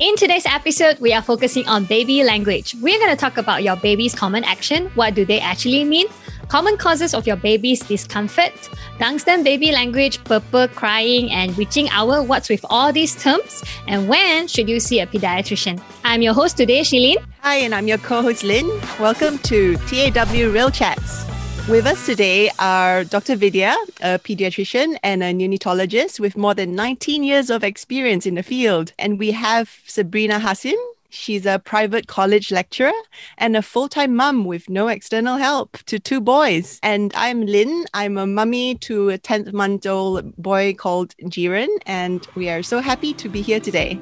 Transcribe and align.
In 0.00 0.16
today's 0.16 0.46
episode, 0.46 0.98
we 0.98 1.12
are 1.12 1.20
focusing 1.20 1.68
on 1.68 1.84
baby 1.84 2.24
language. 2.24 2.74
We're 2.80 2.98
going 2.98 3.10
to 3.10 3.16
talk 3.16 3.36
about 3.36 3.62
your 3.62 3.76
baby's 3.76 4.14
common 4.14 4.44
action. 4.44 4.86
What 4.94 5.14
do 5.14 5.26
they 5.26 5.40
actually 5.40 5.84
mean? 5.84 6.06
Common 6.48 6.78
causes 6.78 7.12
of 7.12 7.26
your 7.26 7.36
baby's 7.36 7.80
discomfort, 7.80 8.52
Dunstan 8.98 9.44
baby 9.44 9.72
language, 9.72 10.24
purple 10.24 10.68
crying, 10.68 11.30
and 11.30 11.54
witching 11.58 11.90
hour. 11.90 12.22
What's 12.22 12.48
with 12.48 12.64
all 12.70 12.94
these 12.94 13.14
terms? 13.22 13.62
And 13.86 14.08
when 14.08 14.48
should 14.48 14.70
you 14.70 14.80
see 14.80 15.00
a 15.00 15.06
pediatrician? 15.06 15.82
I'm 16.02 16.22
your 16.22 16.32
host 16.32 16.56
today, 16.56 16.80
Shilin. 16.80 17.22
Hi, 17.42 17.56
and 17.56 17.74
I'm 17.74 17.86
your 17.86 17.98
co 17.98 18.22
host, 18.22 18.42
Lynn. 18.42 18.68
Welcome 18.98 19.36
to 19.40 19.76
TAW 19.76 20.50
Real 20.50 20.70
Chats. 20.70 21.29
With 21.70 21.86
us 21.86 22.04
today 22.04 22.50
are 22.58 23.04
Dr. 23.04 23.36
Vidya, 23.36 23.76
a 24.00 24.18
pediatrician 24.18 24.96
and 25.04 25.22
a 25.22 25.32
neonatologist 25.32 26.18
with 26.18 26.36
more 26.36 26.52
than 26.52 26.74
19 26.74 27.22
years 27.22 27.48
of 27.48 27.62
experience 27.62 28.26
in 28.26 28.34
the 28.34 28.42
field. 28.42 28.92
And 28.98 29.20
we 29.20 29.30
have 29.30 29.78
Sabrina 29.86 30.40
Hasim. 30.40 30.74
She's 31.10 31.46
a 31.46 31.60
private 31.60 32.08
college 32.08 32.50
lecturer 32.50 32.90
and 33.38 33.56
a 33.56 33.62
full 33.62 33.88
time 33.88 34.16
mum 34.16 34.46
with 34.46 34.68
no 34.68 34.88
external 34.88 35.36
help 35.36 35.78
to 35.86 36.00
two 36.00 36.20
boys. 36.20 36.80
And 36.82 37.12
I'm 37.14 37.46
Lynn. 37.46 37.84
I'm 37.94 38.18
a 38.18 38.26
mummy 38.26 38.74
to 38.86 39.10
a 39.10 39.18
10th 39.18 39.52
month 39.52 39.86
old 39.86 40.36
boy 40.36 40.74
called 40.74 41.14
Jiren. 41.22 41.68
And 41.86 42.26
we 42.34 42.48
are 42.48 42.64
so 42.64 42.80
happy 42.80 43.14
to 43.14 43.28
be 43.28 43.42
here 43.42 43.60
today. 43.60 43.96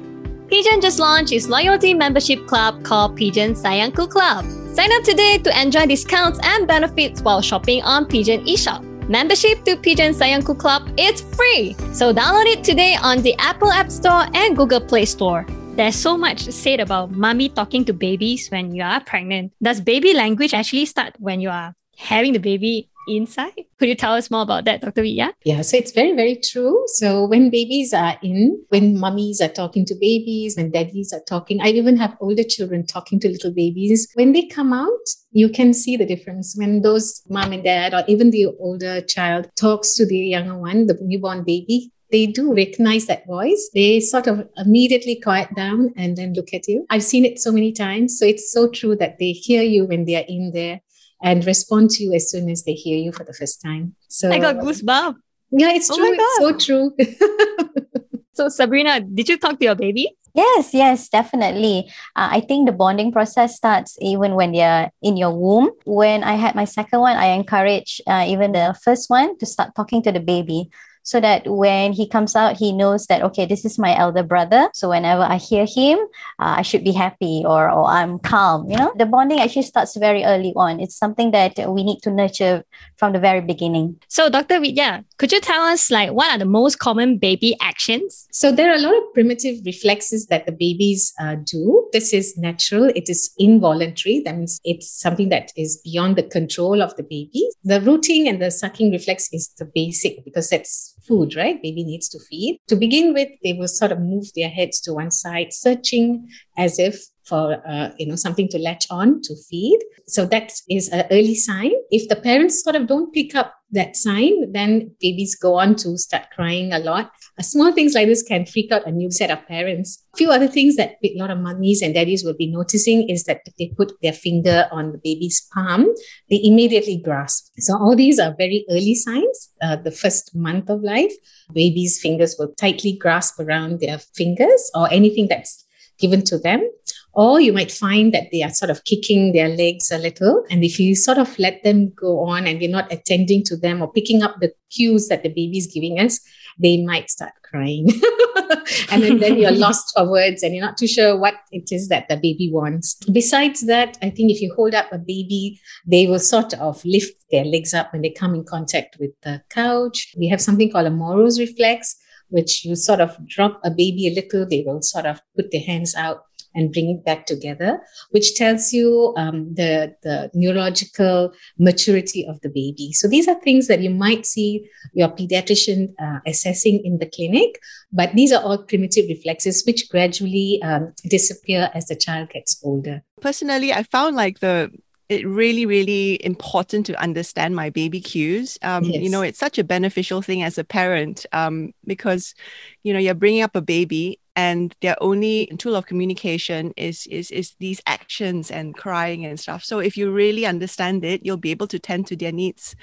Pigeon 0.47 0.81
just 0.81 0.97
launched 0.97 1.33
its 1.33 1.47
loyalty 1.47 1.93
membership 1.93 2.47
club 2.47 2.83
called 2.83 3.15
Pigeon 3.15 3.53
Sayangku 3.53 4.09
Club. 4.09 4.43
Sign 4.79 4.93
up 4.93 5.03
today 5.03 5.37
to 5.39 5.61
enjoy 5.61 5.87
discounts 5.87 6.39
and 6.41 6.65
benefits 6.65 7.21
while 7.21 7.41
shopping 7.41 7.83
on 7.83 8.05
Pigeon 8.05 8.45
eShop. 8.45 8.81
Membership 9.09 9.65
to 9.65 9.75
Pigeon 9.75 10.13
Sayangku 10.13 10.57
Club 10.57 10.87
is 10.97 11.19
free, 11.19 11.75
so 11.91 12.13
download 12.13 12.45
it 12.45 12.63
today 12.63 12.95
on 12.95 13.21
the 13.21 13.35
Apple 13.39 13.73
App 13.73 13.91
Store 13.91 14.27
and 14.33 14.55
Google 14.55 14.79
Play 14.79 15.03
Store. 15.03 15.45
There's 15.75 15.97
so 15.97 16.15
much 16.15 16.43
said 16.43 16.79
about 16.79 17.11
mommy 17.11 17.49
talking 17.49 17.83
to 17.91 17.93
babies 17.93 18.47
when 18.47 18.73
you 18.73 18.81
are 18.81 19.03
pregnant. 19.03 19.51
Does 19.61 19.81
baby 19.81 20.13
language 20.13 20.53
actually 20.53 20.85
start 20.85 21.13
when 21.19 21.41
you 21.41 21.49
are 21.49 21.73
having 21.97 22.31
the 22.31 22.39
baby 22.39 22.87
inside. 23.09 23.65
Could 23.77 23.89
you 23.89 23.95
tell 23.95 24.13
us 24.13 24.29
more 24.29 24.41
about 24.41 24.65
that, 24.65 24.81
Dr. 24.81 25.01
Vidya? 25.01 25.33
Yeah, 25.43 25.61
so 25.61 25.77
it's 25.77 25.91
very, 25.91 26.15
very 26.15 26.35
true. 26.35 26.83
So 26.87 27.25
when 27.25 27.49
babies 27.49 27.93
are 27.93 28.17
in, 28.21 28.63
when 28.69 28.97
mummies 28.97 29.41
are 29.41 29.49
talking 29.49 29.85
to 29.85 29.95
babies, 29.95 30.55
when 30.57 30.71
daddies 30.71 31.13
are 31.13 31.21
talking, 31.27 31.61
I 31.61 31.69
even 31.69 31.97
have 31.97 32.17
older 32.19 32.43
children 32.43 32.85
talking 32.85 33.19
to 33.21 33.29
little 33.29 33.53
babies. 33.53 34.07
When 34.15 34.33
they 34.33 34.45
come 34.47 34.73
out, 34.73 34.89
you 35.31 35.49
can 35.49 35.73
see 35.73 35.97
the 35.97 36.05
difference 36.05 36.55
when 36.57 36.81
those 36.81 37.21
mom 37.29 37.51
and 37.51 37.63
dad, 37.63 37.93
or 37.93 38.03
even 38.07 38.31
the 38.31 38.47
older 38.59 39.01
child, 39.01 39.49
talks 39.55 39.95
to 39.95 40.05
the 40.05 40.17
younger 40.17 40.57
one, 40.57 40.87
the 40.87 40.97
newborn 41.01 41.43
baby 41.43 41.91
they 42.11 42.25
do 42.25 42.53
recognize 42.53 43.05
that 43.05 43.27
voice. 43.27 43.69
They 43.73 43.99
sort 43.99 44.27
of 44.27 44.47
immediately 44.57 45.19
quiet 45.21 45.53
down 45.55 45.93
and 45.95 46.17
then 46.17 46.33
look 46.33 46.53
at 46.53 46.67
you. 46.67 46.85
I've 46.89 47.03
seen 47.03 47.25
it 47.25 47.39
so 47.39 47.51
many 47.51 47.71
times. 47.71 48.17
So 48.17 48.25
it's 48.25 48.51
so 48.51 48.69
true 48.69 48.95
that 48.95 49.19
they 49.19 49.31
hear 49.31 49.61
you 49.61 49.85
when 49.85 50.05
they 50.05 50.15
are 50.15 50.25
in 50.27 50.51
there 50.53 50.81
and 51.21 51.45
respond 51.45 51.89
to 51.91 52.03
you 52.03 52.13
as 52.13 52.29
soon 52.31 52.49
as 52.49 52.63
they 52.63 52.73
hear 52.73 52.97
you 52.97 53.11
for 53.11 53.23
the 53.23 53.33
first 53.33 53.61
time. 53.61 53.95
So 54.07 54.31
I 54.31 54.39
got 54.39 54.57
goosebumps. 54.57 55.15
Yeah, 55.51 55.71
it's 55.73 55.87
true. 55.87 56.15
oh 56.41 56.57
true. 56.57 56.93
It's 56.97 57.19
so 57.19 57.25
true. 57.25 57.85
so 58.33 58.49
Sabrina, 58.49 59.01
did 59.01 59.29
you 59.29 59.37
talk 59.37 59.59
to 59.59 59.65
your 59.65 59.75
baby? 59.75 60.15
Yes, 60.35 60.73
yes, 60.73 61.09
definitely. 61.09 61.89
Uh, 62.15 62.29
I 62.31 62.41
think 62.41 62.67
the 62.67 62.71
bonding 62.71 63.11
process 63.11 63.55
starts 63.55 63.97
even 63.99 64.35
when 64.35 64.51
they're 64.51 64.91
in 65.01 65.17
your 65.17 65.33
womb. 65.33 65.71
When 65.85 66.23
I 66.23 66.33
had 66.33 66.55
my 66.55 66.65
second 66.65 66.99
one, 66.99 67.17
I 67.17 67.27
encourage 67.33 67.99
uh, 68.05 68.25
even 68.27 68.51
the 68.51 68.77
first 68.83 69.09
one 69.09 69.37
to 69.39 69.45
start 69.45 69.75
talking 69.75 70.03
to 70.03 70.11
the 70.11 70.19
baby 70.19 70.69
so 71.09 71.19
that 71.19 71.41
when 71.47 71.91
he 71.91 72.07
comes 72.07 72.35
out, 72.35 72.55
he 72.55 72.71
knows 72.71 73.07
that, 73.07 73.23
okay, 73.23 73.43
this 73.43 73.65
is 73.65 73.79
my 73.79 73.97
elder 73.97 74.21
brother. 74.21 74.69
So 74.75 74.89
whenever 74.89 75.23
I 75.23 75.37
hear 75.37 75.65
him, 75.65 75.97
uh, 76.37 76.57
I 76.59 76.61
should 76.61 76.83
be 76.83 76.91
happy 76.91 77.41
or, 77.43 77.67
or 77.67 77.89
I'm 77.89 78.19
calm. 78.19 78.69
You 78.69 78.77
know, 78.77 78.93
the 78.95 79.07
bonding 79.07 79.39
actually 79.39 79.63
starts 79.63 79.97
very 79.97 80.23
early 80.23 80.53
on. 80.55 80.79
It's 80.79 80.95
something 80.95 81.31
that 81.31 81.57
we 81.67 81.83
need 81.83 82.01
to 82.03 82.11
nurture 82.11 82.63
from 82.97 83.13
the 83.13 83.19
very 83.19 83.41
beginning. 83.41 83.99
So, 84.07 84.29
Dr. 84.29 84.59
Vidya, 84.59 85.03
could 85.17 85.31
you 85.31 85.41
tell 85.41 85.63
us, 85.63 85.89
like, 85.89 86.11
what 86.11 86.29
are 86.31 86.37
the 86.37 86.45
most 86.45 86.77
common 86.77 87.17
baby 87.17 87.57
actions? 87.59 88.27
So, 88.31 88.51
there 88.51 88.69
are 88.69 88.75
a 88.75 88.79
lot 88.79 88.95
of 88.95 89.03
primitive 89.15 89.65
reflexes 89.65 90.27
that 90.27 90.45
the 90.45 90.51
babies 90.51 91.11
uh, 91.19 91.37
do. 91.43 91.89
This 91.91 92.13
is 92.13 92.37
natural, 92.37 92.91
it 92.93 93.09
is 93.09 93.33
involuntary. 93.39 94.21
That 94.23 94.37
means 94.37 94.59
it's 94.63 94.91
something 94.91 95.29
that 95.29 95.51
is 95.57 95.81
beyond 95.83 96.17
the 96.17 96.23
control 96.23 96.83
of 96.83 96.95
the 96.97 97.03
baby. 97.03 97.49
The 97.63 97.81
rooting 97.81 98.27
and 98.27 98.39
the 98.39 98.51
sucking 98.51 98.91
reflex 98.91 99.27
is 99.33 99.49
the 99.57 99.65
basic 99.65 100.23
because 100.23 100.51
that's 100.51 100.93
food, 101.09 101.35
right? 101.35 101.61
Baby 101.61 101.83
needs 101.83 102.07
to 102.09 102.19
feed. 102.19 102.61
To 102.67 102.75
begin 102.75 103.13
with, 103.13 103.29
they 103.43 103.53
will 103.53 103.67
sort 103.67 103.91
of 103.91 103.99
move 103.99 104.27
their 104.35 104.49
heads 104.49 104.79
to 104.81 104.93
one 104.93 105.11
side, 105.11 105.51
searching 105.51 106.29
as 106.55 106.79
if 106.79 107.03
for 107.29 107.61
uh, 107.67 107.89
you 107.97 108.07
know 108.07 108.15
something 108.15 108.47
to 108.49 108.59
latch 108.59 108.87
on 108.89 109.21
to 109.21 109.35
feed. 109.49 109.79
So 110.07 110.25
that 110.25 110.51
is 110.69 110.89
an 110.89 111.05
early 111.11 111.35
sign. 111.35 111.71
If 111.91 112.09
the 112.09 112.15
parents 112.15 112.63
sort 112.63 112.75
of 112.75 112.87
don't 112.87 113.13
pick 113.13 113.35
up 113.35 113.53
that 113.71 113.95
sign, 113.95 114.51
then 114.51 114.91
babies 114.99 115.35
go 115.35 115.55
on 115.55 115.75
to 115.75 115.97
start 115.97 116.23
crying 116.35 116.73
a 116.73 116.79
lot. 116.79 117.11
Uh, 117.37 117.43
small 117.43 117.71
things 117.71 117.93
like 117.93 118.07
this 118.07 118.23
can 118.23 118.45
freak 118.45 118.71
out 118.71 118.87
a 118.87 118.91
new 118.91 119.11
set 119.11 119.29
of 119.29 119.45
parents. 119.47 120.03
A 120.15 120.17
few 120.17 120.31
other 120.31 120.47
things 120.47 120.75
that 120.77 120.95
a 121.03 121.13
lot 121.15 121.29
of 121.29 121.37
mummies 121.37 121.83
and 121.83 121.93
daddies 121.93 122.23
will 122.23 122.33
be 122.33 122.51
noticing 122.51 123.07
is 123.07 123.25
that 123.25 123.41
if 123.45 123.55
they 123.57 123.71
put 123.77 123.93
their 124.01 124.13
finger 124.13 124.67
on 124.71 124.91
the 124.91 124.97
baby's 124.97 125.47
palm, 125.53 125.87
they 126.29 126.41
immediately 126.43 126.97
grasp. 126.97 127.51
So 127.59 127.77
all 127.77 127.95
these 127.95 128.19
are 128.19 128.35
very 128.37 128.65
early 128.71 128.95
signs. 128.95 129.49
Uh, 129.61 129.75
the 129.75 129.91
first 129.91 130.35
month 130.35 130.69
of 130.69 130.81
life, 130.81 131.13
babies' 131.53 131.99
fingers 132.01 132.35
will 132.39 132.53
tightly 132.59 132.93
grasp 132.93 133.39
around 133.39 133.79
their 133.79 133.99
fingers 133.99 134.71
or 134.73 134.91
anything 134.91 135.27
that's 135.27 135.65
given 135.99 136.23
to 136.25 136.37
them. 136.37 136.67
Or 137.13 137.41
you 137.41 137.51
might 137.51 137.71
find 137.71 138.13
that 138.13 138.29
they 138.31 138.43
are 138.43 138.51
sort 138.51 138.69
of 138.69 138.83
kicking 138.85 139.33
their 139.33 139.49
legs 139.49 139.91
a 139.91 139.97
little. 139.97 140.45
And 140.49 140.63
if 140.63 140.79
you 140.79 140.95
sort 140.95 141.17
of 141.17 141.37
let 141.39 141.63
them 141.63 141.91
go 141.95 142.19
on 142.25 142.45
and 142.45 142.61
you're 142.61 142.71
not 142.71 142.91
attending 142.93 143.43
to 143.45 143.57
them 143.57 143.81
or 143.81 143.91
picking 143.91 144.21
up 144.21 144.35
the 144.39 144.53
cues 144.69 145.07
that 145.07 145.23
the 145.23 145.29
baby 145.29 145.57
is 145.57 145.67
giving 145.67 145.99
us, 145.99 146.19
they 146.59 146.83
might 146.83 147.09
start 147.09 147.33
crying. 147.43 147.89
and 148.91 149.03
then, 149.03 149.17
then 149.17 149.37
you're 149.37 149.51
lost 149.67 149.91
for 149.95 150.09
words 150.09 150.43
and 150.43 150.53
you're 150.53 150.65
not 150.65 150.77
too 150.77 150.87
sure 150.87 151.17
what 151.17 151.35
it 151.51 151.71
is 151.71 151.87
that 151.89 152.07
the 152.09 152.15
baby 152.15 152.49
wants. 152.51 152.95
Besides 153.11 153.65
that, 153.65 153.97
I 154.01 154.09
think 154.09 154.31
if 154.31 154.41
you 154.41 154.53
hold 154.55 154.75
up 154.75 154.91
a 154.91 154.97
baby, 154.97 155.59
they 155.85 156.07
will 156.07 156.19
sort 156.19 156.53
of 156.55 156.83
lift 156.85 157.15
their 157.31 157.45
legs 157.45 157.73
up 157.73 157.91
when 157.91 158.01
they 158.01 158.11
come 158.11 158.35
in 158.35 158.43
contact 158.43 158.97
with 158.99 159.11
the 159.23 159.41
couch. 159.49 160.13
We 160.17 160.27
have 160.27 160.41
something 160.41 160.71
called 160.71 160.87
a 160.87 160.91
Moro's 160.91 161.39
reflex, 161.39 161.95
which 162.29 162.65
you 162.65 162.75
sort 162.75 163.01
of 163.01 163.15
drop 163.27 163.59
a 163.63 163.69
baby 163.69 164.07
a 164.07 164.15
little, 164.15 164.47
they 164.47 164.63
will 164.65 164.81
sort 164.81 165.05
of 165.05 165.21
put 165.35 165.51
their 165.51 165.61
hands 165.61 165.95
out 165.95 166.23
and 166.55 166.71
bring 166.71 166.89
it 166.89 167.05
back 167.05 167.25
together, 167.25 167.79
which 168.11 168.35
tells 168.35 168.73
you 168.73 169.13
um, 169.17 169.53
the, 169.53 169.95
the 170.03 170.31
neurological 170.33 171.31
maturity 171.57 172.25
of 172.27 172.41
the 172.41 172.49
baby. 172.49 172.91
So 172.93 173.07
these 173.07 173.27
are 173.27 173.39
things 173.41 173.67
that 173.67 173.81
you 173.81 173.89
might 173.89 174.25
see 174.25 174.67
your 174.93 175.09
pediatrician 175.09 175.93
uh, 176.01 176.19
assessing 176.25 176.81
in 176.83 176.97
the 176.97 177.05
clinic, 177.05 177.59
but 177.91 178.13
these 178.13 178.31
are 178.31 178.41
all 178.41 178.63
primitive 178.63 179.05
reflexes 179.09 179.63
which 179.65 179.89
gradually 179.89 180.59
um, 180.63 180.93
disappear 181.07 181.69
as 181.73 181.85
the 181.85 181.95
child 181.95 182.29
gets 182.29 182.59
older. 182.63 183.03
Personally, 183.21 183.71
I 183.73 183.83
found 183.83 184.15
like 184.15 184.39
the 184.39 184.71
it 185.09 185.27
really 185.27 185.65
really 185.65 186.23
important 186.23 186.85
to 186.85 187.01
understand 187.01 187.55
my 187.55 187.69
baby 187.69 187.99
cues 187.99 188.57
um, 188.61 188.83
yes. 188.83 189.01
you 189.01 189.09
know 189.09 189.21
it's 189.21 189.39
such 189.39 189.57
a 189.57 189.63
beneficial 189.63 190.21
thing 190.21 190.43
as 190.43 190.57
a 190.57 190.63
parent 190.63 191.25
um, 191.33 191.73
because 191.85 192.35
you 192.83 192.93
know 192.93 192.99
you're 192.99 193.15
bringing 193.15 193.41
up 193.41 193.55
a 193.55 193.61
baby 193.61 194.19
and 194.39 194.73
their 194.79 194.95
only 195.01 195.47
tool 195.57 195.75
of 195.75 195.85
communication 195.85 196.73
is 196.77 196.97
is 197.07 197.29
is 197.31 197.55
these 197.59 197.81
actions 197.85 198.49
and 198.49 198.67
crying 198.83 199.25
and 199.25 199.37
stuff. 199.37 199.61
So 199.65 199.79
if 199.79 199.97
you 199.97 200.11
really 200.11 200.45
understand 200.45 201.03
it 201.03 201.25
you'll 201.25 201.45
be 201.47 201.51
able 201.51 201.67
to 201.67 201.79
tend 201.79 202.07
to 202.07 202.15
their 202.15 202.31
needs 202.31 202.75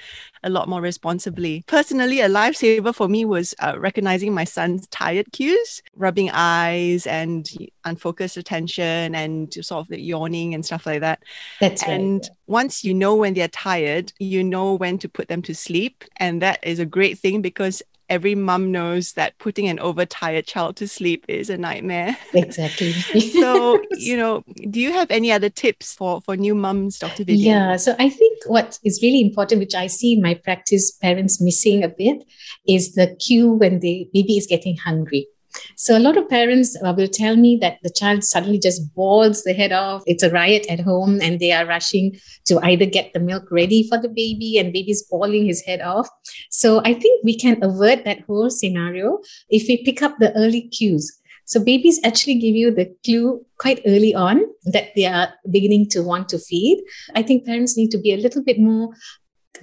a 0.43 0.49
lot 0.49 0.69
more 0.69 0.81
responsibly. 0.81 1.63
Personally 1.67 2.21
a 2.21 2.29
lifesaver 2.29 2.93
for 2.93 3.07
me 3.07 3.25
was 3.25 3.55
uh, 3.65 3.75
recognizing 3.87 4.33
my 4.33 4.43
son's 4.43 4.85
tired 4.87 5.31
cues 5.31 5.81
rubbing 5.95 6.29
eyes 6.31 7.07
and 7.07 7.49
unfocused 7.85 8.37
attention 8.37 9.15
and 9.15 9.53
sort 9.53 9.81
of 9.81 9.87
the 9.87 9.99
yawning 9.99 10.53
and 10.53 10.63
stuff 10.63 10.85
like 10.85 11.01
that. 11.01 11.23
That's 11.59 11.83
and 11.83 12.21
right. 12.21 12.29
once 12.59 12.83
you 12.83 12.93
know 12.93 13.15
when 13.15 13.33
they're 13.33 13.47
tired 13.47 14.13
you 14.19 14.43
know 14.43 14.75
when 14.75 14.99
to 14.99 15.09
put 15.09 15.27
them 15.27 15.41
to 15.43 15.55
sleep. 15.55 16.03
And 16.17 16.39
that 16.43 16.59
is 16.61 16.77
a 16.79 16.85
great 16.97 17.17
thing 17.17 17.41
because 17.41 17.81
every 18.09 18.35
mum 18.35 18.71
knows 18.71 19.13
that 19.13 19.37
putting 19.37 19.67
an 19.67 19.79
overtired 19.79 20.45
child 20.45 20.75
to 20.77 20.87
sleep 20.87 21.25
is 21.27 21.49
a 21.49 21.57
nightmare. 21.57 22.17
Exactly. 22.33 22.91
so, 23.31 23.81
you 23.91 24.17
know, 24.17 24.43
do 24.69 24.79
you 24.79 24.91
have 24.93 25.11
any 25.11 25.31
other 25.31 25.49
tips 25.49 25.93
for, 25.93 26.21
for 26.21 26.35
new 26.35 26.55
mums, 26.55 26.99
Dr. 26.99 27.23
Vidya? 27.23 27.51
Yeah. 27.51 27.75
So 27.77 27.95
I 27.99 28.09
think 28.09 28.43
what 28.47 28.79
is 28.83 28.99
really 29.01 29.21
important, 29.21 29.59
which 29.59 29.75
I 29.75 29.87
see 29.87 30.13
in 30.13 30.21
my 30.21 30.33
practice 30.33 30.91
parents 30.91 31.41
missing 31.41 31.83
a 31.83 31.89
bit, 31.89 32.23
is 32.67 32.93
the 32.93 33.15
cue 33.15 33.51
when 33.51 33.79
the 33.79 34.09
baby 34.13 34.37
is 34.37 34.47
getting 34.47 34.77
hungry. 34.77 35.27
So 35.75 35.97
a 35.97 35.99
lot 35.99 36.17
of 36.17 36.29
parents 36.29 36.77
uh, 36.83 36.93
will 36.95 37.07
tell 37.07 37.35
me 37.35 37.57
that 37.61 37.77
the 37.83 37.89
child 37.89 38.23
suddenly 38.23 38.59
just 38.59 38.93
bawls 38.95 39.43
the 39.43 39.53
head 39.53 39.71
off. 39.71 40.03
It's 40.05 40.23
a 40.23 40.31
riot 40.31 40.65
at 40.69 40.79
home 40.79 41.19
and 41.21 41.39
they 41.39 41.51
are 41.51 41.65
rushing 41.65 42.19
to 42.45 42.59
either 42.63 42.85
get 42.85 43.13
the 43.13 43.19
milk 43.19 43.51
ready 43.51 43.87
for 43.87 43.97
the 43.97 44.09
baby 44.09 44.57
and 44.57 44.73
baby's 44.73 45.03
bawling 45.03 45.45
his 45.45 45.61
head 45.61 45.81
off. 45.81 46.09
So 46.49 46.81
I 46.83 46.93
think 46.93 47.23
we 47.23 47.37
can 47.37 47.63
avert 47.63 48.05
that 48.05 48.21
whole 48.21 48.49
scenario 48.49 49.19
if 49.49 49.67
we 49.67 49.83
pick 49.83 50.01
up 50.01 50.17
the 50.19 50.35
early 50.35 50.67
cues. 50.69 51.11
So 51.45 51.63
babies 51.63 51.99
actually 52.03 52.35
give 52.39 52.55
you 52.55 52.71
the 52.71 52.93
clue 53.05 53.45
quite 53.57 53.81
early 53.85 54.13
on 54.13 54.41
that 54.65 54.89
they 54.95 55.05
are 55.05 55.29
beginning 55.49 55.87
to 55.89 56.03
want 56.03 56.27
to 56.29 56.39
feed. 56.39 56.83
I 57.15 57.23
think 57.23 57.45
parents 57.45 57.77
need 57.77 57.89
to 57.91 57.97
be 57.97 58.13
a 58.13 58.17
little 58.17 58.43
bit 58.43 58.59
more 58.59 58.89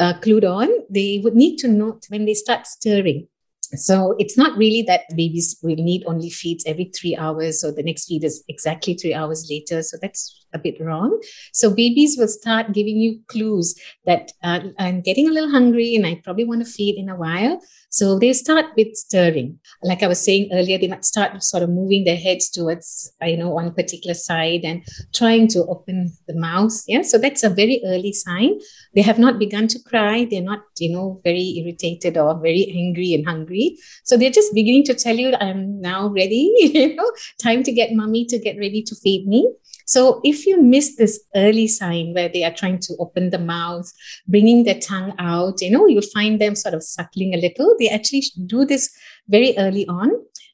uh, 0.00 0.14
clued 0.14 0.48
on. 0.50 0.70
They 0.88 1.20
would 1.22 1.34
need 1.34 1.58
to 1.58 1.68
note 1.68 2.06
when 2.08 2.24
they 2.24 2.34
start 2.34 2.66
stirring. 2.66 3.28
So 3.76 4.14
it's 4.18 4.36
not 4.36 4.56
really 4.56 4.82
that 4.82 5.02
babies 5.16 5.58
will 5.62 5.76
need 5.76 6.04
only 6.06 6.30
feeds 6.30 6.64
every 6.66 6.86
three 6.86 7.16
hours, 7.16 7.64
or 7.64 7.72
the 7.72 7.82
next 7.82 8.06
feed 8.06 8.24
is 8.24 8.44
exactly 8.48 8.94
three 8.94 9.14
hours 9.14 9.48
later. 9.50 9.82
So 9.82 9.96
that's 10.00 10.43
a 10.54 10.58
bit 10.58 10.80
wrong. 10.80 11.20
So 11.52 11.74
babies 11.74 12.16
will 12.18 12.28
start 12.28 12.72
giving 12.72 12.96
you 12.96 13.20
clues 13.28 13.74
that 14.06 14.32
uh, 14.42 14.60
I'm 14.78 15.02
getting 15.02 15.28
a 15.28 15.32
little 15.32 15.50
hungry 15.50 15.94
and 15.96 16.06
I 16.06 16.20
probably 16.24 16.44
want 16.44 16.64
to 16.64 16.70
feed 16.70 16.96
in 16.96 17.08
a 17.08 17.16
while. 17.16 17.60
So 17.94 18.18
they 18.18 18.32
start 18.32 18.66
with 18.76 18.96
stirring. 18.96 19.60
Like 19.84 20.02
I 20.02 20.08
was 20.08 20.20
saying 20.20 20.48
earlier, 20.52 20.78
they 20.78 20.88
might 20.88 21.04
start 21.04 21.40
sort 21.44 21.62
of 21.62 21.70
moving 21.70 22.02
their 22.02 22.16
heads 22.16 22.50
towards, 22.50 23.12
you 23.22 23.36
know, 23.36 23.50
one 23.50 23.72
particular 23.72 24.14
side 24.14 24.62
and 24.64 24.82
trying 25.12 25.46
to 25.48 25.64
open 25.66 26.12
the 26.26 26.34
mouth. 26.34 26.72
Yeah. 26.88 27.02
So 27.02 27.18
that's 27.18 27.44
a 27.44 27.50
very 27.50 27.80
early 27.86 28.12
sign. 28.12 28.58
They 28.96 29.02
have 29.02 29.20
not 29.20 29.38
begun 29.38 29.68
to 29.68 29.78
cry. 29.78 30.26
They're 30.28 30.42
not, 30.42 30.62
you 30.80 30.92
know, 30.92 31.20
very 31.22 31.54
irritated 31.58 32.18
or 32.18 32.34
very 32.40 32.66
angry 32.74 33.14
and 33.14 33.24
hungry. 33.24 33.76
So 34.02 34.16
they're 34.16 34.30
just 34.30 34.52
beginning 34.54 34.84
to 34.86 34.94
tell 34.94 35.14
you, 35.14 35.36
I'm 35.36 35.80
now 35.80 36.08
ready, 36.08 36.52
you 36.58 36.96
know, 36.96 37.12
time 37.40 37.62
to 37.62 37.70
get 37.70 37.92
mommy 37.92 38.26
to 38.26 38.40
get 38.40 38.58
ready 38.58 38.82
to 38.82 38.94
feed 38.96 39.28
me. 39.28 39.48
So 39.84 40.20
if 40.24 40.46
you 40.46 40.62
miss 40.62 40.96
this 40.96 41.20
early 41.36 41.68
sign 41.68 42.14
where 42.14 42.28
they 42.28 42.44
are 42.44 42.54
trying 42.54 42.78
to 42.80 42.96
open 42.98 43.30
the 43.30 43.38
mouth, 43.38 43.90
bringing 44.26 44.64
their 44.64 44.80
tongue 44.80 45.14
out, 45.18 45.60
you 45.60 45.70
know, 45.70 45.86
you'll 45.86 46.02
find 46.02 46.40
them 46.40 46.54
sort 46.54 46.74
of 46.74 46.82
suckling 46.82 47.34
a 47.34 47.38
little. 47.38 47.76
They 47.78 47.88
actually 47.88 48.22
do 48.46 48.64
this 48.64 48.90
very 49.28 49.56
early 49.58 49.86
on. 49.86 50.10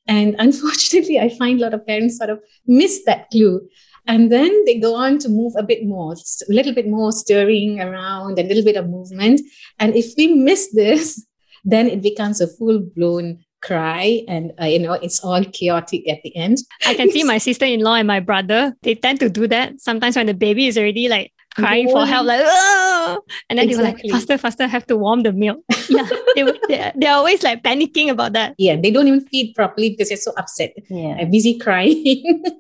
And 0.06 0.34
unfortunately, 0.38 1.18
I 1.18 1.28
find 1.28 1.60
a 1.60 1.62
lot 1.62 1.74
of 1.74 1.86
parents 1.86 2.18
sort 2.18 2.30
of 2.30 2.40
miss 2.66 3.02
that 3.06 3.30
clue. 3.30 3.60
And 4.06 4.32
then 4.32 4.64
they 4.64 4.78
go 4.78 4.94
on 4.94 5.18
to 5.18 5.28
move 5.28 5.52
a 5.56 5.62
bit 5.62 5.84
more, 5.84 6.14
a 6.14 6.52
little 6.52 6.74
bit 6.74 6.88
more 6.88 7.12
stirring 7.12 7.80
around, 7.80 8.38
a 8.38 8.42
little 8.42 8.64
bit 8.64 8.76
of 8.76 8.88
movement. 8.88 9.40
And 9.78 9.94
if 9.94 10.14
we 10.16 10.34
miss 10.34 10.72
this, 10.72 11.24
then 11.64 11.86
it 11.86 12.02
becomes 12.02 12.40
a 12.40 12.48
full 12.48 12.80
blown 12.80 13.44
cry 13.62 14.22
and 14.28 14.52
uh, 14.60 14.64
you 14.64 14.78
know 14.78 14.92
it's 14.94 15.20
all 15.20 15.44
chaotic 15.44 16.08
at 16.08 16.22
the 16.22 16.34
end 16.36 16.58
i 16.86 16.94
can 16.94 17.10
see 17.10 17.24
my 17.24 17.38
sister-in-law 17.38 17.94
and 17.94 18.06
my 18.06 18.20
brother 18.20 18.74
they 18.82 18.94
tend 18.94 19.20
to 19.20 19.28
do 19.28 19.46
that 19.46 19.78
sometimes 19.80 20.16
when 20.16 20.26
the 20.26 20.34
baby 20.34 20.66
is 20.66 20.78
already 20.78 21.08
like 21.08 21.32
crying 21.56 21.88
yeah. 21.88 21.92
for 21.92 22.06
help 22.06 22.26
like 22.26 22.40
oh 22.44 23.20
and 23.50 23.58
then 23.58 23.68
exactly. 23.68 24.08
they 24.08 24.12
were 24.12 24.14
like 24.14 24.20
faster 24.20 24.38
faster 24.38 24.66
have 24.66 24.86
to 24.86 24.96
warm 24.96 25.22
the 25.22 25.32
milk 25.32 25.58
yeah 25.88 26.08
they, 26.34 26.44
they're, 26.68 26.92
they're 26.96 27.14
always 27.14 27.42
like 27.42 27.62
panicking 27.62 28.08
about 28.08 28.32
that 28.32 28.54
yeah 28.56 28.76
they 28.76 28.90
don't 28.90 29.08
even 29.08 29.20
feed 29.20 29.54
properly 29.54 29.90
because 29.90 30.08
they're 30.08 30.16
so 30.16 30.32
upset 30.36 30.72
yeah 30.88 31.16
I'm 31.18 31.30
busy 31.30 31.58
crying 31.58 32.44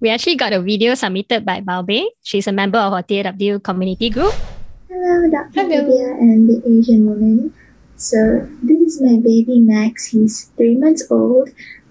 we 0.00 0.08
actually 0.08 0.36
got 0.36 0.52
a 0.52 0.60
video 0.60 0.94
submitted 0.94 1.44
by 1.44 1.60
Baobei. 1.60 2.08
She's 2.22 2.48
a 2.48 2.52
member 2.52 2.78
of 2.78 2.92
our 2.92 3.02
TAW 3.02 3.60
community 3.60 4.08
group. 4.08 4.32
Hello, 4.88 5.30
Dr. 5.30 5.68
Hello. 5.68 6.16
and 6.18 6.48
the 6.48 6.56
Asian 6.66 7.06
woman. 7.06 7.54
So 8.00 8.48
this 8.62 8.80
is 8.80 9.02
my 9.02 9.20
baby 9.20 9.60
Max. 9.60 10.06
He's 10.06 10.44
three 10.56 10.74
months 10.74 11.04
old. 11.10 11.50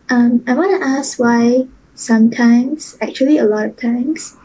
Um, 0.09 0.43
I 0.47 0.55
want 0.55 0.73
to 0.73 0.87
ask 0.87 1.19
why 1.19 1.67
sometimes, 1.93 2.97
actually 2.99 3.37
a 3.37 3.45
lot 3.45 3.67
of 3.67 3.77
times, 3.77 4.35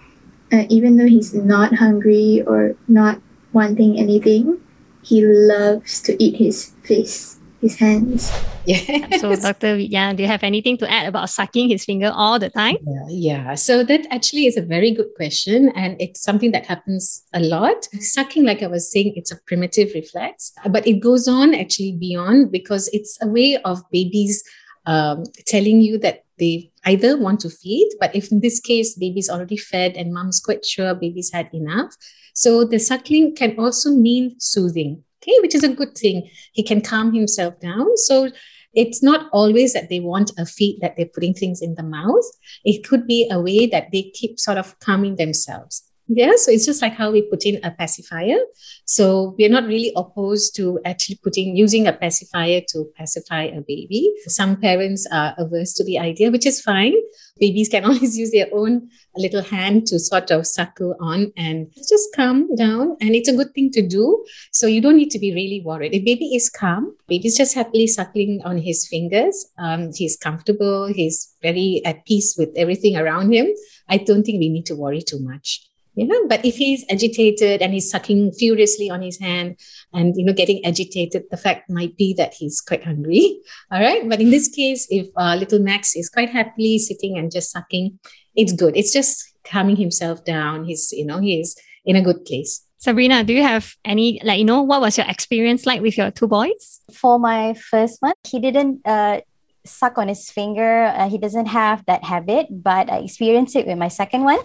uh, 0.52 0.64
even 0.68 0.98
though 0.98 1.06
he's 1.06 1.32
not 1.32 1.76
hungry 1.76 2.42
or 2.46 2.76
not 2.86 3.18
wanting 3.54 3.98
anything, 3.98 4.60
he 5.00 5.24
loves 5.24 6.02
to 6.02 6.22
eat 6.22 6.36
his 6.36 6.76
face 6.82 7.40
his 7.64 7.76
hands. 7.76 8.30
Yeah. 8.66 9.16
so, 9.18 9.34
Dr. 9.34 9.76
Vidya, 9.76 10.14
do 10.14 10.22
you 10.22 10.28
have 10.28 10.42
anything 10.42 10.76
to 10.78 10.90
add 10.90 11.08
about 11.08 11.28
sucking 11.30 11.68
his 11.68 11.84
finger 11.84 12.12
all 12.14 12.38
the 12.38 12.50
time? 12.50 12.76
Yeah, 12.80 13.06
yeah. 13.08 13.54
So, 13.54 13.82
that 13.84 14.06
actually 14.10 14.46
is 14.46 14.56
a 14.56 14.62
very 14.62 14.90
good 14.92 15.08
question. 15.16 15.70
And 15.74 16.00
it's 16.00 16.22
something 16.22 16.52
that 16.52 16.66
happens 16.66 17.24
a 17.32 17.40
lot. 17.40 17.88
Sucking, 18.00 18.44
like 18.44 18.62
I 18.62 18.68
was 18.68 18.90
saying, 18.90 19.14
it's 19.16 19.32
a 19.32 19.40
primitive 19.46 19.92
reflex, 19.94 20.52
but 20.68 20.86
it 20.86 21.00
goes 21.00 21.26
on 21.26 21.54
actually 21.54 21.92
beyond 21.92 22.52
because 22.52 22.88
it's 22.92 23.18
a 23.20 23.28
way 23.28 23.56
of 23.64 23.82
babies 23.90 24.42
um, 24.86 25.24
telling 25.46 25.80
you 25.80 25.98
that 25.98 26.24
they 26.38 26.70
either 26.84 27.16
want 27.16 27.40
to 27.40 27.50
feed, 27.50 27.88
but 28.00 28.14
if 28.14 28.30
in 28.30 28.40
this 28.40 28.60
case, 28.60 28.94
baby's 28.94 29.30
already 29.30 29.56
fed 29.56 29.96
and 29.96 30.12
mom's 30.12 30.40
quite 30.40 30.64
sure 30.64 30.94
baby's 30.94 31.32
had 31.32 31.48
enough. 31.54 31.94
So, 32.34 32.64
the 32.64 32.78
suckling 32.78 33.36
can 33.36 33.58
also 33.58 33.90
mean 33.90 34.36
soothing 34.38 35.04
okay, 35.24 35.36
which 35.40 35.54
is 35.54 35.64
a 35.64 35.68
good 35.68 35.96
thing. 35.96 36.28
He 36.52 36.62
can 36.62 36.80
calm 36.80 37.14
himself 37.14 37.58
down. 37.60 37.96
So 37.96 38.30
it's 38.74 39.02
not 39.02 39.28
always 39.32 39.72
that 39.72 39.88
they 39.88 40.00
want 40.00 40.32
a 40.36 40.46
feed 40.46 40.80
that 40.80 40.96
they're 40.96 41.06
putting 41.06 41.34
things 41.34 41.62
in 41.62 41.76
the 41.76 41.82
mouth. 41.82 42.24
It 42.64 42.86
could 42.86 43.06
be 43.06 43.28
a 43.30 43.40
way 43.40 43.66
that 43.66 43.88
they 43.92 44.10
keep 44.14 44.38
sort 44.38 44.58
of 44.58 44.78
calming 44.80 45.16
themselves. 45.16 45.82
Yeah, 46.06 46.32
so 46.36 46.50
it's 46.50 46.66
just 46.66 46.82
like 46.82 46.92
how 46.92 47.10
we 47.10 47.22
put 47.22 47.46
in 47.46 47.64
a 47.64 47.70
pacifier. 47.70 48.36
So 48.84 49.34
we're 49.38 49.48
not 49.48 49.64
really 49.64 49.90
opposed 49.96 50.54
to 50.56 50.78
actually 50.84 51.18
putting 51.24 51.56
using 51.56 51.86
a 51.86 51.94
pacifier 51.94 52.60
to 52.68 52.84
pacify 52.94 53.44
a 53.44 53.62
baby. 53.62 54.12
Some 54.26 54.60
parents 54.60 55.06
are 55.10 55.34
averse 55.38 55.72
to 55.74 55.84
the 55.84 55.98
idea, 55.98 56.30
which 56.30 56.44
is 56.44 56.60
fine. 56.60 56.92
Babies 57.40 57.70
can 57.70 57.84
always 57.86 58.18
use 58.18 58.32
their 58.32 58.48
own 58.52 58.90
little 59.16 59.42
hand 59.42 59.86
to 59.86 59.98
sort 59.98 60.30
of 60.30 60.46
suckle 60.46 60.94
on 61.00 61.32
and 61.38 61.72
just 61.74 62.14
calm 62.14 62.54
down. 62.54 62.98
And 63.00 63.14
it's 63.14 63.30
a 63.30 63.36
good 63.36 63.54
thing 63.54 63.70
to 63.70 63.80
do. 63.80 64.26
So 64.52 64.66
you 64.66 64.82
don't 64.82 64.98
need 64.98 65.10
to 65.12 65.18
be 65.18 65.32
really 65.32 65.62
worried. 65.64 65.94
If 65.94 66.04
baby 66.04 66.34
is 66.34 66.50
calm, 66.50 66.94
baby's 67.08 67.36
just 67.36 67.54
happily 67.54 67.86
suckling 67.86 68.42
on 68.44 68.58
his 68.58 68.86
fingers. 68.86 69.46
Um, 69.56 69.90
he's 69.94 70.18
comfortable. 70.18 70.86
He's 70.86 71.34
very 71.40 71.80
at 71.86 72.04
peace 72.04 72.34
with 72.36 72.50
everything 72.56 72.94
around 72.94 73.32
him. 73.32 73.46
I 73.88 73.96
don't 73.96 74.22
think 74.22 74.38
we 74.38 74.50
need 74.50 74.66
to 74.66 74.76
worry 74.76 75.00
too 75.00 75.20
much 75.20 75.66
you 75.94 76.06
know 76.06 76.26
but 76.28 76.44
if 76.44 76.56
he's 76.56 76.84
agitated 76.90 77.62
and 77.62 77.72
he's 77.72 77.90
sucking 77.90 78.32
furiously 78.32 78.90
on 78.90 79.02
his 79.02 79.18
hand 79.18 79.58
and 79.92 80.14
you 80.16 80.24
know 80.24 80.32
getting 80.32 80.64
agitated 80.64 81.24
the 81.30 81.36
fact 81.36 81.70
might 81.70 81.96
be 81.96 82.12
that 82.14 82.34
he's 82.34 82.60
quite 82.60 82.84
hungry 82.84 83.38
all 83.70 83.80
right 83.80 84.08
but 84.08 84.20
in 84.20 84.30
this 84.30 84.48
case 84.48 84.86
if 84.90 85.06
uh, 85.16 85.34
little 85.34 85.60
max 85.60 85.94
is 85.96 86.08
quite 86.08 86.30
happily 86.30 86.78
sitting 86.78 87.18
and 87.18 87.30
just 87.30 87.50
sucking 87.50 87.98
it's 88.34 88.52
good 88.52 88.76
it's 88.76 88.92
just 88.92 89.32
calming 89.44 89.76
himself 89.76 90.24
down 90.24 90.64
he's 90.64 90.92
you 90.92 91.04
know 91.04 91.20
he's 91.20 91.56
in 91.84 91.96
a 91.96 92.02
good 92.02 92.24
place 92.24 92.62
Sabrina, 92.78 93.24
do 93.24 93.32
you 93.32 93.42
have 93.42 93.74
any, 93.82 94.20
like, 94.22 94.38
you 94.38 94.44
know, 94.44 94.60
what 94.60 94.82
was 94.82 94.98
your 94.98 95.06
experience 95.08 95.64
like 95.64 95.80
with 95.80 95.96
your 95.96 96.10
two 96.10 96.28
boys? 96.28 96.82
For 96.92 97.18
my 97.18 97.54
first 97.54 98.02
one, 98.02 98.12
he 98.24 98.38
didn't 98.40 98.82
uh, 98.84 99.22
suck 99.64 99.96
on 99.96 100.08
his 100.08 100.30
finger. 100.30 100.92
Uh, 100.94 101.08
he 101.08 101.16
doesn't 101.16 101.46
have 101.46 101.82
that 101.86 102.04
habit, 102.04 102.48
but 102.50 102.90
I 102.90 102.98
experienced 102.98 103.56
it 103.56 103.66
with 103.66 103.78
my 103.78 103.88
second 103.88 104.24
one. 104.24 104.38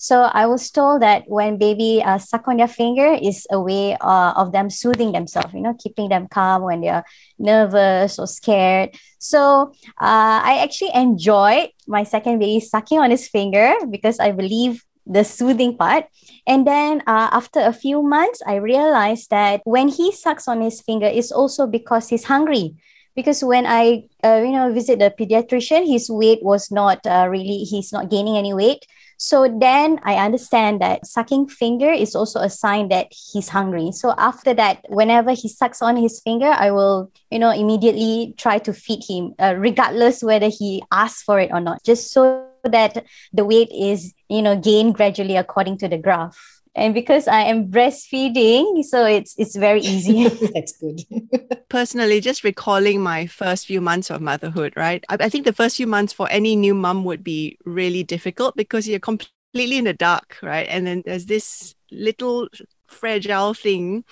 So 0.00 0.22
I 0.32 0.46
was 0.46 0.70
told 0.70 1.02
that 1.02 1.24
when 1.28 1.58
baby 1.58 2.02
uh, 2.02 2.16
suck 2.16 2.48
on 2.48 2.56
their 2.56 2.72
finger 2.72 3.12
is 3.20 3.46
a 3.52 3.60
way 3.60 3.98
uh, 4.00 4.32
of 4.34 4.50
them 4.50 4.70
soothing 4.70 5.12
themselves, 5.12 5.52
you 5.52 5.60
know, 5.60 5.76
keeping 5.78 6.08
them 6.08 6.26
calm 6.26 6.62
when 6.62 6.80
they're 6.80 7.04
nervous 7.38 8.18
or 8.18 8.26
scared. 8.26 8.96
So 9.18 9.74
uh, 10.00 10.40
I 10.40 10.60
actually 10.64 10.94
enjoyed 10.94 11.68
my 11.86 12.04
second 12.04 12.38
baby 12.38 12.60
sucking 12.60 12.98
on 12.98 13.10
his 13.10 13.28
finger 13.28 13.74
because 13.90 14.18
I 14.18 14.32
believe 14.32 14.82
the 15.04 15.22
soothing 15.22 15.76
part. 15.76 16.06
And 16.46 16.66
then 16.66 17.02
uh, 17.06 17.28
after 17.30 17.60
a 17.60 17.72
few 17.74 18.02
months, 18.02 18.40
I 18.46 18.54
realized 18.54 19.28
that 19.28 19.60
when 19.64 19.88
he 19.88 20.12
sucks 20.12 20.48
on 20.48 20.62
his 20.62 20.80
finger, 20.80 21.06
it's 21.12 21.30
also 21.30 21.66
because 21.66 22.08
he's 22.08 22.24
hungry 22.24 22.74
because 23.14 23.44
when 23.44 23.66
I, 23.66 24.04
uh, 24.24 24.40
you 24.42 24.52
know, 24.52 24.72
visit 24.72 24.98
the 24.98 25.12
pediatrician, 25.12 25.86
his 25.86 26.08
weight 26.08 26.38
was 26.42 26.70
not 26.70 27.06
uh, 27.06 27.26
really, 27.28 27.68
he's 27.68 27.92
not 27.92 28.08
gaining 28.08 28.38
any 28.38 28.54
weight. 28.54 28.86
So 29.20 29.46
then 29.46 30.00
I 30.02 30.14
understand 30.14 30.80
that 30.80 31.04
sucking 31.04 31.48
finger 31.48 31.92
is 31.92 32.16
also 32.16 32.40
a 32.40 32.48
sign 32.48 32.88
that 32.88 33.08
he's 33.12 33.50
hungry. 33.50 33.92
So 33.92 34.14
after 34.16 34.54
that, 34.54 34.86
whenever 34.88 35.32
he 35.32 35.46
sucks 35.46 35.82
on 35.82 35.96
his 35.98 36.20
finger, 36.20 36.46
I 36.46 36.70
will, 36.70 37.12
you 37.30 37.38
know, 37.38 37.50
immediately 37.50 38.32
try 38.38 38.56
to 38.60 38.72
feed 38.72 39.04
him, 39.06 39.34
uh, 39.38 39.56
regardless 39.58 40.22
whether 40.22 40.48
he 40.48 40.82
asks 40.90 41.22
for 41.22 41.38
it 41.38 41.50
or 41.52 41.60
not, 41.60 41.84
just 41.84 42.10
so 42.12 42.46
that 42.64 43.04
the 43.34 43.44
weight 43.44 43.70
is, 43.70 44.14
you 44.30 44.40
know, 44.40 44.56
gained 44.56 44.94
gradually 44.94 45.36
according 45.36 45.76
to 45.78 45.88
the 45.88 45.98
graph 45.98 46.59
and 46.74 46.94
because 46.94 47.26
i 47.28 47.40
am 47.40 47.68
breastfeeding 47.68 48.82
so 48.84 49.04
it's 49.04 49.34
it's 49.38 49.56
very 49.56 49.80
easy 49.80 50.28
that's 50.54 50.76
good 50.78 51.00
personally 51.68 52.20
just 52.20 52.44
recalling 52.44 53.00
my 53.00 53.26
first 53.26 53.66
few 53.66 53.80
months 53.80 54.10
of 54.10 54.20
motherhood 54.20 54.72
right 54.76 55.04
I, 55.08 55.16
I, 55.20 55.28
think 55.28 55.44
the 55.44 55.52
first 55.52 55.76
few 55.76 55.86
months 55.86 56.12
for 56.12 56.30
any 56.30 56.56
new 56.56 56.74
mom 56.74 57.04
would 57.04 57.24
be 57.24 57.58
really 57.64 58.02
difficult 58.02 58.56
because 58.56 58.88
you're 58.88 59.00
completely 59.00 59.78
in 59.78 59.84
the 59.84 59.94
dark 59.94 60.36
right 60.42 60.66
and 60.68 60.86
then 60.86 61.02
there's 61.04 61.26
this 61.26 61.74
little 61.90 62.48
fragile 62.86 63.54
thing 63.54 64.04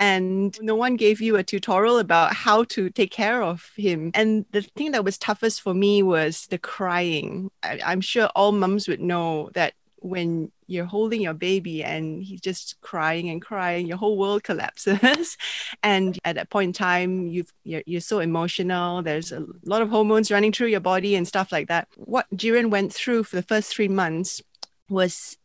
and 0.00 0.58
no 0.60 0.74
one 0.74 0.96
gave 0.96 1.20
you 1.20 1.36
a 1.36 1.44
tutorial 1.44 1.98
about 1.98 2.34
how 2.34 2.64
to 2.64 2.90
take 2.90 3.12
care 3.12 3.40
of 3.40 3.70
him. 3.76 4.10
And 4.14 4.44
the 4.50 4.62
thing 4.62 4.90
that 4.92 5.04
was 5.04 5.16
toughest 5.16 5.60
for 5.60 5.74
me 5.74 6.02
was 6.02 6.46
the 6.48 6.58
crying. 6.58 7.52
I, 7.62 7.78
am 7.84 8.00
sure 8.00 8.28
all 8.34 8.50
mums 8.50 8.88
would 8.88 9.00
know 9.00 9.50
that 9.54 9.74
when 10.02 10.50
you're 10.66 10.84
holding 10.84 11.20
your 11.20 11.34
baby 11.34 11.84
and 11.84 12.22
he's 12.22 12.40
just 12.40 12.80
crying 12.80 13.30
and 13.30 13.40
crying, 13.40 13.86
your 13.86 13.96
whole 13.96 14.18
world 14.18 14.42
collapses. 14.42 15.36
and 15.82 16.18
at 16.24 16.36
that 16.36 16.50
point 16.50 16.68
in 16.68 16.72
time, 16.72 17.28
you've, 17.28 17.52
you're, 17.64 17.82
you're 17.86 18.00
so 18.00 18.18
emotional. 18.18 19.02
There's 19.02 19.32
a 19.32 19.46
lot 19.64 19.82
of 19.82 19.90
hormones 19.90 20.30
running 20.30 20.52
through 20.52 20.68
your 20.68 20.80
body 20.80 21.14
and 21.14 21.26
stuff 21.26 21.52
like 21.52 21.68
that. 21.68 21.88
What 21.96 22.26
Jiren 22.34 22.70
went 22.70 22.92
through 22.92 23.24
for 23.24 23.36
the 23.36 23.42
first 23.42 23.74
three 23.74 23.88
months 23.88 24.42
was 24.88 25.36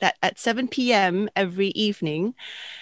that 0.00 0.16
at 0.22 0.38
7 0.38 0.68
p.m. 0.68 1.28
every 1.34 1.68
evening, 1.68 2.34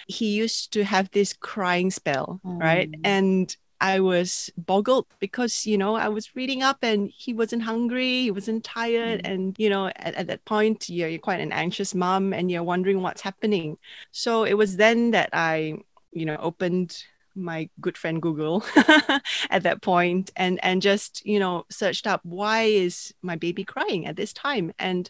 he 0.07 0.33
used 0.33 0.73
to 0.73 0.83
have 0.83 1.09
this 1.11 1.33
crying 1.33 1.91
spell, 1.91 2.41
mm. 2.45 2.59
right? 2.59 2.89
And 3.03 3.55
I 3.83 3.99
was 3.99 4.49
boggled 4.55 5.07
because, 5.19 5.65
you 5.67 5.77
know, 5.77 5.95
I 5.95 6.07
was 6.07 6.37
reading 6.37 6.63
up 6.63 6.77
and 6.81 7.11
he 7.17 7.33
wasn't 7.33 7.63
hungry, 7.63 8.21
he 8.21 8.31
wasn't 8.31 8.63
tired. 8.63 9.21
Mm. 9.23 9.29
And, 9.29 9.55
you 9.59 9.69
know, 9.69 9.87
at, 9.97 10.15
at 10.15 10.27
that 10.27 10.45
point, 10.45 10.87
you're, 10.87 11.09
you're 11.09 11.19
quite 11.19 11.41
an 11.41 11.51
anxious 11.51 11.93
mom 11.93 12.31
and 12.31 12.49
you're 12.49 12.63
wondering 12.63 13.01
what's 13.01 13.19
happening. 13.19 13.77
So 14.13 14.45
it 14.45 14.53
was 14.53 14.77
then 14.77 15.11
that 15.11 15.31
I, 15.33 15.79
you 16.13 16.25
know, 16.25 16.37
opened 16.37 17.03
my 17.35 17.69
good 17.81 17.97
friend 17.97 18.21
Google 18.21 18.63
at 19.49 19.63
that 19.63 19.81
point 19.81 20.31
and 20.35 20.63
and 20.63 20.83
just 20.83 21.25
you 21.25 21.39
know 21.39 21.65
searched 21.67 22.05
up 22.05 22.21
why 22.23 22.61
is 22.61 23.11
my 23.23 23.35
baby 23.35 23.63
crying 23.63 24.05
at 24.05 24.15
this 24.15 24.31
time 24.33 24.71
and 24.77 25.09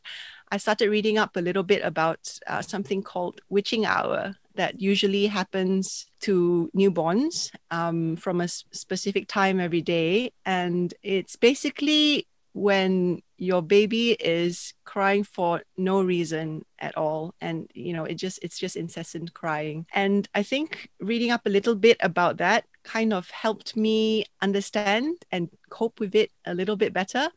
I 0.50 0.58
started 0.58 0.90
reading 0.90 1.18
up 1.18 1.36
a 1.36 1.42
little 1.42 1.64
bit 1.64 1.82
about 1.84 2.40
uh, 2.48 2.62
something 2.62 3.04
called 3.04 3.42
witching 3.50 3.86
hour 3.86 4.36
that 4.56 4.82
usually 4.82 5.28
happens 5.28 6.08
to 6.22 6.70
newborns 6.76 7.52
um, 7.72 8.16
from 8.16 8.42
a 8.42 8.48
specific 8.48 9.28
time 9.28 9.60
every 9.60 9.82
day. 9.82 10.32
And 10.46 10.94
it's 11.04 11.36
basically 11.36 12.28
when 12.54 13.22
your 13.38 13.62
baby 13.62 14.12
is 14.12 14.74
crying 14.86 15.24
for 15.24 15.64
no 15.76 16.02
reason 16.02 16.64
at 16.80 16.96
all. 16.96 17.34
And 17.42 17.70
you 17.74 17.94
know 17.94 18.06
it 18.06 18.16
just 18.16 18.40
it's 18.42 18.60
just 18.60 18.76
incessant 18.76 19.34
crying. 19.34 19.86
And 19.94 20.30
i 20.36 20.44
think 20.44 20.90
reading 21.00 21.32
up 21.32 21.42
a 21.46 21.50
little 21.50 21.76
bit 21.76 21.98
about 22.00 22.38
that 22.38 22.66
kind 22.84 23.14
of 23.14 23.30
helped 23.30 23.76
me 23.76 24.26
understand 24.42 25.16
and 25.32 25.50
cope 25.70 26.00
with 26.00 26.16
it 26.16 26.32
a 26.46 26.54
little 26.54 26.76
bit 26.76 26.94
better 26.94 27.30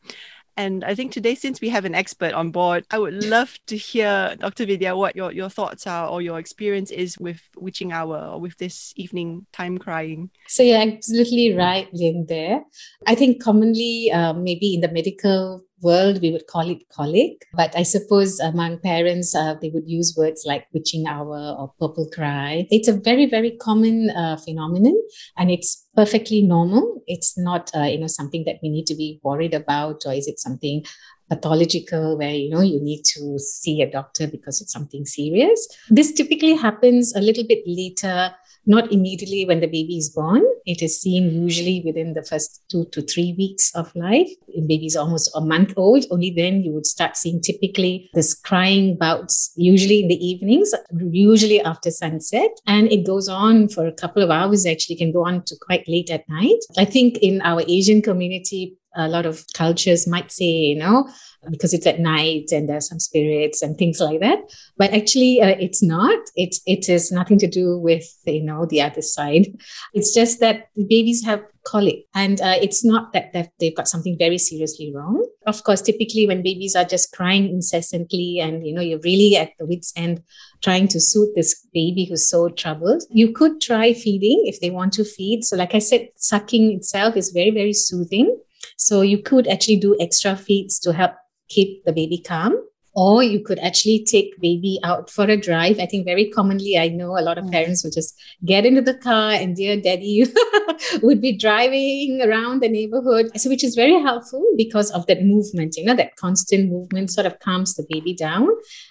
and 0.57 0.83
I 0.83 0.95
think 0.95 1.11
today, 1.11 1.35
since 1.35 1.61
we 1.61 1.69
have 1.69 1.85
an 1.85 1.93
expert 1.93 2.33
on 2.33 2.49
board, 2.49 2.83
I 2.89 2.97
would 2.97 3.23
love 3.23 3.59
to 3.67 3.77
hear, 3.77 4.35
Dr. 4.39 4.65
Vidya, 4.65 4.97
what 4.97 5.15
your, 5.15 5.31
your 5.31 5.49
thoughts 5.49 5.85
are 5.85 6.09
or 6.09 6.23
your 6.23 6.39
experience 6.39 6.89
is 6.89 7.17
with 7.19 7.39
witching 7.55 7.91
hour 7.91 8.17
or 8.17 8.41
with 8.41 8.57
this 8.57 8.91
evening 8.95 9.45
time 9.53 9.77
crying. 9.77 10.31
So 10.47 10.63
you're 10.63 10.81
absolutely 10.81 11.53
right, 11.53 11.87
Lynn, 11.93 12.25
there. 12.27 12.63
I 13.05 13.13
think 13.13 13.41
commonly, 13.41 14.11
uh, 14.11 14.33
maybe 14.33 14.73
in 14.73 14.81
the 14.81 14.91
medical 14.91 15.63
world, 15.81 16.21
we 16.21 16.31
would 16.31 16.47
call 16.47 16.69
it 16.69 16.87
colic. 16.89 17.45
But 17.53 17.75
I 17.75 17.83
suppose 17.83 18.39
among 18.39 18.79
parents, 18.79 19.35
uh, 19.35 19.55
they 19.61 19.69
would 19.69 19.87
use 19.87 20.15
words 20.17 20.43
like 20.45 20.67
witching 20.73 21.07
hour 21.07 21.55
or 21.57 21.73
purple 21.79 22.09
cry. 22.13 22.67
It's 22.69 22.87
a 22.87 22.93
very, 22.93 23.25
very 23.25 23.51
common 23.51 24.09
uh, 24.09 24.37
phenomenon 24.37 24.99
and 25.37 25.51
it's 25.51 25.85
perfectly 25.95 26.41
normal. 26.41 27.01
It's 27.07 27.37
not, 27.37 27.71
uh, 27.75 27.83
you 27.83 27.99
know, 27.99 28.07
something 28.07 28.43
that 28.45 28.57
we 28.61 28.69
need 28.69 28.85
to 28.87 28.95
be 28.95 29.19
worried 29.23 29.53
about 29.53 30.03
or 30.05 30.13
is 30.13 30.27
it 30.27 30.39
something 30.39 30.83
pathological 31.29 32.17
where 32.17 32.33
you 32.33 32.49
know 32.49 32.61
you 32.61 32.79
need 32.81 33.03
to 33.03 33.37
see 33.37 33.81
a 33.81 33.91
doctor 33.91 34.27
because 34.27 34.61
it's 34.61 34.71
something 34.71 35.05
serious 35.05 35.67
this 35.89 36.13
typically 36.13 36.55
happens 36.55 37.13
a 37.15 37.19
little 37.19 37.43
bit 37.45 37.59
later 37.65 38.31
not 38.67 38.91
immediately 38.91 39.45
when 39.45 39.61
the 39.61 39.67
baby 39.67 39.97
is 39.97 40.09
born. 40.09 40.43
It 40.65 40.81
is 40.81 41.01
seen 41.01 41.41
usually 41.41 41.81
within 41.85 42.13
the 42.13 42.23
first 42.23 42.63
two 42.69 42.85
to 42.91 43.01
three 43.01 43.33
weeks 43.37 43.73
of 43.73 43.95
life. 43.95 44.29
In 44.53 44.67
babies 44.67 44.95
almost 44.95 45.31
a 45.33 45.41
month 45.41 45.73
old, 45.77 46.05
only 46.11 46.33
then 46.35 46.61
you 46.61 46.73
would 46.73 46.85
start 46.85 47.15
seeing 47.15 47.41
typically 47.41 48.09
this 48.13 48.33
crying 48.33 48.97
bouts, 48.97 49.53
usually 49.55 50.01
in 50.01 50.09
the 50.09 50.27
evenings, 50.27 50.73
usually 50.99 51.61
after 51.61 51.89
sunset. 51.89 52.51
And 52.67 52.91
it 52.91 53.05
goes 53.05 53.29
on 53.29 53.69
for 53.69 53.87
a 53.87 53.93
couple 53.93 54.21
of 54.21 54.29
hours, 54.29 54.65
actually, 54.65 54.97
can 54.97 55.13
go 55.13 55.25
on 55.25 55.43
to 55.43 55.55
quite 55.65 55.87
late 55.87 56.11
at 56.11 56.27
night. 56.27 56.59
I 56.77 56.85
think 56.85 57.17
in 57.19 57.41
our 57.41 57.63
Asian 57.67 58.01
community, 58.01 58.77
a 58.97 59.07
lot 59.07 59.25
of 59.25 59.45
cultures 59.53 60.07
might 60.07 60.31
say, 60.31 60.45
you 60.45 60.77
know, 60.77 61.07
because 61.49 61.73
it's 61.73 61.87
at 61.87 61.99
night 61.99 62.51
and 62.51 62.67
there's 62.67 62.89
some 62.89 62.99
spirits 62.99 63.61
and 63.61 63.77
things 63.77 63.99
like 63.99 64.19
that. 64.19 64.39
But 64.77 64.93
actually, 64.93 65.41
uh, 65.41 65.55
it's 65.59 65.83
not. 65.83 66.19
It's 66.35 66.61
it 66.65 66.89
is 66.89 67.11
nothing 67.11 67.39
to 67.39 67.47
do 67.47 67.77
with 67.77 68.05
you 68.25 68.43
know 68.43 68.65
the 68.65 68.81
other 68.81 69.01
side. 69.01 69.47
It's 69.93 70.13
just 70.13 70.39
that 70.39 70.69
the 70.75 70.85
babies 70.85 71.23
have 71.25 71.43
colic, 71.65 72.05
and 72.15 72.39
uh, 72.41 72.55
it's 72.61 72.83
not 72.83 73.13
that 73.13 73.33
they've 73.59 73.75
got 73.75 73.87
something 73.87 74.17
very 74.17 74.37
seriously 74.37 74.91
wrong. 74.93 75.25
Of 75.45 75.63
course, 75.63 75.81
typically 75.81 76.27
when 76.27 76.41
babies 76.41 76.75
are 76.75 76.85
just 76.85 77.15
crying 77.15 77.49
incessantly, 77.49 78.39
and 78.39 78.65
you 78.65 78.73
know 78.73 78.81
you're 78.81 78.99
really 79.03 79.35
at 79.35 79.51
the 79.59 79.65
wits 79.65 79.93
end 79.95 80.23
trying 80.63 80.87
to 80.87 80.99
soothe 80.99 81.35
this 81.35 81.67
baby 81.71 82.05
who's 82.05 82.27
so 82.27 82.49
troubled, 82.49 83.03
you 83.11 83.31
could 83.31 83.61
try 83.61 83.93
feeding 83.93 84.43
if 84.45 84.59
they 84.59 84.71
want 84.71 84.91
to 84.93 85.03
feed. 85.03 85.43
So, 85.43 85.55
like 85.55 85.75
I 85.75 85.79
said, 85.79 86.09
sucking 86.15 86.73
itself 86.73 87.15
is 87.15 87.31
very 87.31 87.51
very 87.51 87.73
soothing. 87.73 88.37
So 88.77 89.01
you 89.01 89.21
could 89.21 89.47
actually 89.47 89.77
do 89.77 89.97
extra 89.99 90.35
feeds 90.35 90.79
to 90.79 90.93
help 90.93 91.11
keep 91.49 91.83
the 91.83 91.91
baby 91.91 92.19
calm. 92.19 92.55
Or 92.95 93.21
you 93.21 93.43
could 93.43 93.59
actually 93.59 94.03
take 94.05 94.41
baby 94.41 94.79
out 94.83 95.11
for 95.11 95.25
a 95.25 95.37
drive. 95.37 95.79
I 95.79 95.85
think 95.85 96.03
very 96.03 96.31
commonly 96.31 96.79
i 96.79 96.87
know 96.87 97.11
a 97.15 97.21
lot 97.21 97.37
of 97.37 97.45
mm. 97.45 97.51
parents 97.51 97.83
will 97.83 97.91
just 97.91 98.19
get 98.43 98.65
into 98.65 98.81
the 98.81 98.95
car 98.95 99.33
and 99.33 99.55
dear 99.55 99.79
daddy 99.79 100.25
would 101.03 101.21
be 101.21 101.37
driving 101.37 102.23
around 102.23 102.63
the 102.63 102.69
neighborhood. 102.69 103.29
So 103.39 103.51
which 103.51 103.63
is 103.63 103.75
very 103.75 104.01
helpful 104.01 104.43
because 104.57 104.89
of 104.91 105.05
that 105.05 105.21
movement 105.21 105.77
you 105.77 105.85
know 105.85 105.95
that 105.95 106.15
constant 106.15 106.71
movement 106.71 107.11
sort 107.11 107.27
of 107.27 107.37
calms 107.39 107.75
the 107.75 107.85
baby 107.87 108.15
down. 108.15 108.49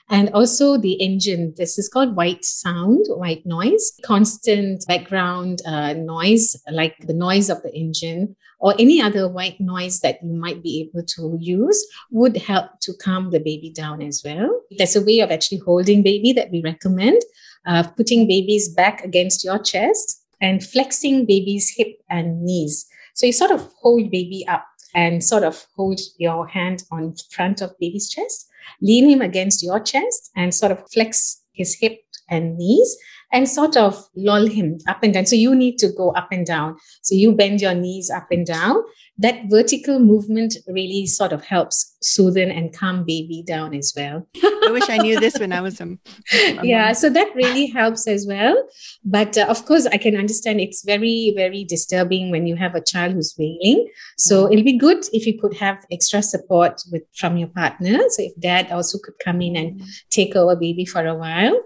And 0.09 0.31
also 0.31 0.79
the 0.79 0.93
engine. 1.03 1.55
This 1.57 1.77
is 1.77 1.89
called 1.89 2.15
white 2.15 2.45
sound 2.45 3.07
white 3.09 3.45
noise. 3.45 3.93
Constant 4.05 4.87
background 4.87 5.63
uh, 5.67 5.95
noise 5.95 6.55
like 6.71 6.95
the 7.01 7.15
noise 7.15 7.51
of 7.51 7.61
the 7.65 7.75
engine 7.75 8.37
or 8.59 8.75
any 8.79 9.01
other 9.01 9.29
white 9.29 9.61
noise 9.61 10.01
that 10.01 10.19
you 10.23 10.33
might 10.33 10.63
be 10.63 10.81
able 10.81 11.05
to 11.05 11.37
use 11.41 11.87
would 12.11 12.37
help 12.37 12.81
to 12.81 12.93
calm 12.95 13.31
the 13.31 13.39
baby 13.39 13.71
down 13.71 14.03
as 14.03 14.23
well. 14.25 14.63
There's 14.71 14.97
a 14.97 15.03
way 15.03 15.21
of 15.21 15.31
actually 15.31 15.59
holding 15.59 16.03
baby 16.03 16.33
that 16.33 16.51
we 16.51 16.63
recommend, 16.63 17.23
uh, 17.67 17.85
putting 17.97 18.27
baby's 18.27 18.69
back 18.69 19.05
against 19.05 19.45
your 19.45 19.59
chest 19.59 20.23
and 20.41 20.65
flexing 20.65 21.27
baby's 21.27 21.73
hip 21.77 21.99
and 22.09 22.43
knees. 22.43 22.87
So 23.15 23.27
you 23.27 23.33
sort 23.33 23.51
of 23.51 23.69
hold 23.81 24.11
baby 24.11 24.47
up 24.49 24.67
and 24.95 25.23
sort 25.23 25.43
of 25.43 25.67
hold 25.77 26.01
your 26.19 26.47
hand 26.47 26.85
on 26.91 27.15
front 27.31 27.61
of 27.61 27.79
baby's 27.79 28.09
chest, 28.09 28.49
lean 28.81 29.09
him 29.09 29.21
against 29.21 29.63
your 29.63 29.81
chest 29.81 30.31
and 30.35 30.55
sort 30.55 30.73
of 30.73 30.83
flex 30.93 31.43
his 31.53 31.75
hip 31.75 32.01
and 32.29 32.57
knees 32.57 32.97
and 33.33 33.49
sort 33.49 33.77
of 33.77 34.03
lull 34.17 34.47
him 34.47 34.79
up 34.87 35.03
and 35.03 35.15
down. 35.15 35.27
So 35.27 35.37
you 35.37 35.55
need 35.55 35.79
to 35.79 35.89
go 35.97 36.11
up 36.13 36.29
and 36.31 36.47
down. 36.47 36.77
So 37.03 37.15
you 37.15 37.33
bend 37.33 37.61
your 37.61 37.75
knees 37.75 38.11
up 38.11 38.29
and 38.31 38.47
down. 38.47 38.83
That 39.19 39.47
vertical 39.49 39.99
movement 39.99 40.57
really 40.67 41.07
sort 41.07 41.33
of 41.33 41.43
helps 41.43 41.97
soothe 42.03 42.37
and 42.37 42.73
calm 42.77 43.05
baby 43.05 43.43
down 43.47 43.75
as 43.75 43.95
well. 43.97 44.27
I 44.43 44.71
wish 44.71 44.91
I 44.91 44.99
knew 44.99 45.19
this 45.19 45.39
when 45.39 45.53
I 45.53 45.63
was 45.63 45.81
um, 45.81 45.99
yeah, 46.63 46.93
so 46.93 47.09
that 47.09 47.35
really 47.35 47.67
helps 47.67 48.07
as 48.07 48.27
well. 48.27 48.69
But 49.05 49.39
uh, 49.39 49.47
of 49.49 49.65
course, 49.65 49.87
I 49.87 49.97
can 49.97 50.17
understand 50.17 50.61
it's 50.61 50.85
very, 50.85 51.33
very 51.35 51.65
disturbing 51.65 52.31
when 52.31 52.47
you 52.47 52.57
have 52.57 52.75
a 52.75 52.81
child 52.83 53.15
who's 53.15 53.35
wailing. 53.39 53.89
So 54.19 54.45
mm-hmm. 54.45 54.53
it'll 54.53 54.65
be 54.65 54.79
good 54.79 55.05
if 55.13 55.27
you 55.27 55.41
could 55.41 55.55
have 55.55 55.85
extra 55.91 56.23
support 56.23 56.83
with 56.93 57.03
from 57.17 57.39
your 57.39 57.49
partner. 57.49 57.99
So 58.11 58.23
if 58.23 58.39
dad 58.39 58.71
also 58.71 58.99
could 59.03 59.15
come 59.25 59.41
in 59.41 59.57
and 59.57 59.81
mm-hmm. 59.81 59.89
take 60.11 60.37
over 60.37 60.57
baby 60.57 60.85
for 60.85 61.07
a 61.07 61.15
while. 61.15 61.59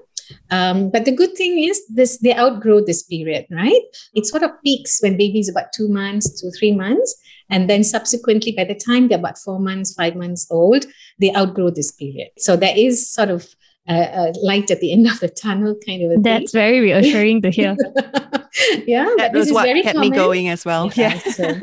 Um, 0.50 0.90
but 0.90 1.04
the 1.04 1.14
good 1.14 1.34
thing 1.36 1.62
is 1.62 1.80
this 1.88 2.18
they 2.18 2.34
outgrow 2.34 2.80
this 2.80 3.02
period, 3.02 3.46
right? 3.50 3.82
It 4.14 4.26
sort 4.26 4.42
of 4.42 4.50
peaks 4.64 5.00
when 5.00 5.16
baby 5.16 5.40
is 5.40 5.48
about 5.48 5.72
two 5.72 5.88
months 5.88 6.40
to 6.40 6.50
three 6.58 6.74
months. 6.74 7.14
And 7.50 7.68
then 7.68 7.82
subsequently, 7.82 8.52
by 8.52 8.64
the 8.64 8.76
time 8.76 9.08
they're 9.08 9.18
about 9.18 9.38
four 9.38 9.58
months, 9.58 9.94
five 9.94 10.14
months 10.14 10.46
old, 10.50 10.84
they 11.18 11.34
outgrow 11.34 11.70
this 11.70 11.90
period. 11.90 12.28
So 12.38 12.56
there 12.56 12.74
is 12.76 13.10
sort 13.12 13.28
of 13.28 13.48
a, 13.88 13.94
a 13.94 14.32
light 14.42 14.70
at 14.70 14.80
the 14.80 14.92
end 14.92 15.06
of 15.06 15.18
the 15.20 15.28
tunnel 15.28 15.74
kind 15.84 16.12
of 16.12 16.22
That's 16.22 16.52
thing. 16.52 16.60
very 16.60 16.80
reassuring 16.80 17.42
to 17.42 17.50
hear. 17.50 17.76
yeah, 18.86 19.08
that 19.18 19.32
was 19.32 19.52
what 19.52 19.66
kept 19.66 19.94
common. 19.94 20.10
me 20.10 20.16
going 20.16 20.48
as 20.48 20.64
well. 20.64 20.92
Yeah. 20.94 21.18
so, 21.34 21.58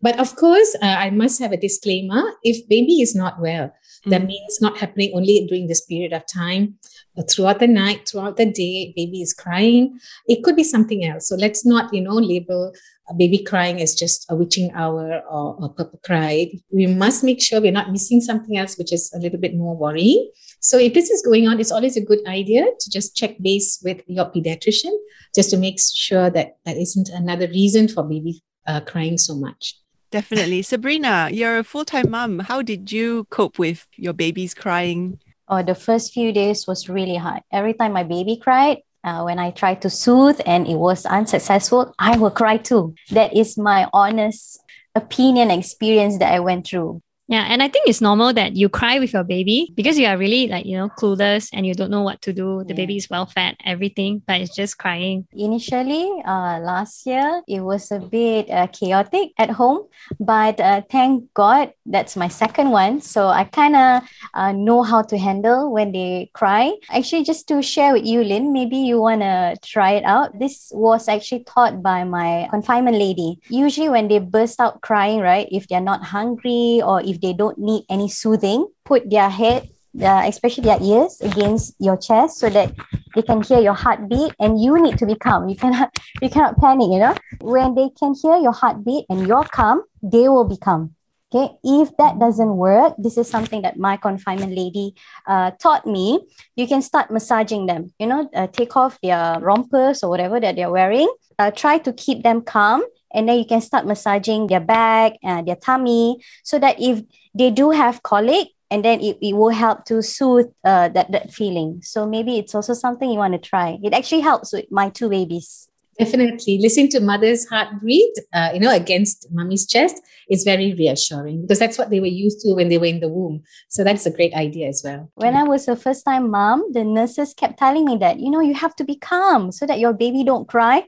but 0.00 0.18
of 0.20 0.36
course, 0.36 0.76
uh, 0.80 0.86
I 0.86 1.10
must 1.10 1.40
have 1.40 1.52
a 1.52 1.56
disclaimer. 1.56 2.22
If 2.42 2.68
baby 2.68 3.00
is 3.00 3.14
not 3.14 3.40
well, 3.40 3.74
mm. 4.06 4.10
that 4.10 4.24
means 4.24 4.60
not 4.60 4.78
happening 4.78 5.12
only 5.14 5.46
during 5.48 5.66
this 5.66 5.84
period 5.84 6.12
of 6.12 6.22
time 6.32 6.78
throughout 7.22 7.60
the 7.60 7.66
night, 7.66 8.08
throughout 8.08 8.36
the 8.36 8.46
day, 8.46 8.92
baby 8.96 9.22
is 9.22 9.32
crying. 9.32 9.98
It 10.26 10.42
could 10.42 10.56
be 10.56 10.64
something 10.64 11.04
else. 11.04 11.28
So 11.28 11.36
let's 11.36 11.64
not, 11.64 11.92
you 11.94 12.00
know, 12.00 12.14
label 12.14 12.72
a 13.08 13.14
baby 13.14 13.44
crying 13.44 13.80
as 13.80 13.94
just 13.94 14.26
a 14.30 14.34
witching 14.34 14.70
hour 14.72 15.20
or 15.30 15.58
a 15.62 15.68
purple 15.68 16.00
cry. 16.04 16.50
We 16.70 16.86
must 16.86 17.22
make 17.22 17.40
sure 17.40 17.60
we're 17.60 17.72
not 17.72 17.92
missing 17.92 18.20
something 18.20 18.56
else, 18.56 18.78
which 18.78 18.92
is 18.92 19.12
a 19.14 19.18
little 19.18 19.38
bit 19.38 19.54
more 19.54 19.76
worrying. 19.76 20.30
So 20.60 20.78
if 20.78 20.94
this 20.94 21.10
is 21.10 21.22
going 21.22 21.46
on, 21.46 21.60
it's 21.60 21.72
always 21.72 21.96
a 21.96 22.00
good 22.00 22.26
idea 22.26 22.64
to 22.64 22.90
just 22.90 23.14
check 23.14 23.36
base 23.40 23.80
with 23.84 24.00
your 24.06 24.24
pediatrician 24.26 24.96
just 25.34 25.50
to 25.50 25.56
make 25.56 25.78
sure 25.78 26.30
that 26.30 26.56
that 26.64 26.76
isn't 26.76 27.10
another 27.10 27.46
reason 27.48 27.88
for 27.88 28.02
baby 28.02 28.42
uh, 28.66 28.80
crying 28.80 29.18
so 29.18 29.34
much. 29.34 29.78
Definitely. 30.10 30.62
Sabrina, 30.62 31.28
you're 31.32 31.58
a 31.58 31.64
full 31.64 31.84
time 31.84 32.10
mom. 32.10 32.38
How 32.38 32.62
did 32.62 32.92
you 32.92 33.24
cope 33.30 33.58
with 33.58 33.86
your 33.96 34.12
baby's 34.12 34.54
crying? 34.54 35.18
Oh, 35.48 35.62
the 35.62 35.74
first 35.74 36.12
few 36.12 36.32
days 36.32 36.66
was 36.66 36.88
really 36.88 37.16
hard. 37.16 37.42
Every 37.52 37.74
time 37.74 37.92
my 37.92 38.02
baby 38.02 38.36
cried, 38.36 38.78
uh, 39.04 39.22
when 39.22 39.38
I 39.38 39.50
tried 39.50 39.82
to 39.82 39.90
soothe 39.90 40.40
and 40.46 40.66
it 40.66 40.76
was 40.76 41.04
unsuccessful, 41.04 41.94
I 41.98 42.16
will 42.16 42.30
cry 42.30 42.56
too. 42.56 42.94
That 43.10 43.36
is 43.36 43.58
my 43.58 43.88
honest 43.92 44.58
opinion 44.94 45.50
experience 45.50 46.18
that 46.18 46.32
I 46.32 46.40
went 46.40 46.66
through. 46.66 47.02
Yeah, 47.26 47.46
and 47.48 47.62
I 47.62 47.68
think 47.68 47.88
it's 47.88 48.02
normal 48.02 48.34
that 48.34 48.54
you 48.54 48.68
cry 48.68 48.98
with 48.98 49.14
your 49.14 49.24
baby 49.24 49.72
because 49.74 49.98
you 49.98 50.06
are 50.06 50.18
really 50.18 50.46
like, 50.46 50.66
you 50.66 50.76
know, 50.76 50.90
clueless 50.90 51.48
and 51.54 51.66
you 51.66 51.72
don't 51.74 51.90
know 51.90 52.02
what 52.02 52.20
to 52.22 52.34
do. 52.34 52.64
The 52.64 52.74
yeah. 52.74 52.76
baby 52.76 52.96
is 52.96 53.08
well 53.08 53.24
fed, 53.24 53.56
everything, 53.64 54.22
but 54.26 54.42
it's 54.42 54.54
just 54.54 54.76
crying. 54.76 55.26
Initially, 55.32 56.04
uh, 56.26 56.58
last 56.60 57.06
year, 57.06 57.42
it 57.48 57.60
was 57.60 57.90
a 57.90 57.98
bit 57.98 58.50
uh, 58.50 58.66
chaotic 58.66 59.32
at 59.38 59.50
home, 59.50 59.88
but 60.20 60.60
uh, 60.60 60.82
thank 60.90 61.32
God 61.32 61.72
that's 61.86 62.14
my 62.14 62.28
second 62.28 62.70
one. 62.70 63.00
So 63.00 63.28
I 63.28 63.44
kind 63.44 63.76
of 63.76 64.02
uh, 64.34 64.52
know 64.52 64.82
how 64.82 65.00
to 65.02 65.16
handle 65.16 65.72
when 65.72 65.92
they 65.92 66.30
cry. 66.34 66.76
Actually, 66.90 67.24
just 67.24 67.48
to 67.48 67.62
share 67.62 67.94
with 67.94 68.04
you, 68.04 68.22
Lynn, 68.22 68.52
maybe 68.52 68.76
you 68.76 69.00
want 69.00 69.22
to 69.22 69.56
try 69.64 69.92
it 69.92 70.04
out. 70.04 70.38
This 70.38 70.70
was 70.74 71.08
actually 71.08 71.44
taught 71.44 71.82
by 71.82 72.04
my 72.04 72.48
confinement 72.50 72.98
lady. 72.98 73.40
Usually, 73.48 73.88
when 73.88 74.08
they 74.08 74.18
burst 74.18 74.60
out 74.60 74.82
crying, 74.82 75.20
right, 75.20 75.48
if 75.50 75.68
they're 75.68 75.80
not 75.80 76.04
hungry 76.04 76.82
or 76.84 77.00
if 77.00 77.13
if 77.14 77.20
they 77.20 77.32
don't 77.32 77.58
need 77.58 77.84
any 77.88 78.08
soothing, 78.08 78.66
put 78.84 79.08
their 79.08 79.30
head, 79.30 79.70
uh, 80.02 80.22
especially 80.26 80.64
their 80.64 80.82
ears, 80.82 81.20
against 81.22 81.74
your 81.78 81.96
chest 81.96 82.38
so 82.38 82.50
that 82.50 82.74
they 83.14 83.22
can 83.22 83.42
hear 83.42 83.60
your 83.60 83.74
heartbeat 83.74 84.34
and 84.40 84.60
you 84.60 84.82
need 84.82 84.98
to 84.98 85.06
be 85.06 85.14
calm. 85.14 85.48
You 85.48 85.56
cannot 85.56 85.94
you 86.22 86.28
cannot 86.28 86.58
panic, 86.58 86.90
you 86.90 86.98
know. 86.98 87.14
When 87.40 87.74
they 87.74 87.90
can 87.98 88.14
hear 88.20 88.36
your 88.36 88.52
heartbeat 88.52 89.06
and 89.08 89.26
you're 89.26 89.44
calm, 89.44 89.82
they 90.02 90.28
will 90.28 90.44
become. 90.44 90.94
Okay, 91.34 91.50
if 91.64 91.90
that 91.98 92.20
doesn't 92.20 92.56
work, 92.56 92.94
this 92.96 93.18
is 93.18 93.28
something 93.28 93.62
that 93.62 93.76
my 93.76 93.96
confinement 93.96 94.54
lady 94.54 94.94
uh, 95.26 95.50
taught 95.58 95.84
me. 95.84 96.20
You 96.54 96.68
can 96.68 96.80
start 96.80 97.10
massaging 97.10 97.66
them. 97.66 97.92
You 97.98 98.06
know, 98.06 98.30
uh, 98.34 98.46
take 98.46 98.76
off 98.76 98.98
their 99.02 99.40
rompers 99.40 100.04
or 100.04 100.10
whatever 100.10 100.38
that 100.38 100.54
they're 100.54 100.70
wearing. 100.70 101.10
Uh, 101.38 101.50
try 101.50 101.78
to 101.78 101.92
keep 101.92 102.22
them 102.22 102.42
calm 102.42 102.84
and 103.14 103.28
then 103.28 103.38
you 103.38 103.44
can 103.44 103.60
start 103.60 103.86
massaging 103.86 104.48
their 104.48 104.60
back 104.60 105.14
and 105.22 105.40
uh, 105.40 105.42
their 105.42 105.56
tummy 105.56 106.18
so 106.42 106.58
that 106.58 106.76
if 106.80 107.02
they 107.34 107.50
do 107.50 107.70
have 107.70 108.02
colic 108.02 108.48
and 108.70 108.84
then 108.84 109.00
it, 109.00 109.16
it 109.22 109.34
will 109.34 109.50
help 109.50 109.84
to 109.86 110.02
soothe 110.02 110.50
uh, 110.64 110.88
that, 110.88 111.10
that 111.12 111.32
feeling. 111.32 111.80
So 111.82 112.06
maybe 112.06 112.38
it's 112.38 112.54
also 112.54 112.74
something 112.74 113.08
you 113.08 113.18
want 113.18 113.34
to 113.34 113.38
try. 113.38 113.78
It 113.82 113.94
actually 113.94 114.20
helps 114.20 114.52
with 114.52 114.66
my 114.70 114.90
two 114.90 115.08
babies. 115.08 115.68
Definitely. 115.98 116.58
Listening 116.60 116.88
to 116.90 117.00
mother's 117.00 117.48
heartbeat 117.48 118.14
uh, 118.32 118.50
you 118.52 118.58
know 118.58 118.74
against 118.74 119.28
mommy's 119.30 119.64
chest 119.64 120.02
is 120.28 120.42
very 120.42 120.74
reassuring 120.74 121.42
because 121.42 121.60
that's 121.60 121.78
what 121.78 121.90
they 121.90 122.00
were 122.00 122.06
used 122.06 122.40
to 122.40 122.54
when 122.54 122.68
they 122.68 122.78
were 122.78 122.86
in 122.86 122.98
the 122.98 123.08
womb. 123.08 123.44
So 123.68 123.84
that's 123.84 124.04
a 124.04 124.10
great 124.10 124.34
idea 124.34 124.66
as 124.68 124.82
well. 124.84 125.10
When 125.14 125.36
i 125.36 125.44
was 125.44 125.68
a 125.68 125.76
first 125.76 126.04
time 126.04 126.32
mom 126.32 126.64
the 126.72 126.82
nurses 126.82 127.32
kept 127.32 127.58
telling 127.58 127.84
me 127.84 127.96
that 127.98 128.18
you 128.18 128.30
know 128.30 128.40
you 128.40 128.54
have 128.54 128.74
to 128.76 128.84
be 128.84 128.96
calm 128.96 129.52
so 129.52 129.66
that 129.66 129.78
your 129.78 129.92
baby 129.92 130.24
don't 130.24 130.48
cry 130.48 130.84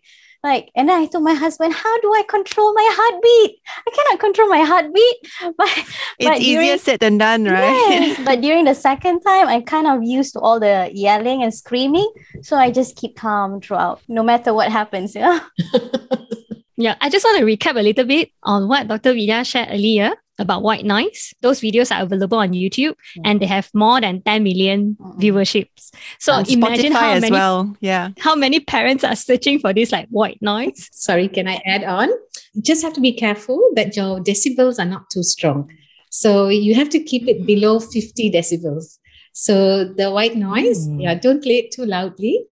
like, 0.47 0.71
and 0.77 0.89
then 0.89 1.03
I 1.03 1.07
told 1.07 1.25
my 1.25 1.35
husband, 1.35 1.75
how 1.75 2.01
do 2.01 2.15
I 2.15 2.23
control 2.23 2.73
my 2.73 2.89
heartbeat? 2.89 3.61
I 3.67 3.91
cannot 3.91 4.21
control 4.21 4.49
my 4.49 4.63
heartbeat. 4.63 5.17
But 5.59 5.69
it's 6.19 6.31
but 6.31 6.39
easier 6.39 6.63
during, 6.63 6.79
said 6.79 7.01
than 7.01 7.19
done, 7.19 7.45
right? 7.45 7.89
Yes, 7.91 8.21
but 8.25 8.41
during 8.41 8.65
the 8.65 8.75
second 8.75 9.23
time, 9.23 9.49
I 9.49 9.61
kind 9.61 9.89
of 9.89 10.05
used 10.05 10.35
to 10.35 10.41
all 10.41 10.61
the 10.61 10.89
yelling 10.95 11.43
and 11.43 11.53
screaming. 11.53 12.09
So 12.43 12.57
I 12.57 12.71
just 12.71 12.95
keep 12.95 13.17
calm 13.17 13.61
throughout, 13.61 14.01
no 14.07 14.23
matter 14.23 14.55
what 14.55 14.71
happens. 14.71 15.17
Yeah. 15.17 15.41
yeah, 16.77 16.95
I 17.01 17.11
just 17.11 17.25
want 17.25 17.39
to 17.39 17.45
recap 17.45 17.77
a 17.77 17.83
little 17.83 18.07
bit 18.07 18.31
on 18.45 18.69
what 18.69 18.87
Dr. 18.87 19.15
Vidya 19.15 19.45
shared 19.45 19.71
earlier 19.73 20.15
about 20.39 20.63
white 20.63 20.85
noise. 20.85 21.35
Those 21.41 21.61
videos 21.61 21.95
are 21.95 22.03
available 22.03 22.39
on 22.39 22.51
YouTube 22.51 22.95
mm. 23.17 23.23
and 23.25 23.41
they 23.41 23.47
have 23.47 23.71
more 23.75 24.01
than 24.01 24.23
10 24.23 24.43
million 24.43 24.97
mm. 25.01 25.21
viewerships. 25.21 25.91
So 26.19 26.33
on 26.33 26.51
imagine 26.51 26.93
Spotify 26.93 26.97
how 26.97 27.13
as 27.13 27.21
many 27.23 27.33
well. 27.33 27.77
Yeah. 27.81 28.11
How 28.19 28.35
many 28.35 28.61
parents 28.61 29.05
are 29.05 29.17
searching 29.17 29.59
for 29.59 29.73
this 29.73 29.93
like 29.93 30.09
white 30.09 30.39
noise? 30.41 30.89
Sorry, 30.93 31.29
can 31.29 31.49
I 31.49 31.61
add 31.67 31.85
on? 31.85 32.09
You 32.55 32.63
just 32.63 32.83
have 32.83 32.93
to 32.95 33.01
be 33.01 33.13
careful 33.13 33.71
that 33.75 33.97
your 33.97 34.21
decibels 34.21 34.79
are 34.79 34.85
not 34.89 35.11
too 35.11 35.23
strong. 35.23 35.71
So 36.11 36.49
you 36.49 36.75
have 36.75 36.89
to 36.91 37.03
keep 37.03 37.29
it 37.29 37.47
below 37.47 37.81
50 37.81 38.31
decibels. 38.31 38.99
So 39.33 39.85
the 39.85 40.11
white 40.11 40.37
noise, 40.37 40.89
mm. 40.89 41.03
yeah, 41.03 41.15
don't 41.15 41.43
play 41.43 41.59
it 41.59 41.71
too 41.73 41.85
loudly. 41.85 42.47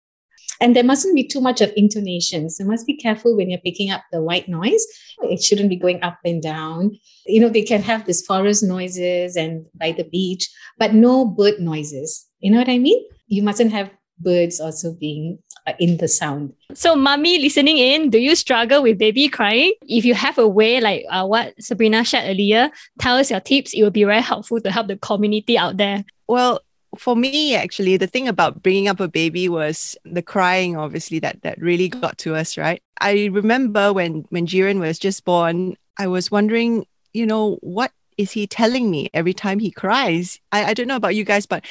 And 0.61 0.75
there 0.75 0.83
mustn't 0.83 1.15
be 1.15 1.27
too 1.27 1.41
much 1.41 1.59
of 1.59 1.74
intonations. 1.75 2.55
So 2.55 2.63
you 2.63 2.69
must 2.69 2.85
be 2.85 2.95
careful 2.95 3.35
when 3.35 3.50
you're 3.50 3.59
picking 3.59 3.89
up 3.89 4.03
the 4.11 4.21
white 4.21 4.47
noise. 4.47 4.85
It 5.24 5.41
shouldn't 5.41 5.69
be 5.69 5.75
going 5.75 6.01
up 6.03 6.19
and 6.24 6.41
down. 6.41 6.97
You 7.25 7.41
know, 7.41 7.50
they 7.50 7.63
can 7.63 7.81
have 7.81 8.05
this 8.05 8.21
forest 8.21 8.63
noises 8.63 9.35
and 9.35 9.65
by 9.74 9.91
the 9.91 10.03
beach, 10.03 10.47
but 10.77 10.93
no 10.93 11.25
bird 11.25 11.59
noises. 11.59 12.27
You 12.39 12.51
know 12.51 12.59
what 12.59 12.69
I 12.69 12.77
mean? 12.77 13.03
You 13.27 13.41
mustn't 13.41 13.71
have 13.71 13.89
birds 14.19 14.59
also 14.59 14.93
being 14.93 15.39
uh, 15.67 15.74
in 15.79 15.97
the 15.97 16.07
sound. 16.07 16.53
So, 16.74 16.95
mommy 16.95 17.39
listening 17.39 17.77
in, 17.77 18.09
do 18.09 18.19
you 18.19 18.35
struggle 18.35 18.83
with 18.83 18.97
baby 18.97 19.27
crying? 19.29 19.74
If 19.87 20.05
you 20.05 20.13
have 20.13 20.37
a 20.37 20.47
way 20.47 20.79
like 20.79 21.05
uh, 21.09 21.25
what 21.25 21.53
Sabrina 21.61 22.05
shared 22.05 22.29
earlier, 22.29 22.69
tell 23.00 23.17
us 23.17 23.31
your 23.31 23.39
tips. 23.39 23.74
It 23.74 23.83
will 23.83 23.91
be 23.91 24.03
very 24.03 24.21
helpful 24.21 24.61
to 24.61 24.71
help 24.71 24.87
the 24.87 24.97
community 24.97 25.57
out 25.57 25.77
there. 25.77 26.03
Well, 26.27 26.61
for 26.97 27.15
me 27.15 27.55
actually 27.55 27.97
the 27.97 28.07
thing 28.07 28.27
about 28.27 28.61
bringing 28.61 28.87
up 28.87 28.99
a 28.99 29.07
baby 29.07 29.47
was 29.47 29.95
the 30.03 30.21
crying 30.21 30.75
obviously 30.75 31.19
that 31.19 31.41
that 31.41 31.59
really 31.61 31.87
got 31.87 32.17
to 32.17 32.35
us 32.35 32.57
right? 32.57 32.83
I 32.99 33.29
remember 33.31 33.93
when 33.93 34.25
when 34.29 34.45
jiren 34.45 34.79
was 34.79 34.99
just 34.99 35.25
born 35.25 35.77
i 35.97 36.07
was 36.07 36.31
wondering 36.31 36.85
you 37.13 37.25
know 37.25 37.57
what 37.61 37.91
is 38.17 38.31
he 38.31 38.47
telling 38.47 38.91
me 38.91 39.09
every 39.13 39.33
time 39.33 39.59
he 39.59 39.71
cries? 39.71 40.39
I, 40.51 40.65
I 40.65 40.73
don't 40.73 40.87
know 40.87 40.95
about 40.95 41.15
you 41.15 41.23
guys 41.23 41.45
but 41.45 41.65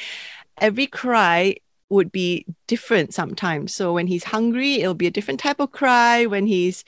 every 0.57 0.87
cry 0.87 1.55
would 1.89 2.11
be 2.11 2.45
different 2.67 3.13
sometimes. 3.13 3.75
So 3.75 3.93
when 3.93 4.07
he's 4.07 4.23
hungry 4.23 4.75
it'll 4.75 4.93
be 4.93 5.07
a 5.07 5.11
different 5.11 5.39
type 5.39 5.59
of 5.59 5.71
cry. 5.71 6.25
When 6.25 6.45
he's 6.45 6.83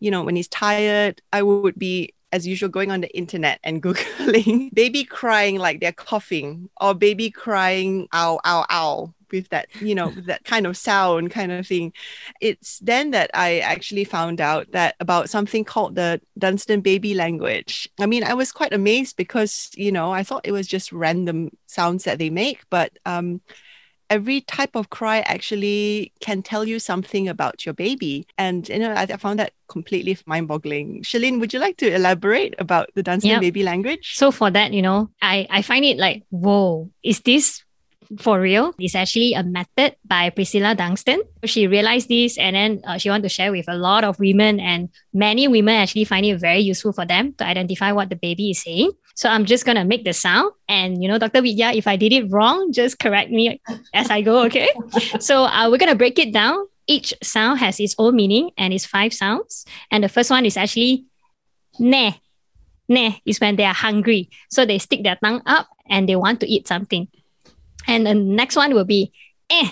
you 0.00 0.10
know 0.10 0.22
when 0.22 0.36
he's 0.36 0.48
tired 0.48 1.22
i 1.32 1.42
would 1.42 1.78
be 1.78 2.12
as 2.32 2.46
usual, 2.46 2.68
going 2.68 2.90
on 2.90 3.00
the 3.00 3.16
internet 3.16 3.60
and 3.62 3.82
Googling 3.82 4.72
baby 4.74 5.04
crying 5.04 5.56
like 5.58 5.80
they're 5.80 5.92
coughing 5.92 6.68
or 6.80 6.94
baby 6.94 7.30
crying 7.30 8.08
ow, 8.12 8.40
ow, 8.44 8.64
ow 8.70 9.14
with 9.30 9.48
that, 9.50 9.68
you 9.80 9.94
know, 9.94 10.10
that 10.10 10.44
kind 10.44 10.66
of 10.66 10.76
sound 10.76 11.30
kind 11.30 11.52
of 11.52 11.66
thing. 11.66 11.92
It's 12.40 12.78
then 12.80 13.10
that 13.10 13.30
I 13.34 13.58
actually 13.58 14.04
found 14.04 14.40
out 14.40 14.70
that 14.72 14.96
about 15.00 15.30
something 15.30 15.64
called 15.64 15.94
the 15.94 16.20
Dunstan 16.38 16.80
baby 16.80 17.14
language. 17.14 17.88
I 17.98 18.06
mean, 18.06 18.24
I 18.24 18.34
was 18.34 18.52
quite 18.52 18.72
amazed 18.72 19.16
because, 19.16 19.70
you 19.74 19.92
know, 19.92 20.12
I 20.12 20.22
thought 20.22 20.46
it 20.46 20.52
was 20.52 20.66
just 20.66 20.92
random 20.92 21.50
sounds 21.66 22.04
that 22.04 22.18
they 22.18 22.30
make, 22.30 22.62
but 22.70 22.92
um, 23.04 23.40
every 24.10 24.40
type 24.42 24.74
of 24.74 24.90
cry 24.90 25.20
actually 25.20 26.12
can 26.20 26.42
tell 26.42 26.66
you 26.66 26.78
something 26.78 27.28
about 27.28 27.64
your 27.64 27.74
baby. 27.74 28.26
And 28.36 28.68
you 28.68 28.78
know, 28.78 28.92
I, 28.92 29.02
I 29.02 29.16
found 29.16 29.38
that 29.38 29.52
completely 29.68 30.16
mind-boggling. 30.26 31.02
Shalene, 31.02 31.40
would 31.40 31.52
you 31.52 31.58
like 31.58 31.76
to 31.78 31.94
elaborate 31.94 32.54
about 32.58 32.88
the 32.94 33.02
Dunstan 33.02 33.30
yep. 33.30 33.40
baby 33.40 33.62
language? 33.62 34.16
So 34.16 34.30
for 34.30 34.50
that, 34.50 34.72
you 34.72 34.82
know, 34.82 35.10
I, 35.20 35.46
I 35.50 35.62
find 35.62 35.84
it 35.84 35.98
like, 35.98 36.24
whoa, 36.30 36.90
is 37.02 37.20
this 37.20 37.64
for 38.16 38.40
real. 38.40 38.72
It's 38.78 38.94
actually 38.94 39.34
a 39.34 39.42
method 39.42 39.96
by 40.04 40.30
Priscilla 40.30 40.74
Dunstan. 40.74 41.20
She 41.44 41.66
realized 41.66 42.08
this 42.08 42.38
and 42.38 42.56
then 42.56 42.80
uh, 42.86 42.96
she 42.96 43.10
wanted 43.10 43.24
to 43.24 43.28
share 43.28 43.52
with 43.52 43.68
a 43.68 43.76
lot 43.76 44.04
of 44.04 44.18
women, 44.18 44.60
and 44.60 44.88
many 45.12 45.48
women 45.48 45.74
actually 45.74 46.04
find 46.04 46.24
it 46.24 46.40
very 46.40 46.60
useful 46.60 46.92
for 46.92 47.04
them 47.04 47.34
to 47.34 47.44
identify 47.44 47.92
what 47.92 48.08
the 48.08 48.16
baby 48.16 48.50
is 48.50 48.62
saying. 48.62 48.92
So 49.14 49.28
I'm 49.28 49.44
just 49.44 49.66
gonna 49.66 49.84
make 49.84 50.04
the 50.04 50.12
sound, 50.12 50.52
and 50.68 51.02
you 51.02 51.08
know, 51.08 51.18
Dr. 51.18 51.42
Vidya, 51.42 51.72
if 51.72 51.86
I 51.86 51.96
did 51.96 52.12
it 52.12 52.30
wrong, 52.30 52.72
just 52.72 52.98
correct 52.98 53.30
me 53.30 53.60
as 53.92 54.10
I 54.10 54.22
go. 54.22 54.44
Okay. 54.46 54.70
so 55.20 55.44
uh, 55.44 55.68
we're 55.70 55.78
gonna 55.78 55.98
break 55.98 56.18
it 56.18 56.32
down. 56.32 56.66
Each 56.86 57.12
sound 57.22 57.58
has 57.58 57.78
its 57.80 57.94
own 57.98 58.16
meaning, 58.16 58.50
and 58.56 58.72
it's 58.72 58.86
five 58.86 59.12
sounds. 59.12 59.66
And 59.90 60.02
the 60.02 60.08
first 60.08 60.30
one 60.30 60.46
is 60.46 60.56
actually 60.56 61.04
ne. 61.78 62.20
Ne 62.88 63.20
is 63.26 63.38
when 63.40 63.56
they 63.56 63.64
are 63.64 63.74
hungry, 63.74 64.30
so 64.48 64.64
they 64.64 64.78
stick 64.78 65.02
their 65.02 65.18
tongue 65.22 65.42
up 65.44 65.68
and 65.90 66.08
they 66.08 66.16
want 66.16 66.40
to 66.40 66.46
eat 66.46 66.68
something. 66.68 67.08
And 67.86 68.06
the 68.06 68.14
next 68.14 68.56
one 68.56 68.74
will 68.74 68.84
be 68.84 69.12
eh. 69.50 69.70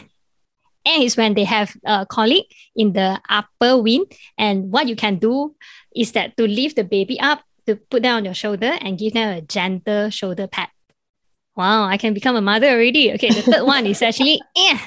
Eh 0.86 1.02
is 1.02 1.16
when 1.16 1.34
they 1.34 1.44
have 1.44 1.76
a 1.84 2.06
colic 2.06 2.46
in 2.74 2.92
the 2.92 3.20
upper 3.28 3.76
wing. 3.78 4.04
And 4.38 4.70
what 4.70 4.88
you 4.88 4.96
can 4.96 5.18
do 5.18 5.54
is 5.94 6.12
that 6.12 6.36
to 6.36 6.46
lift 6.46 6.76
the 6.76 6.84
baby 6.84 7.18
up, 7.20 7.42
to 7.66 7.76
put 7.76 8.02
them 8.02 8.16
on 8.16 8.24
your 8.24 8.34
shoulder 8.34 8.78
and 8.80 8.98
give 8.98 9.14
them 9.14 9.36
a 9.36 9.40
gentle 9.40 10.10
shoulder 10.10 10.46
pat. 10.46 10.70
Wow, 11.56 11.86
I 11.86 11.96
can 11.96 12.14
become 12.14 12.36
a 12.36 12.40
mother 12.40 12.68
already. 12.68 13.12
Okay, 13.14 13.30
the 13.30 13.42
third 13.42 13.64
one 13.64 13.86
is 13.86 14.02
actually 14.02 14.40
eh. 14.56 14.78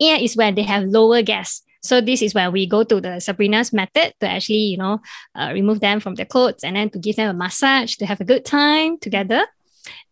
Eh 0.00 0.18
is 0.20 0.36
when 0.36 0.54
they 0.54 0.62
have 0.62 0.84
lower 0.84 1.22
gas. 1.22 1.62
So 1.82 2.00
this 2.00 2.22
is 2.22 2.34
where 2.34 2.50
we 2.50 2.66
go 2.66 2.82
to 2.82 3.00
the 3.00 3.20
Sabrina's 3.20 3.72
method 3.72 4.14
to 4.20 4.28
actually, 4.28 4.74
you 4.74 4.76
know, 4.76 5.00
uh, 5.34 5.50
remove 5.52 5.80
them 5.80 6.00
from 6.00 6.14
their 6.14 6.26
clothes 6.26 6.64
and 6.64 6.74
then 6.74 6.90
to 6.90 6.98
give 6.98 7.16
them 7.16 7.30
a 7.30 7.38
massage 7.38 7.94
to 7.96 8.06
have 8.06 8.20
a 8.20 8.24
good 8.24 8.44
time 8.44 8.98
together. 8.98 9.46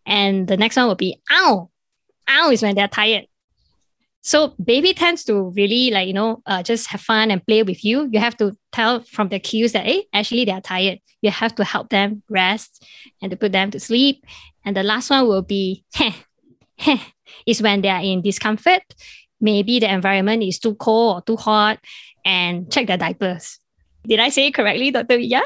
And 0.07 0.47
the 0.47 0.57
next 0.57 0.77
one 0.77 0.87
will 0.87 0.95
be 0.95 1.21
ow 1.33 1.71
is 2.51 2.63
when 2.63 2.75
they're 2.75 2.89
tired. 2.89 3.27
So 4.23 4.55
baby 4.63 4.95
tends 4.95 5.23
to 5.25 5.51
really 5.51 5.91
like, 5.91 6.07
you 6.07 6.15
know, 6.15 6.43
uh, 6.47 6.63
just 6.63 6.89
have 6.89 7.03
fun 7.03 7.31
and 7.31 7.47
play 7.47 7.63
with 7.63 7.85
you. 7.85 8.09
You 8.11 8.21
have 8.21 8.37
to 8.39 8.57
tell 8.73 9.01
from 9.01 9.29
the 9.29 9.39
cues 9.39 9.73
that, 9.73 9.85
hey, 9.85 10.07
actually 10.15 10.47
they're 10.47 10.63
tired. 10.63 11.01
You 11.21 11.31
have 11.31 11.55
to 11.57 11.65
help 11.65 11.91
them 11.91 12.23
rest 12.31 12.87
and 13.21 13.31
to 13.31 13.37
put 13.37 13.53
them 13.53 13.71
to 13.73 13.81
sleep. 13.81 14.25
And 14.65 14.75
the 14.75 14.83
last 14.83 15.11
one 15.11 15.29
will 15.29 15.43
be, 15.43 15.85
heh, 15.95 16.15
heh, 16.79 16.99
is 17.47 17.61
when 17.61 17.83
they 17.83 17.91
are 17.91 18.01
in 18.01 18.23
discomfort. 18.23 18.83
Maybe 19.41 19.79
the 19.79 19.93
environment 19.93 20.43
is 20.43 20.59
too 20.59 20.75
cold 20.77 21.17
or 21.17 21.23
too 21.23 21.37
hot, 21.37 21.79
and 22.25 22.73
check 22.73 22.87
their 22.87 22.97
diapers. 22.97 23.59
Did 24.07 24.21
I 24.21 24.31
say 24.31 24.51
correctly, 24.51 24.91
Dr. 24.91 25.19
Vidya? 25.19 25.43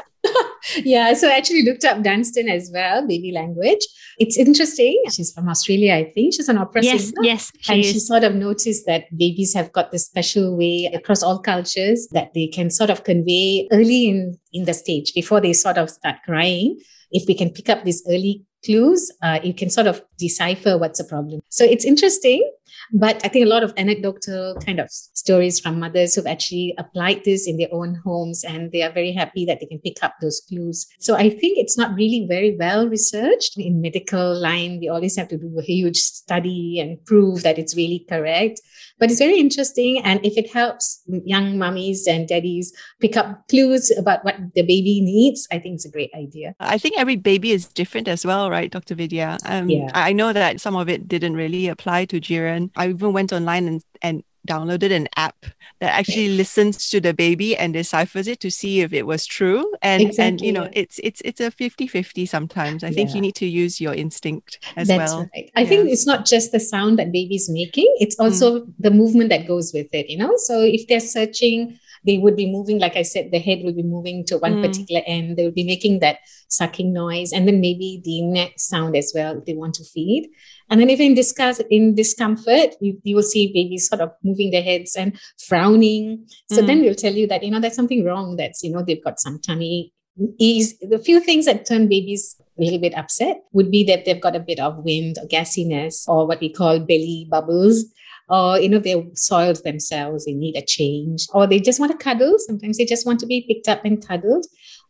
Yeah, 0.77 1.13
so 1.13 1.27
I 1.27 1.37
actually 1.37 1.63
looked 1.63 1.85
up 1.85 2.03
Dunstan 2.03 2.49
as 2.49 2.69
well, 2.73 3.05
baby 3.07 3.31
language. 3.31 3.79
It's 4.17 4.37
interesting. 4.37 5.01
She's 5.11 5.31
from 5.31 5.47
Australia, 5.47 5.95
I 5.95 6.11
think. 6.11 6.33
She's 6.33 6.49
an 6.49 6.57
opera 6.57 6.83
yes, 6.83 7.05
singer. 7.05 7.23
Yes, 7.23 7.51
she 7.59 7.73
and 7.73 7.81
is. 7.81 7.91
she 7.91 7.99
sort 7.99 8.23
of 8.23 8.35
noticed 8.35 8.85
that 8.85 9.05
babies 9.17 9.53
have 9.53 9.71
got 9.71 9.91
this 9.91 10.05
special 10.05 10.57
way 10.57 10.89
across 10.93 11.23
all 11.23 11.39
cultures 11.39 12.07
that 12.11 12.33
they 12.33 12.47
can 12.47 12.69
sort 12.69 12.89
of 12.89 13.03
convey 13.03 13.67
early 13.71 14.09
in, 14.09 14.37
in 14.53 14.65
the 14.65 14.73
stage 14.73 15.13
before 15.13 15.41
they 15.41 15.53
sort 15.53 15.77
of 15.77 15.89
start 15.89 16.17
crying. 16.25 16.79
If 17.11 17.27
we 17.27 17.33
can 17.33 17.49
pick 17.49 17.69
up 17.69 17.83
these 17.83 18.03
early 18.07 18.43
clues, 18.63 19.11
uh, 19.23 19.39
you 19.43 19.53
can 19.53 19.69
sort 19.69 19.87
of 19.87 20.01
decipher 20.17 20.77
what's 20.77 20.99
a 20.99 21.05
problem. 21.05 21.41
So 21.49 21.63
it's 21.63 21.85
interesting. 21.85 22.49
But 22.93 23.21
I 23.23 23.27
think 23.27 23.45
a 23.45 23.49
lot 23.49 23.63
of 23.63 23.73
anecdotal 23.77 24.55
kind 24.65 24.79
of 24.79 24.89
stories 24.89 25.59
from 25.59 25.79
mothers 25.79 26.15
who've 26.15 26.25
actually 26.25 26.73
applied 26.77 27.23
this 27.23 27.47
in 27.47 27.57
their 27.57 27.67
own 27.71 27.95
homes 28.03 28.43
and 28.43 28.71
they 28.71 28.81
are 28.81 28.91
very 28.91 29.11
happy 29.13 29.45
that 29.45 29.59
they 29.59 29.65
can 29.67 29.79
pick 29.79 29.97
up 30.01 30.15
those 30.21 30.41
clues. 30.47 30.87
So 30.99 31.15
I 31.15 31.29
think 31.29 31.57
it's 31.57 31.77
not 31.77 31.93
really 31.93 32.25
very 32.27 32.55
well 32.57 32.87
researched. 32.87 33.57
In 33.57 33.81
medical 33.81 34.39
line, 34.39 34.79
we 34.79 34.89
always 34.89 35.15
have 35.17 35.27
to 35.29 35.37
do 35.37 35.59
a 35.59 35.63
huge 35.63 35.97
study 35.97 36.79
and 36.79 37.03
prove 37.05 37.43
that 37.43 37.59
it's 37.59 37.75
really 37.75 38.05
correct. 38.09 38.59
But 38.99 39.09
it's 39.09 39.19
very 39.19 39.39
interesting. 39.39 40.01
And 40.03 40.23
if 40.25 40.37
it 40.37 40.51
helps 40.51 41.01
young 41.07 41.57
mummies 41.57 42.07
and 42.07 42.27
daddies 42.27 42.73
pick 42.99 43.17
up 43.17 43.47
clues 43.47 43.91
about 43.97 44.23
what 44.25 44.35
the 44.55 44.61
baby 44.61 45.01
needs, 45.01 45.47
I 45.51 45.59
think 45.59 45.75
it's 45.75 45.85
a 45.85 45.91
great 45.91 46.11
idea. 46.13 46.55
I 46.59 46.77
think 46.77 46.99
every 46.99 47.15
baby 47.15 47.51
is 47.51 47.67
different 47.67 48.07
as 48.07 48.25
well, 48.25 48.49
right, 48.49 48.69
Dr. 48.69 48.95
Vidya? 48.95 49.37
Um, 49.45 49.69
yeah. 49.69 49.89
I 49.93 50.13
know 50.13 50.33
that 50.33 50.61
some 50.61 50.75
of 50.75 50.89
it 50.89 51.07
didn't 51.07 51.35
really 51.35 51.67
apply 51.67 52.05
to 52.05 52.19
Jiren. 52.19 52.71
I 52.75 52.89
even 52.89 53.13
went 53.13 53.31
online 53.31 53.67
and, 53.67 53.83
and 54.01 54.23
downloaded 54.49 54.91
an 54.91 55.07
app 55.15 55.45
that 55.79 55.93
actually 55.93 56.29
listens 56.29 56.89
to 56.89 56.99
the 56.99 57.13
baby 57.13 57.55
and 57.55 57.73
deciphers 57.73 58.27
it 58.27 58.39
to 58.39 58.49
see 58.49 58.81
if 58.81 58.91
it 58.91 59.05
was 59.05 59.25
true 59.25 59.71
and 59.81 60.01
exactly. 60.01 60.25
and 60.25 60.41
you 60.41 60.51
know 60.51 60.69
it's 60.73 60.99
it's 61.03 61.21
it's 61.23 61.39
a 61.39 61.51
50-50 61.51 62.27
sometimes 62.27 62.83
i 62.83 62.87
yeah. 62.87 62.93
think 62.93 63.15
you 63.15 63.21
need 63.21 63.35
to 63.35 63.45
use 63.45 63.79
your 63.79 63.93
instinct 63.93 64.59
as 64.75 64.87
That's 64.87 65.11
well 65.11 65.29
right. 65.33 65.51
i 65.55 65.61
yeah. 65.61 65.69
think 65.69 65.89
it's 65.89 66.05
not 66.05 66.25
just 66.25 66.51
the 66.51 66.59
sound 66.59 66.99
that 66.99 67.11
baby's 67.11 67.49
making 67.49 67.93
it's 67.99 68.19
also 68.19 68.61
mm. 68.61 68.73
the 68.79 68.91
movement 68.91 69.29
that 69.29 69.47
goes 69.47 69.71
with 69.73 69.87
it 69.93 70.09
you 70.09 70.17
know 70.17 70.33
so 70.37 70.61
if 70.61 70.87
they're 70.87 70.99
searching 70.99 71.79
they 72.05 72.17
would 72.17 72.35
be 72.35 72.51
moving 72.51 72.79
like 72.79 72.95
i 72.95 73.01
said 73.01 73.31
the 73.31 73.39
head 73.39 73.59
will 73.63 73.73
be 73.73 73.83
moving 73.83 74.25
to 74.25 74.37
one 74.37 74.55
mm. 74.55 74.65
particular 74.65 75.01
end 75.05 75.37
they 75.37 75.43
will 75.43 75.51
be 75.51 75.65
making 75.65 75.99
that 75.99 76.17
sucking 76.47 76.91
noise 76.91 77.31
and 77.31 77.47
then 77.47 77.61
maybe 77.61 78.01
the 78.03 78.21
neck 78.21 78.53
sound 78.57 78.95
as 78.95 79.11
well 79.13 79.37
if 79.37 79.45
they 79.45 79.53
want 79.53 79.75
to 79.75 79.83
feed 79.83 80.29
and 80.69 80.79
then 80.79 80.89
if 80.89 80.99
in 80.99 81.13
discuss 81.13 81.59
in 81.69 81.95
discomfort, 81.95 82.75
you, 82.79 82.99
you 83.03 83.15
will 83.15 83.23
see 83.23 83.51
babies 83.53 83.87
sort 83.87 84.01
of 84.01 84.11
moving 84.23 84.51
their 84.51 84.63
heads 84.63 84.95
and 84.95 85.19
frowning. 85.47 86.27
So 86.51 86.61
mm. 86.61 86.67
then 86.67 86.81
we'll 86.81 86.95
tell 86.95 87.13
you 87.13 87.27
that, 87.27 87.43
you 87.43 87.51
know, 87.51 87.59
there's 87.59 87.75
something 87.75 88.05
wrong. 88.05 88.35
That's, 88.35 88.63
you 88.63 88.71
know, 88.71 88.83
they've 88.83 89.03
got 89.03 89.19
some 89.19 89.39
tummy 89.39 89.93
is 90.39 90.77
the 90.79 90.99
few 90.99 91.19
things 91.19 91.45
that 91.45 91.65
turn 91.65 91.87
babies 91.87 92.35
a 92.57 92.61
little 92.61 92.79
bit 92.79 92.97
upset 92.97 93.41
would 93.53 93.71
be 93.71 93.83
that 93.85 94.05
they've 94.05 94.21
got 94.21 94.35
a 94.35 94.39
bit 94.39 94.59
of 94.59 94.83
wind 94.83 95.17
or 95.17 95.27
gassiness 95.27 96.07
or 96.07 96.27
what 96.27 96.41
we 96.41 96.51
call 96.51 96.79
belly 96.79 97.27
bubbles 97.29 97.85
or 98.27 98.59
you 98.59 98.67
know 98.67 98.79
they've 98.79 99.09
soiled 99.13 99.63
themselves 99.63 100.25
they 100.25 100.33
need 100.33 100.57
a 100.57 100.65
change 100.65 101.25
or 101.33 101.47
they 101.47 101.59
just 101.59 101.79
want 101.79 101.91
to 101.91 101.97
cuddle 101.97 102.35
sometimes 102.37 102.77
they 102.77 102.85
just 102.85 103.05
want 103.05 103.19
to 103.19 103.25
be 103.25 103.45
picked 103.47 103.69
up 103.69 103.83
and 103.85 104.05
cuddled 104.05 104.45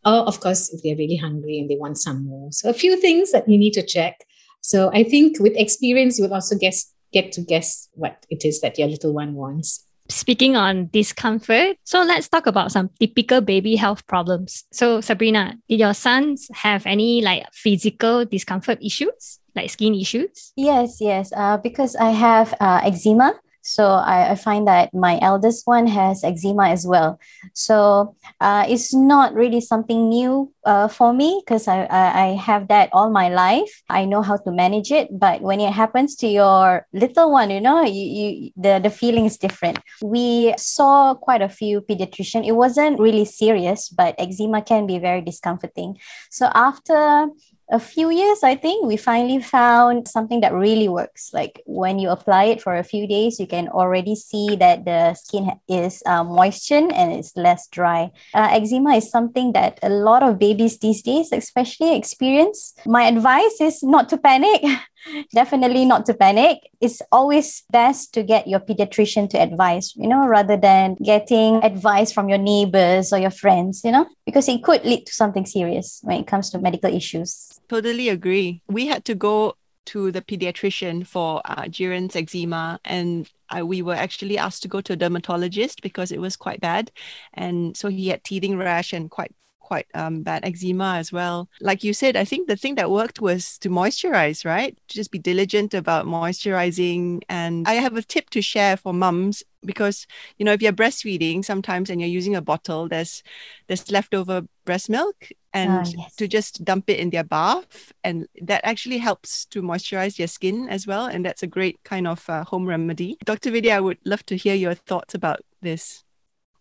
or 0.05 0.13
of 0.13 0.39
course 0.39 0.73
if 0.73 0.81
they're 0.81 0.97
really 0.97 1.15
hungry 1.15 1.59
and 1.59 1.69
they 1.69 1.77
want 1.77 1.97
some 1.97 2.25
more 2.25 2.51
so 2.51 2.69
a 2.69 2.73
few 2.73 2.99
things 2.99 3.31
that 3.31 3.47
you 3.47 3.57
need 3.57 3.73
to 3.73 3.85
check 3.85 4.25
so 4.62 4.91
I 4.93 5.04
think 5.04 5.39
with 5.39 5.54
experience, 5.56 6.17
you 6.17 6.26
will 6.26 6.34
also 6.34 6.58
guess, 6.58 6.91
get 7.13 7.32
to 7.34 7.41
guess 7.41 7.89
what 7.93 8.26
it 8.30 8.45
is 8.45 8.62
that 8.62 8.78
your 8.78 8.88
little 8.88 9.13
one 9.13 9.34
wants. 9.34 9.86
Speaking 10.10 10.56
on 10.56 10.89
discomfort, 10.91 11.78
so 11.84 12.04
let's 12.04 12.28
talk 12.28 12.48
about 12.48 12.72
some 12.72 12.89
typical 13.00 13.41
baby 13.41 13.76
health 13.76 14.08
problems. 14.08 14.65
So 14.72 15.02
Sabrina, 15.02 15.56
did 15.69 15.80
your 15.80 15.93
sons 15.93 16.48
have 16.54 16.88
any 16.88 17.22
like 17.22 17.45
physical 17.54 18.26
discomfort 18.26 18.80
issues, 18.82 19.39
like 19.56 19.69
skin 19.69 19.93
issues? 19.93 20.52
Yes, 20.56 20.98
yes. 21.00 21.32
Uh, 21.36 21.58
because 21.58 21.95
I 21.95 22.10
have 22.10 22.56
uh, 22.60 22.82
eczema. 22.84 23.36
So 23.62 23.86
I, 23.86 24.32
I, 24.32 24.36
find 24.36 24.67
that 24.67 24.93
my 24.93 25.19
eldest 25.22 25.67
one 25.67 25.88
has 25.88 26.24
eczema 26.24 26.69
as 26.69 26.88
well. 26.88 27.19
So 27.54 28.15
uh, 28.39 28.65
it's 28.67 28.93
not 28.93 29.34
really 29.34 29.62
something 29.62 30.10
new 30.10 30.52
uh, 30.63 30.88
for 30.88 31.13
me 31.13 31.41
because 31.45 31.67
I, 31.67 31.84
I, 31.84 32.22
I 32.22 32.28
have 32.36 32.69
that 32.69 32.89
all 32.93 33.10
my 33.10 33.30
life. 33.30 33.84
I 33.89 34.06
know 34.06 34.22
how 34.22 34.38
to 34.38 34.52
manage 34.52 34.91
it. 34.91 35.08
But 35.12 35.41
when 35.41 35.60
it 35.60 35.74
happens 35.74 36.15
to 36.17 36.28
your 36.28 36.88
little 36.93 37.32
one, 37.32 37.50
you 37.50 37.62
know, 37.62 37.84
you, 37.84 38.06
you 38.06 38.52
the, 38.56 38.80
the 38.82 38.89
feeling 38.89 39.26
is 39.26 39.38
different. 39.38 39.80
We 40.02 40.54
saw 40.58 41.13
quite 41.15 41.41
a 41.41 41.50
few 41.50 41.82
pediatrician. 41.82 42.48
It 42.48 42.54
wasn't 42.54 43.00
really 43.00 43.26
serious, 43.26 43.89
but 43.89 44.15
eczema 44.17 44.62
can 44.62 44.88
be 44.88 45.00
very 45.00 45.22
discomforting. 45.22 45.98
So 46.30 46.50
after 46.54 47.28
a 47.71 47.79
few 47.79 48.10
years, 48.10 48.39
I 48.43 48.55
think, 48.55 48.86
we 48.86 48.97
finally 48.97 49.41
found 49.41 50.08
something 50.08 50.41
that 50.41 50.53
really 50.53 50.89
works. 50.89 51.32
Like 51.34 51.62
when 51.65 51.99
you 51.99 52.10
apply 52.10 52.45
it 52.45 52.62
for 52.62 52.75
a 52.75 52.84
few 52.84 53.08
days, 53.08 53.39
you 53.39 53.47
can 53.47 53.67
already 53.67 54.15
see 54.15 54.55
that 54.55 54.86
the 54.86 55.13
skin 55.13 55.51
is 55.67 56.01
uh, 56.05 56.23
moistened 56.23 56.91
and 56.93 57.12
it's 57.12 57.36
less 57.38 57.67
dry. 57.67 58.12
Uh, 58.34 58.49
eczema 58.51 58.95
is 58.95 59.10
something 59.10 59.53
that 59.53 59.79
a 59.84 59.89
lot 59.89 60.23
of 60.23 60.39
babies 60.39 60.79
these 60.79 61.01
days, 61.01 61.29
especially, 61.32 61.95
experience. 61.95 62.73
My 62.86 63.03
advice 63.03 63.62
is 63.62 63.84
not 63.84 64.10
to 64.10 64.17
panic. 64.17 64.63
definitely 65.33 65.85
not 65.85 66.05
to 66.07 66.13
panic. 66.13 66.59
It's 66.81 67.01
always 67.12 67.63
best 67.71 68.13
to 68.13 68.23
get 68.23 68.47
your 68.47 68.59
pediatrician 68.59 69.29
to 69.31 69.39
advise, 69.39 69.93
you 69.95 70.07
know, 70.07 70.27
rather 70.27 70.57
than 70.57 70.95
getting 70.95 71.63
advice 71.63 72.12
from 72.12 72.29
your 72.29 72.38
neighbors 72.38 73.13
or 73.13 73.19
your 73.19 73.31
friends, 73.31 73.81
you 73.83 73.91
know, 73.91 74.07
because 74.25 74.47
it 74.47 74.63
could 74.63 74.83
lead 74.83 75.05
to 75.05 75.13
something 75.13 75.45
serious 75.45 75.99
when 76.03 76.19
it 76.19 76.27
comes 76.27 76.49
to 76.51 76.59
medical 76.59 76.93
issues. 76.93 77.59
Totally 77.67 78.09
agree. 78.09 78.62
We 78.67 78.88
had 78.88 79.05
to 79.05 79.15
go 79.15 79.55
to 79.89 80.12
the 80.12 80.21
pediatrician 80.21 81.05
for 81.05 81.41
uh, 81.45 81.63
Jiren's 81.63 82.15
eczema 82.15 82.79
and 82.85 83.27
uh, 83.49 83.65
we 83.65 83.81
were 83.81 83.95
actually 83.95 84.38
asked 84.38 84.62
to 84.62 84.67
go 84.67 84.81
to 84.81 84.93
a 84.93 84.95
dermatologist 84.95 85.81
because 85.81 86.12
it 86.12 86.21
was 86.21 86.35
quite 86.35 86.62
bad 86.62 86.91
and 87.33 87.75
so 87.75 87.89
he 87.89 88.09
had 88.09 88.23
teething 88.23 88.55
rash 88.55 88.93
and 88.93 89.09
quite 89.09 89.33
quite 89.69 89.86
um, 89.93 90.23
bad 90.23 90.43
eczema 90.43 90.95
as 90.97 91.12
well. 91.12 91.47
Like 91.62 91.84
you 91.84 91.93
said, 91.93 92.15
I 92.15 92.25
think 92.25 92.47
the 92.47 92.55
thing 92.55 92.73
that 92.75 92.89
worked 92.89 93.21
was 93.21 93.60
to 93.60 93.69
moisturize, 93.69 94.43
right? 94.43 94.75
To 94.88 94.95
just 94.95 95.12
be 95.12 95.19
diligent 95.19 95.75
about 95.75 96.08
moisturizing. 96.08 97.21
And 97.29 97.67
I 97.67 97.75
have 97.86 97.95
a 97.95 98.01
tip 98.01 98.32
to 98.32 98.41
share 98.41 98.77
for 98.77 98.93
mums 98.93 99.43
because 99.65 100.08
you 100.38 100.45
know 100.45 100.53
if 100.53 100.62
you're 100.62 100.82
breastfeeding 100.82 101.43
sometimes 101.43 101.89
and 101.89 101.99
you're 101.99 102.17
using 102.19 102.34
a 102.34 102.41
bottle 102.41 102.88
there's 102.88 103.21
there's 103.67 103.91
leftover 103.91 104.41
breast 104.63 104.89
milk 104.89 105.17
and 105.51 105.86
uh, 105.86 105.91
yes. 105.97 106.15
to 106.15 106.29
just 106.29 106.63
dump 106.63 106.89
it 106.89 106.97
in 106.97 107.10
their 107.10 107.25
bath 107.25 107.91
and 108.05 108.25
that 108.41 108.62
actually 108.63 108.99
helps 108.99 109.43
to 109.51 109.62
moisturize 109.62 110.17
your 110.17 110.29
skin 110.29 110.69
as 110.69 110.88
well 110.88 111.08
and 111.08 111.25
that's 111.25 111.43
a 111.43 111.53
great 111.58 111.77
kind 111.84 112.08
of 112.08 112.23
uh, 112.29 112.45
home 112.45 112.65
remedy 112.65 113.17
dr 113.25 113.51
vidya 113.51 113.75
i 113.75 113.82
would 113.82 113.99
love 114.05 114.25
to 114.25 114.38
hear 114.38 114.55
your 114.55 114.73
thoughts 114.73 115.13
about 115.13 115.41
this 115.62 116.05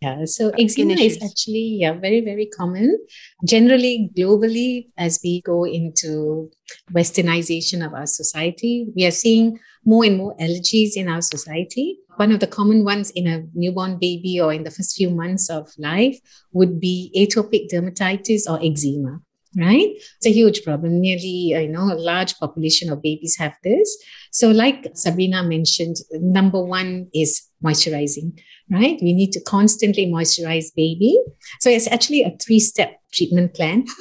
yeah, 0.00 0.24
so 0.24 0.50
eczema 0.50 0.94
is 0.94 1.18
actually 1.22 1.78
yeah 1.80 1.92
very 1.92 2.20
very 2.20 2.46
common. 2.46 2.98
Generally, 3.44 4.10
globally, 4.16 4.88
as 4.96 5.20
we 5.24 5.40
go 5.42 5.64
into 5.64 6.50
westernization 6.92 7.84
of 7.84 7.94
our 7.94 8.06
society, 8.06 8.86
we 8.94 9.06
are 9.06 9.10
seeing 9.10 9.58
more 9.84 10.04
and 10.04 10.16
more 10.16 10.36
allergies 10.36 10.92
in 10.96 11.08
our 11.08 11.22
society. 11.22 11.98
One 12.16 12.32
of 12.32 12.40
the 12.40 12.46
common 12.46 12.84
ones 12.84 13.10
in 13.10 13.26
a 13.26 13.44
newborn 13.54 13.98
baby 13.98 14.40
or 14.40 14.52
in 14.52 14.64
the 14.64 14.70
first 14.70 14.96
few 14.96 15.10
months 15.10 15.48
of 15.48 15.70
life 15.78 16.18
would 16.52 16.80
be 16.80 17.12
atopic 17.16 17.68
dermatitis 17.72 18.42
or 18.48 18.58
eczema 18.62 19.20
right 19.56 19.88
it's 20.16 20.26
a 20.26 20.32
huge 20.32 20.62
problem 20.62 21.00
nearly 21.00 21.54
you 21.56 21.68
know 21.68 21.92
a 21.92 21.96
large 21.96 22.36
population 22.38 22.90
of 22.90 23.02
babies 23.02 23.36
have 23.38 23.54
this 23.64 23.96
so 24.30 24.50
like 24.50 24.86
sabrina 24.94 25.42
mentioned 25.42 25.96
number 26.12 26.62
one 26.62 27.08
is 27.14 27.42
moisturizing 27.64 28.32
right? 28.70 28.98
We 29.02 29.12
need 29.12 29.32
to 29.32 29.40
constantly 29.40 30.06
moisturize 30.06 30.74
baby. 30.74 31.18
So 31.60 31.70
it's 31.70 31.88
actually 31.88 32.22
a 32.22 32.36
three 32.38 32.60
step 32.60 33.00
treatment 33.12 33.54
plan. 33.54 33.86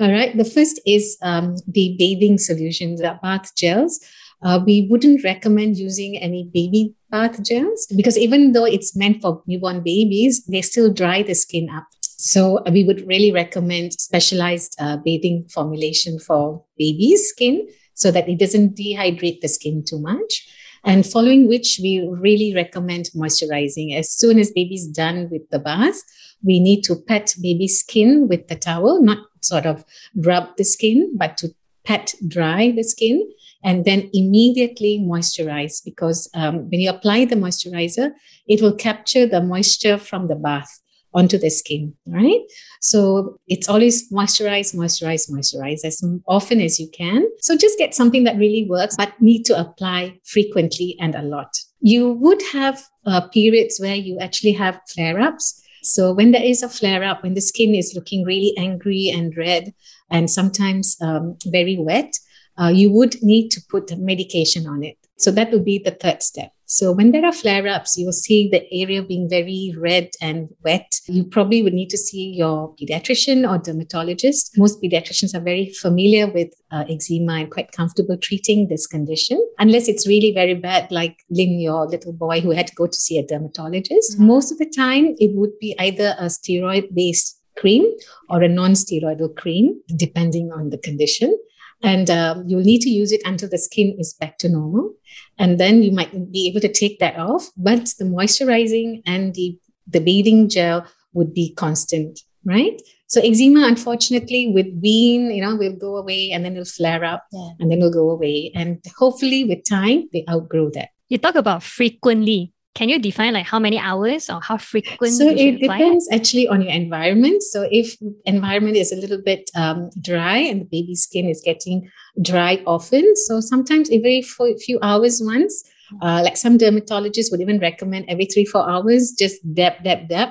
All 0.00 0.10
right. 0.10 0.36
The 0.36 0.44
first 0.44 0.80
is 0.86 1.16
um, 1.22 1.56
the 1.66 1.96
bathing 1.98 2.38
solutions, 2.38 3.00
the 3.00 3.18
bath 3.22 3.54
gels. 3.56 4.00
Uh, 4.40 4.60
we 4.64 4.86
wouldn't 4.88 5.24
recommend 5.24 5.76
using 5.76 6.16
any 6.16 6.48
baby 6.54 6.94
bath 7.10 7.42
gels 7.42 7.86
because 7.96 8.16
even 8.16 8.52
though 8.52 8.64
it's 8.64 8.96
meant 8.96 9.20
for 9.20 9.42
newborn 9.46 9.82
babies, 9.82 10.44
they 10.44 10.62
still 10.62 10.92
dry 10.92 11.22
the 11.22 11.34
skin 11.34 11.68
up. 11.74 11.84
So 12.18 12.60
we 12.72 12.82
would 12.82 13.06
really 13.06 13.30
recommend 13.30 13.92
specialized 13.92 14.74
uh, 14.80 14.96
bathing 14.96 15.46
formulation 15.48 16.18
for 16.18 16.64
baby's 16.76 17.28
skin 17.28 17.68
so 17.94 18.10
that 18.10 18.28
it 18.28 18.40
doesn't 18.40 18.76
dehydrate 18.76 19.40
the 19.40 19.48
skin 19.48 19.84
too 19.86 20.00
much 20.00 20.48
and 20.84 21.06
following 21.06 21.46
which 21.46 21.78
we 21.80 22.08
really 22.10 22.52
recommend 22.54 23.10
moisturizing. 23.14 23.96
As 23.96 24.10
soon 24.10 24.40
as 24.40 24.50
baby's 24.50 24.88
done 24.88 25.28
with 25.30 25.48
the 25.50 25.60
bath, 25.60 26.02
we 26.44 26.58
need 26.58 26.82
to 26.82 26.96
pat 26.96 27.34
baby's 27.40 27.78
skin 27.78 28.26
with 28.28 28.48
the 28.48 28.56
towel, 28.56 29.00
not 29.00 29.18
sort 29.40 29.66
of 29.66 29.84
rub 30.16 30.56
the 30.56 30.64
skin, 30.64 31.12
but 31.16 31.36
to 31.38 31.54
pat 31.84 32.14
dry 32.26 32.72
the 32.72 32.84
skin. 32.84 33.30
and 33.64 33.84
then 33.84 34.08
immediately 34.14 35.00
moisturize 35.00 35.82
because 35.84 36.30
um, 36.34 36.70
when 36.70 36.78
you 36.78 36.88
apply 36.88 37.24
the 37.24 37.34
moisturizer, 37.34 38.12
it 38.46 38.62
will 38.62 38.72
capture 38.74 39.26
the 39.26 39.40
moisture 39.40 39.98
from 39.98 40.28
the 40.28 40.36
bath 40.36 40.80
onto 41.14 41.38
the 41.38 41.50
skin, 41.50 41.94
right? 42.06 42.40
So 42.80 43.38
it's 43.48 43.68
always 43.68 44.10
moisturize, 44.12 44.74
moisturize, 44.74 45.30
moisturize 45.30 45.84
as 45.84 46.02
often 46.26 46.60
as 46.60 46.78
you 46.78 46.88
can. 46.90 47.26
So 47.40 47.56
just 47.56 47.78
get 47.78 47.94
something 47.94 48.24
that 48.24 48.36
really 48.36 48.66
works, 48.68 48.96
but 48.96 49.20
need 49.20 49.44
to 49.44 49.58
apply 49.58 50.18
frequently 50.24 50.96
and 51.00 51.14
a 51.14 51.22
lot. 51.22 51.56
You 51.80 52.12
would 52.12 52.42
have 52.52 52.84
uh, 53.06 53.28
periods 53.28 53.78
where 53.80 53.94
you 53.94 54.18
actually 54.20 54.52
have 54.52 54.80
flare 54.88 55.20
ups. 55.20 55.62
So 55.82 56.12
when 56.12 56.32
there 56.32 56.44
is 56.44 56.62
a 56.62 56.68
flare 56.68 57.04
up, 57.04 57.22
when 57.22 57.34
the 57.34 57.40
skin 57.40 57.74
is 57.74 57.92
looking 57.94 58.24
really 58.24 58.52
angry 58.58 59.12
and 59.14 59.34
red 59.36 59.72
and 60.10 60.30
sometimes 60.30 60.96
um, 61.00 61.36
very 61.46 61.78
wet, 61.78 62.12
uh, 62.60 62.68
you 62.68 62.92
would 62.92 63.22
need 63.22 63.50
to 63.50 63.60
put 63.70 63.96
medication 63.96 64.66
on 64.66 64.82
it. 64.82 64.96
So 65.18 65.30
that 65.30 65.50
would 65.52 65.64
be 65.64 65.78
the 65.78 65.92
third 65.92 66.22
step. 66.22 66.52
So 66.70 66.92
when 66.92 67.12
there 67.12 67.24
are 67.24 67.32
flare 67.32 67.66
ups, 67.66 67.96
you'll 67.96 68.12
see 68.12 68.50
the 68.50 68.62
area 68.70 69.02
being 69.02 69.26
very 69.26 69.74
red 69.78 70.10
and 70.20 70.50
wet. 70.62 71.00
You 71.06 71.24
probably 71.24 71.62
would 71.62 71.72
need 71.72 71.88
to 71.88 71.96
see 71.96 72.34
your 72.36 72.74
pediatrician 72.76 73.50
or 73.50 73.56
dermatologist. 73.56 74.52
Most 74.58 74.82
pediatricians 74.82 75.34
are 75.34 75.40
very 75.40 75.72
familiar 75.72 76.30
with 76.30 76.52
uh, 76.70 76.84
eczema 76.86 77.36
and 77.36 77.50
quite 77.50 77.72
comfortable 77.72 78.18
treating 78.18 78.68
this 78.68 78.86
condition, 78.86 79.42
unless 79.58 79.88
it's 79.88 80.06
really 80.06 80.30
very 80.34 80.52
bad, 80.52 80.92
like 80.92 81.24
Lynn, 81.30 81.58
your 81.58 81.86
little 81.86 82.12
boy 82.12 82.42
who 82.42 82.50
had 82.50 82.66
to 82.66 82.74
go 82.74 82.86
to 82.86 82.98
see 82.98 83.18
a 83.18 83.26
dermatologist. 83.26 84.16
Mm-hmm. 84.16 84.26
Most 84.26 84.52
of 84.52 84.58
the 84.58 84.70
time, 84.70 85.14
it 85.18 85.34
would 85.34 85.58
be 85.58 85.74
either 85.78 86.16
a 86.18 86.26
steroid 86.26 86.94
based 86.94 87.40
cream 87.56 87.90
or 88.28 88.42
a 88.42 88.48
non 88.48 88.72
steroidal 88.72 89.34
cream, 89.36 89.80
depending 89.96 90.52
on 90.52 90.68
the 90.68 90.78
condition. 90.78 91.34
And 91.82 92.10
um, 92.10 92.44
you'll 92.46 92.64
need 92.64 92.80
to 92.82 92.90
use 92.90 93.12
it 93.12 93.20
until 93.24 93.48
the 93.48 93.58
skin 93.58 93.94
is 93.98 94.12
back 94.14 94.38
to 94.38 94.48
normal. 94.48 94.94
And 95.38 95.60
then 95.60 95.82
you 95.82 95.92
might 95.92 96.32
be 96.32 96.48
able 96.48 96.60
to 96.60 96.72
take 96.72 96.98
that 96.98 97.16
off. 97.16 97.50
But 97.56 97.92
the 97.98 98.04
moisturizing 98.04 99.02
and 99.06 99.34
the, 99.34 99.56
the 99.86 100.00
bathing 100.00 100.48
gel 100.48 100.86
would 101.12 101.32
be 101.32 101.54
constant, 101.54 102.20
right? 102.44 102.80
So 103.06 103.22
eczema, 103.22 103.66
unfortunately, 103.66 104.52
with 104.52 104.66
wean, 104.82 105.30
you 105.30 105.40
know, 105.40 105.56
will 105.56 105.76
go 105.76 105.96
away 105.96 106.30
and 106.30 106.44
then 106.44 106.52
it'll 106.52 106.66
flare 106.66 107.04
up 107.04 107.24
yeah. 107.32 107.50
and 107.58 107.70
then 107.70 107.78
it'll 107.78 107.92
go 107.92 108.10
away. 108.10 108.52
And 108.54 108.84
hopefully 108.98 109.44
with 109.44 109.64
time, 109.64 110.08
they 110.12 110.24
outgrow 110.28 110.70
that. 110.74 110.90
You 111.08 111.16
talk 111.16 111.34
about 111.34 111.62
frequently. 111.62 112.52
Can 112.78 112.88
you 112.88 113.00
define 113.00 113.32
like 113.32 113.44
how 113.44 113.58
many 113.58 113.76
hours 113.76 114.30
or 114.30 114.40
how 114.40 114.56
frequent? 114.56 115.12
So 115.12 115.28
it 115.28 115.60
depends 115.60 116.08
actually 116.12 116.46
on 116.46 116.62
your 116.62 116.70
environment. 116.70 117.42
So 117.42 117.66
if 117.72 117.96
environment 118.24 118.76
is 118.76 118.92
a 118.92 118.94
little 118.94 119.20
bit 119.20 119.50
um, 119.56 119.90
dry 120.00 120.36
and 120.36 120.60
the 120.60 120.64
baby 120.66 120.94
skin 120.94 121.28
is 121.28 121.42
getting 121.44 121.90
dry 122.22 122.62
often, 122.68 123.16
so 123.16 123.40
sometimes 123.40 123.90
every 123.90 124.22
few 124.22 124.78
hours 124.80 125.20
once, 125.20 125.64
uh, 126.00 126.22
like 126.24 126.36
some 126.36 126.56
dermatologists 126.56 127.32
would 127.32 127.40
even 127.40 127.58
recommend 127.58 128.04
every 128.06 128.26
three 128.26 128.44
four 128.44 128.70
hours, 128.70 129.12
just 129.18 129.42
dab 129.54 129.82
dab 129.82 130.08
dab, 130.08 130.28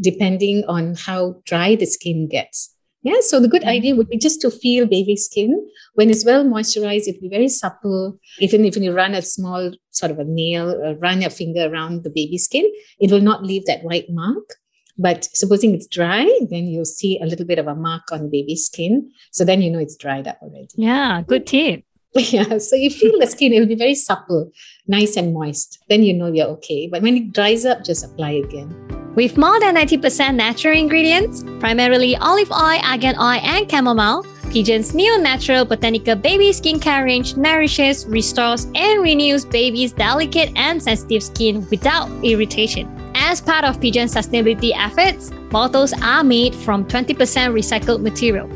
depending 0.00 0.64
on 0.66 0.96
how 0.96 1.40
dry 1.44 1.76
the 1.76 1.86
skin 1.86 2.26
gets. 2.26 2.75
Yeah, 3.06 3.20
so 3.20 3.38
the 3.38 3.46
good 3.46 3.62
mm-hmm. 3.62 3.70
idea 3.70 3.94
would 3.94 4.08
be 4.08 4.18
just 4.18 4.40
to 4.40 4.50
feel 4.50 4.84
baby 4.84 5.14
skin. 5.14 5.64
When 5.94 6.10
it's 6.10 6.24
well 6.24 6.44
moisturized, 6.44 7.06
it'll 7.06 7.20
be 7.20 7.28
very 7.28 7.48
supple. 7.48 8.18
Even 8.40 8.64
if 8.64 8.76
you 8.76 8.92
run 8.92 9.14
a 9.14 9.22
small 9.22 9.70
sort 9.90 10.10
of 10.10 10.18
a 10.18 10.24
nail, 10.24 10.70
or 10.70 10.96
run 10.96 11.20
your 11.20 11.30
finger 11.30 11.68
around 11.68 12.02
the 12.02 12.10
baby 12.10 12.36
skin, 12.36 12.68
it 12.98 13.12
will 13.12 13.20
not 13.20 13.44
leave 13.44 13.64
that 13.66 13.84
white 13.84 14.06
mark. 14.10 14.56
But 14.98 15.28
supposing 15.34 15.72
it's 15.72 15.86
dry, 15.86 16.24
then 16.50 16.66
you'll 16.66 16.84
see 16.84 17.20
a 17.22 17.26
little 17.26 17.46
bit 17.46 17.60
of 17.60 17.68
a 17.68 17.76
mark 17.76 18.10
on 18.10 18.28
baby 18.28 18.56
skin. 18.56 19.08
So 19.30 19.44
then 19.44 19.62
you 19.62 19.70
know 19.70 19.78
it's 19.78 19.96
dried 19.96 20.26
up 20.26 20.40
already. 20.42 20.66
Yeah, 20.74 21.22
good 21.22 21.46
tip. 21.46 21.84
Yeah, 22.16 22.58
so 22.58 22.74
you 22.74 22.90
feel 22.90 23.20
the 23.20 23.26
skin, 23.26 23.52
it 23.52 23.60
will 23.60 23.68
be 23.68 23.74
very 23.76 23.94
supple, 23.94 24.50
nice 24.88 25.16
and 25.16 25.34
moist. 25.34 25.78
Then 25.90 26.02
you 26.02 26.14
know 26.14 26.32
you're 26.32 26.48
okay. 26.58 26.88
But 26.90 27.02
when 27.02 27.16
it 27.16 27.32
dries 27.32 27.66
up, 27.66 27.84
just 27.84 28.04
apply 28.04 28.30
again. 28.30 29.05
With 29.16 29.38
more 29.38 29.58
than 29.58 29.76
90% 29.76 30.34
natural 30.34 30.76
ingredients, 30.76 31.42
primarily 31.58 32.16
olive 32.16 32.52
oil, 32.52 32.78
argan 32.84 33.16
oil, 33.16 33.40
and 33.42 33.68
chamomile, 33.70 34.26
Pigeon's 34.50 34.94
new 34.94 35.18
natural 35.18 35.64
botanical 35.64 36.14
baby 36.16 36.50
skincare 36.50 37.02
range 37.02 37.34
nourishes, 37.34 38.04
restores, 38.04 38.66
and 38.74 39.02
renews 39.02 39.46
baby's 39.46 39.92
delicate 39.92 40.52
and 40.54 40.82
sensitive 40.82 41.22
skin 41.22 41.66
without 41.70 42.10
irritation. 42.22 42.86
As 43.14 43.40
part 43.40 43.64
of 43.64 43.80
Pigeon's 43.80 44.14
sustainability 44.14 44.72
efforts, 44.76 45.30
bottles 45.50 45.94
are 46.02 46.22
made 46.22 46.54
from 46.54 46.84
20% 46.84 47.16
recycled 47.54 48.02
material. 48.02 48.50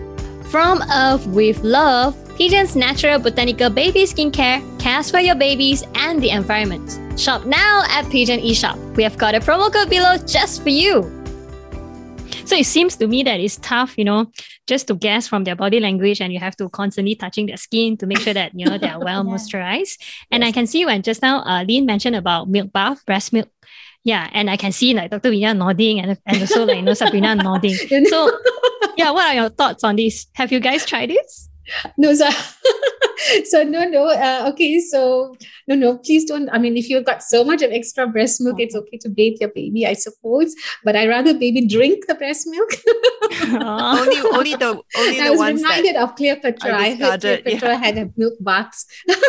From 0.51 0.83
Earth 0.93 1.27
with 1.29 1.65
Love, 1.65 2.15
Pigeon's 2.41 2.75
natural 2.75 3.19
botanical 3.19 3.69
baby 3.69 4.05
skincare 4.05 4.65
cares 4.81 5.11
for 5.11 5.21
your 5.21 5.35
babies 5.35 5.85
and 5.95 6.23
the 6.23 6.31
environment. 6.31 6.99
Shop 7.21 7.45
now 7.45 7.85
at 7.91 8.09
Pigeon 8.09 8.41
eShop. 8.41 8.79
We 8.97 9.03
have 9.03 9.19
got 9.19 9.35
a 9.35 9.41
promo 9.41 9.71
code 9.71 9.91
below 9.91 10.17
just 10.17 10.63
for 10.63 10.71
you. 10.71 11.03
So 12.47 12.57
it 12.57 12.65
seems 12.65 12.97
to 12.97 13.07
me 13.07 13.23
that 13.25 13.41
it's 13.41 13.59
tough, 13.59 13.99
you 13.99 14.07
know, 14.07 14.33
just 14.67 14.87
to 14.87 14.95
guess 14.95 15.29
from 15.29 15.45
their 15.45 15.55
body 15.55 15.81
language 15.81 16.23
and 16.23 16.33
you 16.33 16.39
have 16.39 16.57
to 16.57 16.71
constantly 16.71 17.15
touching 17.15 17.45
their 17.45 17.59
skin 17.59 17.99
to 17.99 18.07
make 18.07 18.21
sure 18.21 18.33
that, 18.33 18.59
you 18.59 18.65
know, 18.65 18.79
they're 18.79 18.99
well 18.99 19.23
yeah. 19.23 19.31
moisturized. 19.31 20.01
And 20.31 20.43
yes. 20.43 20.49
I 20.49 20.53
can 20.53 20.67
see 20.67 20.87
when 20.87 21.03
just 21.03 21.21
now 21.21 21.43
uh, 21.43 21.63
Lynn 21.69 21.85
mentioned 21.85 22.17
about 22.17 22.49
milk 22.49 22.73
bath, 22.73 23.05
breast 23.05 23.35
milk. 23.35 23.51
Yeah, 24.03 24.31
and 24.33 24.49
I 24.49 24.57
can 24.57 24.73
see 24.73 24.95
like 24.95 25.11
Dr. 25.11 25.29
Vidya 25.29 25.53
nodding 25.53 26.01
and, 26.01 26.17
and 26.25 26.41
also 26.41 26.65
like, 26.65 26.77
you 26.77 26.83
know, 26.83 26.95
Sabrina 26.95 27.35
nodding. 27.35 27.75
So 27.75 28.33
yeah, 28.97 29.11
what 29.11 29.27
are 29.29 29.35
your 29.35 29.51
thoughts 29.51 29.85
on 29.85 29.97
this? 29.97 30.27
Have 30.37 30.51
you 30.51 30.61
guys 30.61 30.87
tried 30.87 31.11
this? 31.11 31.50
No, 31.97 32.15
so 32.15 32.29
so 33.45 33.63
no 33.63 33.85
no 33.85 34.07
uh, 34.09 34.47
okay 34.49 34.81
so 34.81 35.35
no 35.69 35.75
no 35.75 35.99
please 35.99 36.25
don't 36.25 36.49
i 36.51 36.59
mean 36.59 36.77
if 36.77 36.89
you've 36.89 37.05
got 37.05 37.23
so 37.23 37.45
much 37.45 37.63
of 37.63 37.71
extra 37.71 38.07
breast 38.07 38.41
milk 38.41 38.57
it's 38.59 38.75
okay 38.75 38.97
to 38.97 39.09
bathe 39.09 39.37
your 39.41 39.51
baby 39.51 39.87
i 39.87 39.93
suppose 39.93 40.55
but 40.85 40.97
i 40.97 41.07
rather 41.07 41.35
baby 41.35 41.67
drink 41.67 42.07
the 42.07 42.15
breast 42.15 42.47
milk 42.47 42.71
only 43.61 44.21
only 44.33 44.55
the 44.55 44.81
only 44.97 45.21
I 45.21 45.25
the 45.25 45.31
was 45.31 45.39
ones 45.39 45.63
reminded 45.63 45.97
of 45.97 46.17
Cleopatra. 46.17 46.73
I, 46.73 46.87
I 46.87 46.95
heard 46.95 47.21
Cleopatra 47.21 47.69
yeah. 47.69 47.77
had 47.77 47.99
a 47.99 48.11
milk 48.17 48.35
bath. 48.41 48.85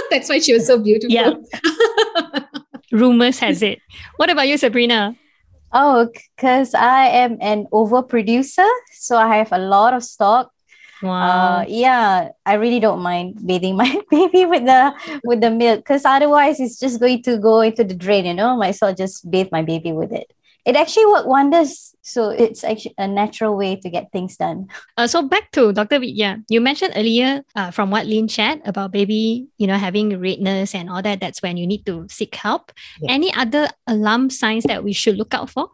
That's 0.09 0.29
why 0.29 0.39
she 0.39 0.53
was 0.53 0.65
so 0.65 0.79
beautiful. 0.79 1.13
Yeah. 1.13 1.33
Rumors 2.91 3.39
has 3.39 3.61
it. 3.61 3.79
What 4.17 4.29
about 4.29 4.47
you, 4.47 4.57
Sabrina? 4.57 5.15
Oh, 5.71 6.09
because 6.35 6.73
I 6.73 7.07
am 7.07 7.37
an 7.41 7.67
overproducer, 7.71 8.69
so 8.91 9.17
I 9.17 9.37
have 9.37 9.51
a 9.51 9.59
lot 9.59 9.93
of 9.93 10.03
stock 10.03 10.51
Wow. 11.01 11.61
Uh, 11.61 11.65
yeah, 11.67 12.29
I 12.45 12.53
really 12.53 12.79
don't 12.79 13.01
mind 13.01 13.45
bathing 13.45 13.75
my 13.75 14.01
baby 14.11 14.45
with 14.45 14.65
the 14.65 14.93
with 15.23 15.41
the 15.41 15.49
milk 15.49 15.79
because 15.79 16.05
otherwise 16.05 16.59
it's 16.59 16.79
just 16.79 16.99
going 16.99 17.23
to 17.23 17.37
go 17.37 17.61
into 17.61 17.83
the 17.83 17.95
drain. 17.95 18.25
You 18.25 18.33
know, 18.33 18.55
might 18.55 18.69
as 18.69 18.81
well 18.81 18.93
just 18.93 19.29
bathe 19.29 19.49
my 19.51 19.63
baby 19.63 19.91
with 19.91 20.11
it. 20.11 20.31
It 20.63 20.75
actually 20.75 21.07
worked 21.07 21.27
wonders. 21.27 21.95
So 22.03 22.29
it's 22.29 22.63
actually 22.63 22.93
a 22.97 23.07
natural 23.07 23.57
way 23.57 23.75
to 23.77 23.89
get 23.89 24.11
things 24.11 24.37
done. 24.37 24.67
Uh, 24.95 25.07
so 25.07 25.23
back 25.23 25.51
to 25.51 25.73
Dr. 25.73 26.03
Yeah, 26.03 26.37
you 26.49 26.61
mentioned 26.61 26.93
earlier 26.95 27.43
uh, 27.55 27.71
from 27.71 27.89
what 27.89 28.05
Lynn 28.05 28.27
shared 28.27 28.61
about 28.65 28.91
baby, 28.91 29.47
you 29.57 29.65
know, 29.65 29.77
having 29.77 30.19
redness 30.19 30.75
and 30.75 30.89
all 30.89 31.01
that. 31.01 31.19
That's 31.19 31.41
when 31.41 31.57
you 31.57 31.65
need 31.65 31.85
to 31.87 32.05
seek 32.09 32.35
help. 32.35 32.71
Yeah. 33.01 33.11
Any 33.11 33.33
other 33.33 33.69
alarm 33.87 34.29
signs 34.29 34.65
that 34.65 34.83
we 34.83 34.93
should 34.93 35.17
look 35.17 35.33
out 35.33 35.49
for? 35.49 35.69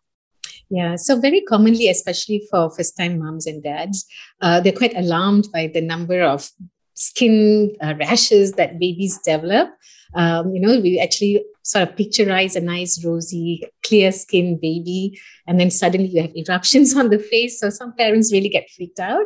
Yeah, 0.70 0.96
so 0.96 1.20
very 1.20 1.42
commonly, 1.42 1.88
especially 1.90 2.46
for 2.52 2.70
first 2.70 2.98
time 2.98 3.20
moms 3.20 3.48
and 3.48 3.64
dads, 3.64 4.06
uh, 4.42 4.60
they're 4.60 4.74
quite 4.74 4.96
alarmed 4.98 5.48
by 5.54 5.68
the 5.74 5.82
number 5.82 6.22
of 6.22 6.50
skin 6.94 7.76
uh, 7.82 7.94
rashes 8.00 8.54
that 8.54 8.80
babies 8.80 9.20
develop. 9.24 9.70
Um, 10.14 10.54
you 10.54 10.60
know, 10.60 10.80
we 10.80 11.00
actually 11.00 11.44
sort 11.68 11.90
of 11.90 11.96
picturize 11.96 12.56
a 12.56 12.62
nice, 12.62 13.04
rosy, 13.04 13.62
clear 13.86 14.12
skinned 14.14 14.62
baby, 14.62 15.20
and 15.48 15.60
then 15.60 15.70
suddenly 15.70 16.08
you 16.08 16.22
have 16.22 16.36
eruptions 16.36 16.96
on 17.02 17.10
the 17.10 17.20
face. 17.20 17.60
So 17.60 17.70
some 17.70 17.94
parents 17.94 18.32
really 18.32 18.48
get 18.48 18.70
freaked 18.76 19.02
out. 19.02 19.26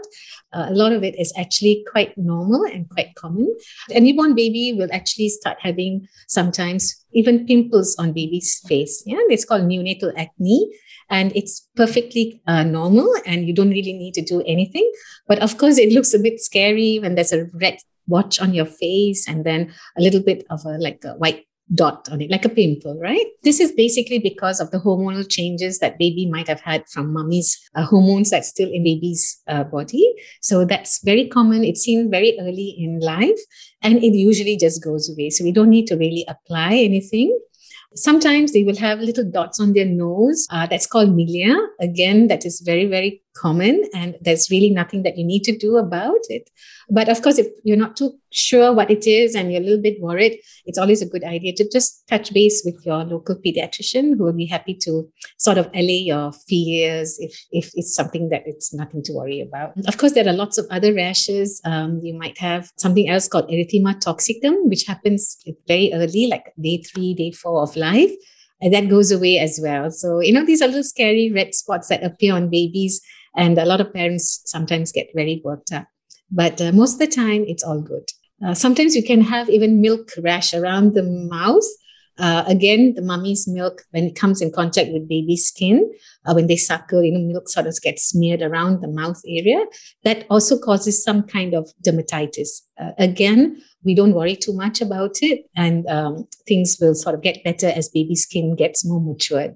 Uh, 0.52 0.66
a 0.70 0.74
lot 0.74 0.92
of 0.92 1.04
it 1.04 1.14
is 1.20 1.32
actually 1.38 1.86
quite 1.92 2.18
normal 2.18 2.64
and 2.64 2.90
quite 2.90 3.14
common. 3.14 3.56
A 3.92 4.00
newborn 4.00 4.34
baby 4.34 4.74
will 4.76 4.90
actually 4.92 5.30
start 5.30 5.58
having 5.62 6.08
sometimes 6.28 7.06
even 7.14 7.46
pimples 7.46 7.96
on 8.00 8.12
baby's 8.12 8.60
face. 8.68 9.04
Yeah, 9.06 9.22
it's 9.30 9.46
called 9.46 9.64
neonatal 9.64 10.12
acne 10.18 10.68
and 11.12 11.36
it's 11.36 11.68
perfectly 11.76 12.42
uh, 12.48 12.64
normal 12.64 13.14
and 13.28 13.46
you 13.46 13.54
don't 13.54 13.70
really 13.70 13.94
need 13.94 14.14
to 14.14 14.22
do 14.22 14.42
anything 14.48 14.90
but 15.28 15.40
of 15.40 15.58
course 15.58 15.78
it 15.78 15.92
looks 15.92 16.14
a 16.14 16.20
bit 16.20 16.40
scary 16.40 17.00
when 17.00 17.16
there's 17.16 17.34
a 17.34 17.48
red 17.54 17.78
watch 18.08 18.40
on 18.40 18.54
your 18.54 18.66
face 18.66 19.28
and 19.28 19.46
then 19.46 19.74
a 19.98 20.02
little 20.02 20.22
bit 20.22 20.46
of 20.50 20.64
a 20.66 20.78
like 20.78 21.04
a 21.04 21.14
white 21.16 21.46
dot 21.74 22.10
on 22.12 22.22
it, 22.22 22.30
like 22.30 22.46
a 22.46 22.50
pimple, 22.50 23.00
right? 23.00 23.26
This 23.44 23.60
is 23.60 23.72
basically 23.72 24.20
because 24.20 24.60
of 24.60 24.72
the 24.72 24.80
hormonal 24.80 25.28
changes 25.30 25.80
that 25.80 25.98
baby 25.98 26.30
might 26.30 26.48
have 26.48 26.62
had 26.62 26.88
from 26.90 27.14
mummy's 27.14 27.58
uh, 27.76 27.86
hormones 27.86 28.30
that's 28.30 28.50
still 28.50 28.70
in 28.72 28.84
baby's 28.84 29.42
uh, 29.48 29.64
body. 29.64 30.14
So 30.42 30.66
that's 30.66 31.04
very 31.04 31.28
common. 31.28 31.64
It's 31.64 31.82
seen 31.82 32.12
very 32.12 32.38
early 32.40 32.76
in 32.78 33.00
life 33.00 33.40
and 33.82 34.04
it 34.04 34.14
usually 34.14 34.58
just 34.58 34.84
goes 34.84 35.10
away. 35.10 35.30
So 35.30 35.44
we 35.44 35.52
don't 35.52 35.70
need 35.70 35.88
to 35.88 35.96
really 35.96 36.26
apply 36.28 36.76
anything. 36.76 37.38
Sometimes 37.96 38.54
they 38.54 38.64
will 38.64 38.78
have 38.78 39.00
little 39.00 39.30
dots 39.30 39.60
on 39.60 39.74
their 39.74 39.86
nose. 39.86 40.48
Uh, 40.50 40.66
that's 40.66 40.88
called 40.88 41.10
milia. 41.10 41.58
Again, 41.82 42.28
that 42.28 42.46
is 42.46 42.62
very, 42.62 42.86
very 42.86 43.22
common 43.36 43.84
and 43.94 44.16
there's 44.22 44.50
really 44.50 44.70
nothing 44.70 45.04
that 45.04 45.18
you 45.18 45.26
need 45.26 45.44
to 45.44 45.58
do 45.58 45.78
about 45.78 46.20
it. 46.30 46.50
But 46.90 47.10
of 47.10 47.22
course, 47.22 47.38
if 47.38 47.48
you're 47.64 47.78
not 47.78 47.96
too 47.96 48.14
sure 48.32 48.74
what 48.74 48.92
it 48.92 49.08
is 49.08 49.36
and 49.36 49.52
you're 49.52 49.62
a 49.62 49.64
little 49.64 49.82
bit 49.82 50.02
worried, 50.02 50.40
it's 50.66 50.78
always 50.78 51.02
a 51.02 51.06
good 51.06 51.24
idea 51.24 51.54
to 51.56 51.70
just 51.70 52.08
touch 52.08 52.34
base 52.34 52.62
with 52.66 52.86
your 52.86 53.04
local 53.04 53.36
pediatrician 53.36 54.18
who 54.18 54.26
will 54.26 54.34
be 54.34 54.46
happy 54.46 54.74
to 54.76 55.10
sort 55.38 55.58
of 55.58 55.68
allay 55.74 55.98
your 55.98 56.32
fears 56.32 57.18
if, 57.20 57.40
if 57.52 57.72
it's 57.76 57.96
something 57.96 58.30
that 58.30 58.44
it's 58.46 58.74
nothing 58.74 59.04
to 59.04 59.14
worry 59.14 59.42
about. 59.42 59.74
Of 59.88 59.98
course, 59.98 60.14
there 60.14 60.28
are 60.28 60.34
lots 60.34 60.58
of 60.58 60.66
other 60.70 60.94
rashes. 60.94 61.62
Um, 61.64 62.00
you 62.04 62.14
might 62.14 62.38
have 62.38 62.72
something 62.78 63.10
else 63.10 63.28
called 63.28 63.50
erythema 63.50 64.02
toxicum, 64.02 64.66
which 64.66 64.86
happens 64.86 65.38
very 65.68 65.92
early, 65.94 66.28
like 66.28 66.54
day 66.60 66.84
three, 66.84 67.14
day 67.14 67.32
four 67.32 67.62
of 67.62 67.76
life 67.76 68.12
and 68.62 68.74
that 68.74 68.90
goes 68.90 69.12
away 69.12 69.40
as 69.40 69.60
well. 69.62 69.90
So, 69.90 70.20
you 70.20 70.32
know, 70.32 70.46
these 70.46 70.62
are 70.62 70.68
little 70.68 70.84
scary 70.84 71.32
red 71.34 71.56
spots 71.56 71.88
that 71.88 72.04
appear 72.04 72.36
on 72.36 72.50
babies 72.50 73.02
and 73.36 73.58
a 73.58 73.66
lot 73.66 73.82
of 73.82 73.94
parents 73.94 74.42
sometimes 74.46 74.92
get 74.92 75.08
very 75.16 75.42
worked 75.44 75.72
up. 75.72 75.88
But 76.32 76.62
uh, 76.62 76.72
most 76.72 76.94
of 76.94 77.00
the 77.00 77.08
time, 77.08 77.44
it's 77.48 77.64
all 77.64 77.82
good. 77.82 78.08
Uh, 78.44 78.54
sometimes 78.54 78.96
you 78.96 79.04
can 79.04 79.22
have 79.22 79.50
even 79.50 79.82
milk 79.82 80.10
rash 80.24 80.54
around 80.54 80.94
the 80.94 81.04
mouth. 81.04 81.64
Uh, 82.18 82.44
again, 82.48 82.94
the 82.96 83.02
mummy's 83.02 83.48
milk, 83.48 83.84
when 83.92 84.04
it 84.04 84.16
comes 84.16 84.42
in 84.42 84.52
contact 84.52 84.92
with 84.92 85.08
baby 85.08 85.38
skin, 85.38 85.92
uh, 86.26 86.34
when 86.34 86.48
they 86.48 86.56
suckle, 86.56 87.04
you 87.04 87.12
know, 87.12 87.20
milk 87.20 87.50
sort 87.50 87.68
of 87.68 87.80
gets 87.82 88.04
smeared 88.04 88.42
around 88.42 88.82
the 88.82 88.88
mouth 88.88 89.20
area. 89.28 89.64
That 90.04 90.26
also 90.30 90.58
causes 90.60 91.04
some 91.04 91.24
kind 91.24 91.54
of 91.54 91.72
dermatitis. 91.86 92.62
Uh, 92.80 92.92
again, 92.98 93.62
we 93.84 93.96
don't 93.96 94.14
worry 94.14 94.36
too 94.36 94.54
much 94.54 94.82
about 94.82 95.18
it, 95.22 95.46
and 95.56 95.88
um, 95.88 96.28
things 96.48 96.78
will 96.80 96.96
sort 96.96 97.16
of 97.16 97.22
get 97.22 97.44
better 97.44 97.68
as 97.68 97.90
baby 97.90 98.16
skin 98.16 98.56
gets 98.56 98.86
more 98.86 99.02
matured. 99.02 99.56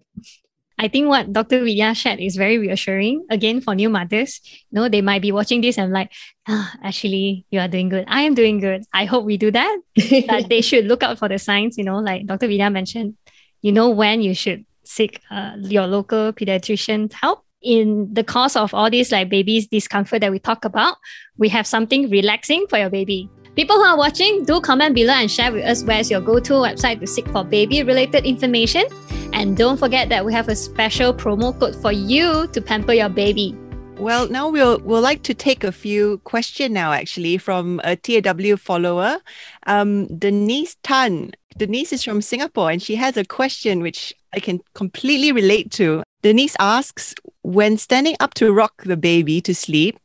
I 0.78 0.90
think 0.90 1.08
what 1.08 1.32
Dr. 1.32 1.64
Vidya 1.64 1.94
shared 1.96 2.20
is 2.20 2.36
very 2.36 2.58
reassuring. 2.58 3.26
Again, 3.30 3.62
for 3.62 3.76
new 3.76 3.90
mothers, 3.90 4.42
you 4.44 4.76
know, 4.76 4.90
they 4.90 5.02
might 5.02 5.22
be 5.22 5.32
watching 5.32 5.62
this 5.62 5.78
and 5.78 5.94
like, 5.94 6.12
ah, 6.48 6.74
actually, 6.84 7.46
you 7.50 7.60
are 7.60 7.68
doing 7.68 7.88
good. 7.90 8.06
I 8.08 8.24
am 8.24 8.34
doing 8.34 8.60
good. 8.60 8.84
I 8.94 9.06
hope 9.06 9.24
we 9.24 9.38
do 9.38 9.52
that. 9.52 9.80
that 10.28 10.48
they 10.50 10.62
should 10.62 10.86
look 10.86 11.02
out 11.02 11.18
for 11.18 11.30
the 11.30 11.40
signs, 11.40 11.78
you 11.78 11.86
know, 11.86 12.00
like 12.00 12.26
Dr. 12.26 12.48
Vidya 12.48 12.70
mentioned, 12.70 13.16
you 13.62 13.72
know, 13.72 13.90
when 13.90 14.22
you 14.22 14.36
should 14.36 14.66
seek 14.84 15.22
uh, 15.32 15.54
your 15.62 15.88
local 15.88 16.34
pediatrician's 16.34 17.14
help. 17.14 17.42
In 17.62 18.14
the 18.14 18.24
course 18.24 18.56
of 18.56 18.76
all 18.76 18.92
this 18.92 19.12
like 19.12 19.30
baby's 19.30 19.66
discomfort 19.66 20.22
that 20.22 20.32
we 20.32 20.38
talk 20.38 20.66
about, 20.66 20.98
we 21.38 21.50
have 21.50 21.66
something 21.66 22.12
relaxing 22.12 22.68
for 22.70 22.78
your 22.78 22.92
baby. 22.92 23.28
People 23.56 23.78
who 23.78 23.84
are 23.84 23.98
watching, 23.98 24.44
do 24.44 24.60
comment 24.60 24.94
below 24.94 25.14
and 25.14 25.32
share 25.32 25.50
with 25.50 25.64
us 25.64 25.82
where's 25.86 26.12
your 26.12 26.20
go-to 26.20 26.56
website 26.56 27.00
to 27.00 27.08
seek 27.08 27.26
for 27.30 27.46
baby-related 27.46 28.26
information. 28.26 28.84
And 29.32 29.56
don't 29.56 29.78
forget 29.78 30.10
that 30.10 30.26
we 30.26 30.34
have 30.34 30.50
a 30.50 30.56
special 30.58 31.14
promo 31.14 31.58
code 31.58 31.74
for 31.74 31.94
you 31.94 32.48
to 32.48 32.62
pamper 32.62 32.92
your 32.92 33.08
baby. 33.08 33.56
Well, 33.98 34.28
now 34.28 34.50
we'll 34.50 34.80
we'll 34.80 35.00
like 35.00 35.24
to 35.24 35.34
take 35.34 35.64
a 35.64 35.72
few 35.72 36.18
question 36.26 36.74
now 36.74 36.92
actually 36.92 37.38
from 37.38 37.80
a 37.86 37.96
TAW 37.96 38.58
follower, 38.58 39.20
um, 39.68 40.08
Denise 40.08 40.76
Tan. 40.84 41.32
Denise 41.56 41.94
is 41.94 42.04
from 42.04 42.22
Singapore 42.22 42.72
and 42.72 42.84
she 42.84 42.96
has 42.96 43.16
a 43.16 43.24
question 43.24 43.82
which 43.82 44.14
I 44.34 44.42
can 44.42 44.60
completely 44.74 45.32
relate 45.32 45.72
to. 45.80 46.04
Denise 46.24 46.58
asks, 46.60 47.16
when 47.44 47.78
standing 47.78 48.18
up 48.20 48.34
to 48.34 48.52
rock 48.52 48.84
the 48.84 48.98
baby 48.98 49.40
to 49.40 49.56
sleep, 49.56 49.98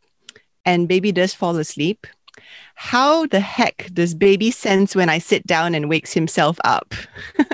and 0.65 0.87
baby 0.87 1.11
does 1.11 1.35
fall 1.35 1.57
asleep, 1.57 2.07
how 2.81 3.27
the 3.27 3.40
heck 3.40 3.90
does 3.93 4.14
baby 4.14 4.51
sense 4.51 4.97
when 4.97 5.11
I 5.11 5.19
sit 5.19 5.47
down 5.47 5.75
and 5.75 5.90
wakes 5.90 6.14
himself 6.14 6.59
up? 6.64 6.95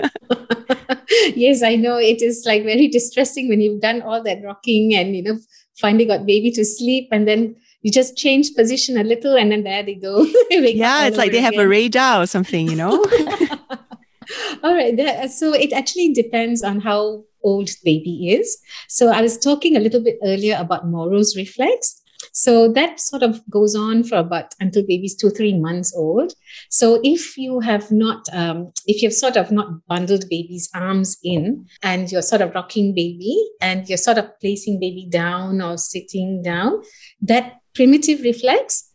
yes, 1.34 1.64
I 1.64 1.74
know 1.74 1.98
it 1.98 2.22
is 2.22 2.44
like 2.46 2.62
very 2.62 2.86
distressing 2.86 3.48
when 3.48 3.60
you've 3.60 3.80
done 3.80 4.02
all 4.02 4.22
that 4.22 4.38
rocking 4.44 4.94
and 4.94 5.16
you 5.16 5.24
know 5.24 5.36
finally 5.80 6.04
got 6.04 6.26
baby 6.26 6.52
to 6.52 6.64
sleep 6.64 7.08
and 7.10 7.26
then 7.26 7.56
you 7.82 7.90
just 7.90 8.16
change 8.16 8.54
position 8.54 8.96
a 8.96 9.02
little 9.02 9.36
and 9.36 9.50
then 9.50 9.64
there 9.64 9.82
they 9.82 9.96
go. 9.96 10.22
yeah, 10.50 11.08
it's 11.08 11.16
like 11.16 11.32
they 11.32 11.38
again. 11.38 11.54
have 11.54 11.64
a 11.64 11.66
radar 11.66 12.22
or 12.22 12.26
something, 12.26 12.70
you 12.70 12.76
know. 12.76 12.92
all 14.62 14.74
right. 14.76 14.96
That, 14.96 15.32
so 15.32 15.52
it 15.52 15.72
actually 15.72 16.12
depends 16.12 16.62
on 16.62 16.78
how 16.78 17.24
old 17.42 17.70
baby 17.82 18.30
is. 18.30 18.56
So 18.86 19.08
I 19.08 19.22
was 19.22 19.36
talking 19.36 19.76
a 19.76 19.80
little 19.80 20.04
bit 20.04 20.18
earlier 20.22 20.56
about 20.56 20.86
Moro's 20.86 21.36
reflex. 21.36 22.00
So 22.36 22.70
that 22.72 23.00
sort 23.00 23.22
of 23.22 23.40
goes 23.48 23.74
on 23.74 24.04
for 24.04 24.18
about 24.18 24.54
until 24.60 24.86
baby's 24.86 25.16
two, 25.16 25.30
three 25.30 25.58
months 25.58 25.96
old. 25.96 26.34
So 26.68 27.00
if 27.02 27.38
you 27.38 27.60
have 27.60 27.90
not, 27.90 28.26
um, 28.30 28.72
if 28.86 29.02
you've 29.02 29.14
sort 29.14 29.38
of 29.38 29.50
not 29.50 29.86
bundled 29.86 30.28
baby's 30.28 30.68
arms 30.74 31.16
in 31.24 31.66
and 31.82 32.12
you're 32.12 32.20
sort 32.20 32.42
of 32.42 32.54
rocking 32.54 32.94
baby 32.94 33.42
and 33.62 33.88
you're 33.88 33.96
sort 33.96 34.18
of 34.18 34.38
placing 34.38 34.78
baby 34.78 35.08
down 35.10 35.62
or 35.62 35.78
sitting 35.78 36.42
down, 36.42 36.82
that 37.22 37.54
primitive 37.74 38.20
reflex, 38.20 38.86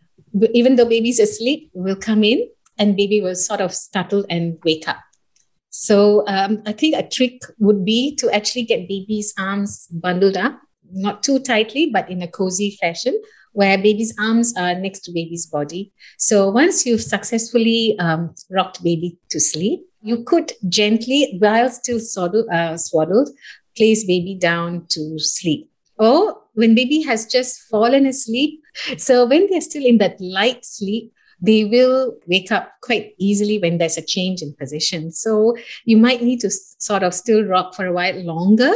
even 0.54 0.76
though 0.76 0.86
baby's 0.86 1.20
asleep, 1.20 1.72
will 1.74 1.96
come 1.96 2.24
in 2.24 2.48
and 2.78 2.96
baby 2.96 3.22
will 3.22 3.34
sort 3.34 3.60
of 3.60 3.74
startle 3.74 4.24
and 4.30 4.60
wake 4.64 4.88
up. 4.88 5.00
So 5.72 6.28
um, 6.28 6.62
I 6.68 6.74
think 6.74 6.96
a 6.96 7.10
trick 7.10 7.42
would 7.58 7.84
be 7.86 8.16
to 8.18 8.30
actually 8.30 8.66
get 8.66 8.88
baby's 8.88 9.34
arms 9.40 9.88
bundled 9.88 10.38
up 10.38 10.62
not 10.92 11.24
too 11.24 11.40
tightly, 11.40 11.90
but 11.92 12.10
in 12.10 12.22
a 12.22 12.28
cozy 12.28 12.78
fashion 12.82 13.20
where 13.54 13.78
baby's 13.78 14.14
arms 14.20 14.54
are 14.58 14.76
next 14.76 15.02
to 15.02 15.12
baby's 15.12 15.46
body. 15.46 15.92
So 16.18 16.50
once 16.50 16.86
you've 16.86 17.02
successfully 17.02 17.96
um, 18.00 18.34
rocked 18.50 18.84
baby 18.84 19.18
to 19.30 19.40
sleep, 19.40 19.82
you 20.02 20.24
could 20.24 20.54
gently, 20.70 21.38
while 21.40 21.70
still 21.70 22.00
swaddled, 22.00 22.48
uh, 22.50 22.78
swaddled, 22.78 23.30
place 23.76 24.06
baby 24.06 24.36
down 24.36 24.86
to 24.90 25.20
sleep. 25.20 25.70
Or 25.98 26.42
when 26.54 26.76
baby 26.76 27.02
has 27.02 27.26
just 27.26 27.62
fallen 27.64 28.06
asleep, 28.06 28.62
so 28.98 29.26
when 29.26 29.50
they're 29.50 29.62
still 29.62 29.86
in 29.86 29.98
that 30.00 30.20
light 30.20 30.66
sleep, 30.66 31.12
they 31.44 31.66
will 31.66 32.16
wake 32.28 32.52
up 32.52 32.72
quite 32.82 33.16
easily 33.18 33.58
when 33.58 33.80
there's 33.80 33.98
a 33.98 34.06
change 34.06 34.42
in 34.44 34.54
position. 34.54 35.12
So 35.12 35.58
you 35.86 35.98
might 35.98 36.22
need 36.22 36.40
to 36.42 36.52
sort 36.52 37.02
of 37.02 37.16
still 37.16 37.44
rock 37.46 37.74
for 37.74 37.88
a 37.88 37.94
while 37.94 38.16
longer 38.24 38.72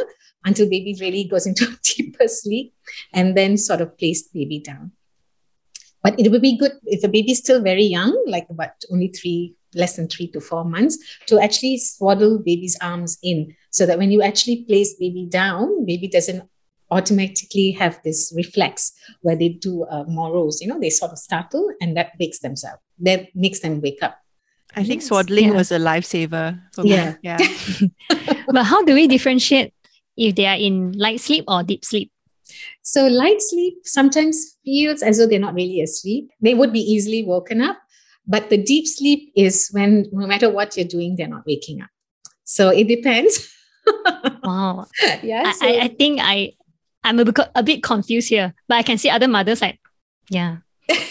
until 0.45 0.69
baby 0.69 0.95
really 1.01 1.25
goes 1.25 1.45
into 1.45 1.65
a 1.65 1.77
deeper 1.84 2.27
sleep 2.27 2.73
and 3.13 3.36
then 3.36 3.58
sort 3.58 3.81
of 3.81 3.97
place 3.97 4.23
baby 4.27 4.60
down. 4.60 4.91
But 6.03 6.19
it 6.19 6.29
would 6.29 6.41
be 6.41 6.58
good 6.58 6.73
if 6.86 7.01
the 7.01 7.08
baby 7.08 7.31
is 7.31 7.39
still 7.39 7.62
very 7.62 7.84
young, 7.84 8.15
like 8.27 8.45
about 8.49 8.69
only 8.91 9.08
three, 9.08 9.55
less 9.73 9.95
than 9.95 10.08
three 10.08 10.27
to 10.27 10.39
four 10.39 10.63
months, 10.63 10.97
to 11.25 11.39
actually 11.39 11.79
swaddle 11.79 12.38
baby's 12.38 12.77
arms 12.79 13.17
in 13.23 13.55
so 13.71 13.88
that 13.88 13.97
when 13.97 14.12
you 14.12 14.21
actually 14.21 14.63
place 14.65 14.93
baby 14.93 15.25
down, 15.25 15.84
baby 15.84 16.08
doesn't 16.08 16.47
automatically 16.91 17.71
have 17.71 17.99
this 18.03 18.31
reflex 18.36 18.93
where 19.21 19.36
they 19.36 19.49
do 19.49 19.84
uh, 19.86 20.03
Moro's, 20.08 20.62
you 20.62 20.67
know, 20.67 20.79
they 20.79 20.89
sort 20.89 21.12
of 21.12 21.17
startle 21.17 21.71
and 21.81 21.97
that 21.97 22.12
wakes 22.19 22.39
them 22.39 22.53
up. 22.71 22.79
That 22.99 23.36
makes 23.36 23.62
them 23.62 23.81
wake 23.81 24.03
up. 24.03 24.19
I 24.75 24.84
think 24.84 25.01
swaddling 25.01 25.49
yeah. 25.49 25.53
was 25.53 25.71
a 25.71 25.79
lifesaver 25.79 26.62
for 26.73 26.86
yeah. 26.86 27.12
me. 27.12 27.17
Yeah. 27.23 27.38
but 28.47 28.63
how 28.63 28.84
do 28.84 28.93
we 28.93 29.08
differentiate 29.08 29.73
if 30.17 30.36
they 30.36 30.45
are 30.45 30.58
in 30.58 30.93
light 30.93 31.19
sleep 31.19 31.45
or 31.47 31.63
deep 31.63 31.86
sleep? 31.86 32.12
So, 32.82 33.08
light 33.08 33.41
sleep 33.41 33.80
sometimes 33.84 34.58
feels 34.63 35.01
as 35.01 35.17
though 35.17 35.28
they're 35.28 35.39
not 35.39 35.56
really 35.56 35.82
asleep. 35.82 36.30
They 36.41 36.54
would 36.54 36.71
be 36.71 36.80
easily 36.80 37.23
woken 37.23 37.62
up, 37.62 37.78
but 38.28 38.49
the 38.49 38.58
deep 38.58 38.88
sleep 38.88 39.32
is 39.36 39.69
when 39.71 40.06
no 40.12 40.28
matter 40.28 40.49
what 40.49 40.78
you're 40.78 40.88
doing, 40.88 41.15
they're 41.15 41.28
not 41.28 41.45
waking 41.45 41.82
up. 41.82 41.89
So, 42.43 42.69
it 42.69 42.88
depends. 42.88 43.51
wow. 44.43 44.86
Yeah. 45.23 45.51
So, 45.51 45.67
I, 45.67 45.84
I 45.84 45.88
think 45.88 46.19
I, 46.21 46.54
I'm 47.04 47.19
a 47.19 47.25
bit, 47.25 47.39
a 47.56 47.63
bit 47.63 47.84
confused 47.84 48.30
here, 48.30 48.54
but 48.67 48.75
I 48.75 48.84
can 48.84 48.97
see 48.97 49.10
other 49.10 49.28
mothers 49.28 49.62
like, 49.62 49.80
yeah, 50.30 50.58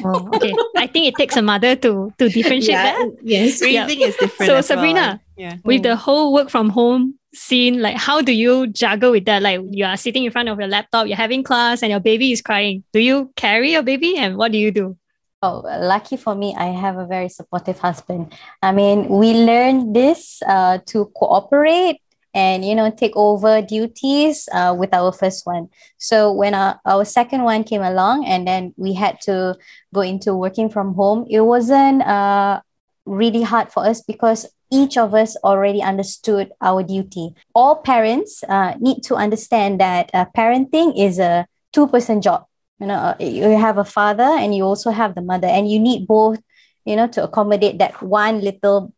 oh, 0.05 0.31
okay. 0.35 0.55
I 0.77 0.87
think 0.87 1.07
it 1.07 1.15
takes 1.17 1.37
a 1.37 1.43
mother 1.43 1.77
to 1.77 2.13
to 2.19 2.29
differentiate 2.29 2.79
yeah, 2.79 2.93
that. 2.93 3.09
Yes, 3.23 3.61
breathing 3.61 4.01
yeah. 4.01 4.07
is 4.07 4.17
different. 4.17 4.51
So 4.51 4.61
Sabrina, 4.61 5.21
well. 5.21 5.21
yeah. 5.37 5.57
with 5.65 5.83
the 5.83 5.97
whole 5.97 6.33
work 6.33 6.51
from 6.51 6.71
home 6.71 7.19
scene, 7.35 7.81
like 7.83 7.97
how 7.97 8.23
do 8.23 8.33
you 8.33 8.67
juggle 8.69 9.11
with 9.11 9.25
that? 9.27 9.43
Like 9.43 9.61
you 9.71 9.85
are 9.85 9.97
sitting 9.97 10.25
in 10.25 10.31
front 10.31 10.49
of 10.49 10.59
your 10.59 10.69
laptop, 10.69 11.07
you're 11.07 11.17
having 11.17 11.43
class, 11.43 11.83
and 11.83 11.91
your 11.91 12.01
baby 12.01 12.33
is 12.33 12.41
crying. 12.41 12.85
Do 12.93 13.01
you 13.01 13.33
carry 13.37 13.73
your 13.73 13.83
baby, 13.83 14.17
and 14.17 14.37
what 14.37 14.53
do 14.53 14.59
you 14.59 14.71
do? 14.71 14.97
Oh, 15.43 15.61
lucky 15.81 16.17
for 16.17 16.35
me, 16.35 16.55
I 16.57 16.67
have 16.67 16.97
a 16.97 17.05
very 17.05 17.29
supportive 17.29 17.79
husband. 17.79 18.33
I 18.63 18.73
mean, 18.73 19.09
we 19.09 19.35
learned 19.35 19.95
this 19.95 20.43
uh, 20.47 20.79
to 20.87 21.05
cooperate 21.15 22.01
and 22.35 22.65
you 22.65 22.75
know 22.75 22.91
take 22.91 23.17
over 23.17 23.63
duties 23.63 24.49
uh, 24.53 24.75
with 24.77 24.93
our 24.93 25.13
first 25.13 25.47
one 25.47 25.69
so 25.97 26.33
when 26.33 26.53
our, 26.53 26.81
our 26.85 27.05
second 27.05 27.45
one 27.45 27.63
came 27.63 27.83
along 27.83 28.27
and 28.27 28.47
then 28.47 28.75
we 28.77 28.93
had 28.93 29.21
to 29.21 29.55
go 29.95 30.01
into 30.01 30.35
working 30.35 30.69
from 30.69 30.95
home 30.95 31.25
it 31.31 31.41
wasn't 31.41 32.03
uh, 32.03 32.61
really 33.07 33.43
hard 33.43 33.71
for 33.71 33.87
us 33.87 34.03
because 34.03 34.47
each 34.75 34.99
of 34.99 35.15
us 35.15 35.37
already 35.45 35.83
understood 35.83 36.51
our 36.61 36.83
duty. 36.83 37.35
All 37.55 37.77
parents 37.77 38.43
uh, 38.49 38.75
need 38.81 39.03
to 39.05 39.15
understand 39.15 39.81
that 39.81 40.11
uh, 40.13 40.27
parenting 40.37 40.99
is 40.99 41.19
a 41.19 41.47
two 41.73 41.87
person 41.87 42.21
job. 42.21 42.47
You 42.81 42.89
know, 42.89 43.15
uh, 43.15 43.17
you 43.21 43.57
have 43.57 43.79
a 43.79 43.85
father 43.85 44.27
and 44.27 44.55
you 44.55 44.65
also 44.65 44.91
have 44.91 45.15
the 45.15 45.23
mother, 45.23 45.47
and 45.47 45.71
you 45.71 45.79
need 45.79 46.07
both, 46.07 46.41
you 46.85 46.97
know, 46.97 47.07
to 47.09 47.23
accommodate 47.23 47.79
that 47.79 48.03
one 48.03 48.41
little 48.41 48.93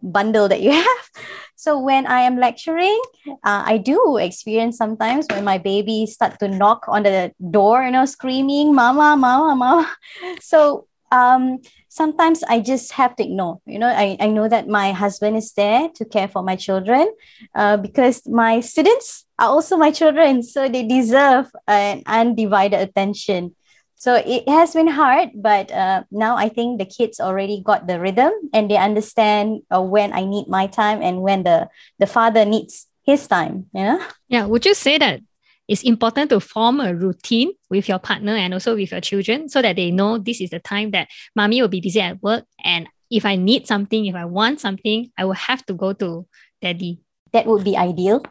bundle 0.00 0.48
that 0.48 0.60
you 0.62 0.70
have. 0.86 1.04
So 1.56 1.78
when 1.80 2.06
I 2.06 2.20
am 2.20 2.38
lecturing, 2.38 3.00
uh, 3.42 3.64
I 3.66 3.78
do 3.78 4.18
experience 4.18 4.76
sometimes 4.76 5.26
when 5.30 5.42
my 5.44 5.58
baby 5.58 6.06
start 6.06 6.38
to 6.40 6.48
knock 6.48 6.84
on 6.86 7.02
the 7.02 7.32
door, 7.50 7.82
you 7.82 7.90
know, 7.90 8.04
screaming, 8.04 8.74
"Mama, 8.74 9.16
mama, 9.16 9.56
mama." 9.56 9.90
So 10.40 10.86
um, 11.16 11.58
sometimes 11.88 12.42
I 12.44 12.60
just 12.60 12.92
have 12.92 13.16
to 13.16 13.24
ignore. 13.24 13.60
You 13.66 13.78
know, 13.78 13.88
I, 13.88 14.16
I 14.20 14.28
know 14.28 14.48
that 14.48 14.68
my 14.68 14.92
husband 14.92 15.36
is 15.36 15.52
there 15.52 15.88
to 15.94 16.04
care 16.04 16.28
for 16.28 16.42
my 16.42 16.56
children 16.56 17.08
uh, 17.54 17.76
because 17.76 18.26
my 18.26 18.60
students 18.60 19.24
are 19.38 19.48
also 19.48 19.76
my 19.76 19.90
children. 19.90 20.42
So 20.42 20.68
they 20.68 20.86
deserve 20.86 21.46
an 21.66 22.02
undivided 22.06 22.80
attention. 22.80 23.54
So 23.96 24.20
it 24.26 24.46
has 24.46 24.74
been 24.74 24.88
hard, 24.88 25.30
but 25.34 25.72
uh, 25.72 26.04
now 26.10 26.36
I 26.36 26.50
think 26.50 26.78
the 26.78 26.84
kids 26.84 27.18
already 27.18 27.62
got 27.64 27.88
the 27.88 27.98
rhythm 27.98 28.30
and 28.52 28.70
they 28.70 28.76
understand 28.76 29.62
uh, 29.74 29.80
when 29.80 30.12
I 30.12 30.26
need 30.26 30.48
my 30.48 30.66
time 30.66 31.00
and 31.00 31.22
when 31.22 31.44
the, 31.44 31.68
the 31.98 32.06
father 32.06 32.44
needs 32.44 32.86
his 33.04 33.26
time. 33.26 33.72
Yeah. 33.72 34.04
Yeah. 34.28 34.44
Would 34.44 34.66
you 34.66 34.74
say 34.74 34.98
that 34.98 35.20
it's 35.68 35.82
important 35.82 36.30
to 36.30 36.40
form 36.40 36.80
a 36.80 36.94
routine 36.94 37.52
with 37.70 37.88
your 37.88 37.98
partner 37.98 38.34
and 38.34 38.54
also 38.54 38.76
with 38.76 38.90
your 38.90 39.00
children 39.00 39.48
so 39.48 39.60
that 39.62 39.76
they 39.76 39.90
know 39.90 40.18
this 40.18 40.40
is 40.40 40.50
the 40.50 40.60
time 40.60 40.92
that 40.92 41.08
mommy 41.34 41.60
will 41.60 41.68
be 41.68 41.80
busy 41.80 42.00
at 42.00 42.22
work. 42.22 42.44
And 42.64 42.88
if 43.10 43.24
I 43.24 43.36
need 43.36 43.66
something, 43.66 44.06
if 44.06 44.14
I 44.14 44.24
want 44.24 44.60
something, 44.60 45.10
I 45.18 45.24
will 45.24 45.32
have 45.34 45.64
to 45.66 45.74
go 45.74 45.92
to 45.94 46.26
daddy. 46.62 47.00
That 47.32 47.46
would 47.46 47.64
be 47.64 47.76
ideal. 47.76 48.24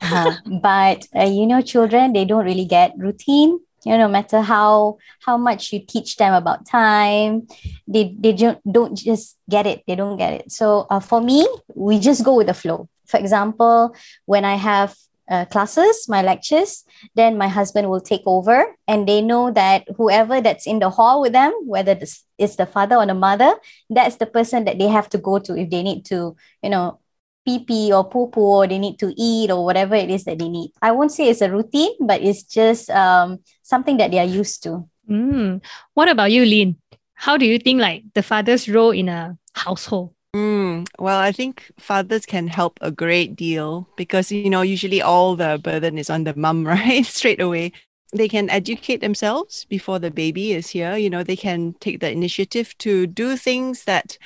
Uh, 0.00 0.34
but 0.62 1.06
uh, 1.14 1.24
you 1.24 1.46
know, 1.46 1.62
children, 1.62 2.12
they 2.12 2.24
don't 2.24 2.44
really 2.44 2.64
get 2.64 2.94
routine. 2.96 3.60
You 3.84 3.92
know, 3.92 4.06
no 4.06 4.08
matter 4.08 4.40
how 4.40 4.98
how 5.26 5.36
much 5.36 5.72
you 5.72 5.80
teach 5.84 6.16
them 6.16 6.34
about 6.34 6.66
time, 6.66 7.48
they 7.88 8.14
they 8.16 8.32
don't 8.32 8.60
don't 8.70 8.96
just 8.96 9.36
get 9.50 9.66
it. 9.66 9.82
They 9.86 9.96
don't 9.96 10.16
get 10.16 10.34
it. 10.34 10.52
So 10.52 10.86
uh, 10.88 11.00
for 11.00 11.20
me, 11.20 11.48
we 11.74 11.98
just 11.98 12.24
go 12.24 12.36
with 12.36 12.46
the 12.46 12.54
flow. 12.54 12.88
For 13.06 13.18
example, 13.18 13.94
when 14.24 14.44
I 14.44 14.54
have 14.54 14.94
uh, 15.30 15.44
classes, 15.46 16.06
my 16.08 16.22
lectures, 16.22 16.84
then 17.14 17.38
my 17.38 17.48
husband 17.48 17.88
will 17.88 18.00
take 18.00 18.22
over. 18.26 18.66
And 18.86 19.08
they 19.08 19.20
know 19.20 19.50
that 19.52 19.86
whoever 19.96 20.40
that's 20.40 20.66
in 20.66 20.78
the 20.78 20.90
hall 20.90 21.20
with 21.20 21.32
them, 21.32 21.52
whether 21.64 21.94
this 21.94 22.24
is 22.38 22.56
the 22.56 22.66
father 22.66 22.96
or 22.96 23.06
the 23.06 23.14
mother, 23.14 23.54
that's 23.90 24.16
the 24.16 24.26
person 24.26 24.64
that 24.64 24.78
they 24.78 24.88
have 24.88 25.08
to 25.10 25.18
go 25.18 25.38
to 25.38 25.56
if 25.56 25.70
they 25.70 25.82
need 25.82 26.04
to, 26.06 26.36
you 26.62 26.70
know, 26.70 26.98
pee 27.44 27.58
pee 27.64 27.92
or 27.92 28.04
poo 28.08 28.28
poo 28.28 28.40
or 28.40 28.66
they 28.66 28.78
need 28.78 28.98
to 28.98 29.12
eat 29.16 29.50
or 29.50 29.64
whatever 29.64 29.94
it 29.94 30.10
is 30.10 30.24
that 30.24 30.38
they 30.38 30.48
need. 30.48 30.70
I 30.80 30.92
won't 30.92 31.12
say 31.12 31.28
it's 31.28 31.40
a 31.40 31.50
routine, 31.50 31.94
but 32.00 32.22
it's 32.22 32.42
just 32.42 32.90
um, 32.90 33.40
something 33.62 33.96
that 33.96 34.10
they 34.10 34.18
are 34.18 34.24
used 34.24 34.62
to. 34.64 34.88
Mm. 35.08 35.62
What 35.94 36.08
about 36.08 36.30
you, 36.30 36.44
Lynn? 36.44 36.76
How 37.14 37.36
do 37.36 37.46
you 37.46 37.58
think 37.58 37.80
like 37.80 38.04
the 38.14 38.22
father's 38.22 38.68
role 38.68 38.90
in 38.90 39.08
a 39.08 39.38
household? 39.54 40.14
Mm, 40.34 40.86
well, 40.98 41.18
I 41.18 41.30
think 41.30 41.70
fathers 41.78 42.24
can 42.24 42.46
help 42.46 42.78
a 42.80 42.90
great 42.90 43.36
deal 43.36 43.86
because, 43.96 44.32
you 44.32 44.48
know, 44.48 44.62
usually 44.62 45.02
all 45.02 45.36
the 45.36 45.60
burden 45.62 45.98
is 45.98 46.08
on 46.08 46.24
the 46.24 46.34
mum, 46.34 46.66
right? 46.66 47.04
Straight 47.04 47.40
away. 47.40 47.72
They 48.14 48.28
can 48.28 48.50
educate 48.50 49.00
themselves 49.00 49.64
before 49.66 49.98
the 49.98 50.10
baby 50.10 50.52
is 50.52 50.68
here. 50.68 50.96
You 50.96 51.10
know, 51.10 51.22
they 51.22 51.36
can 51.36 51.74
take 51.80 52.00
the 52.00 52.10
initiative 52.10 52.76
to 52.78 53.06
do 53.06 53.36
things 53.36 53.84
that 53.84 54.18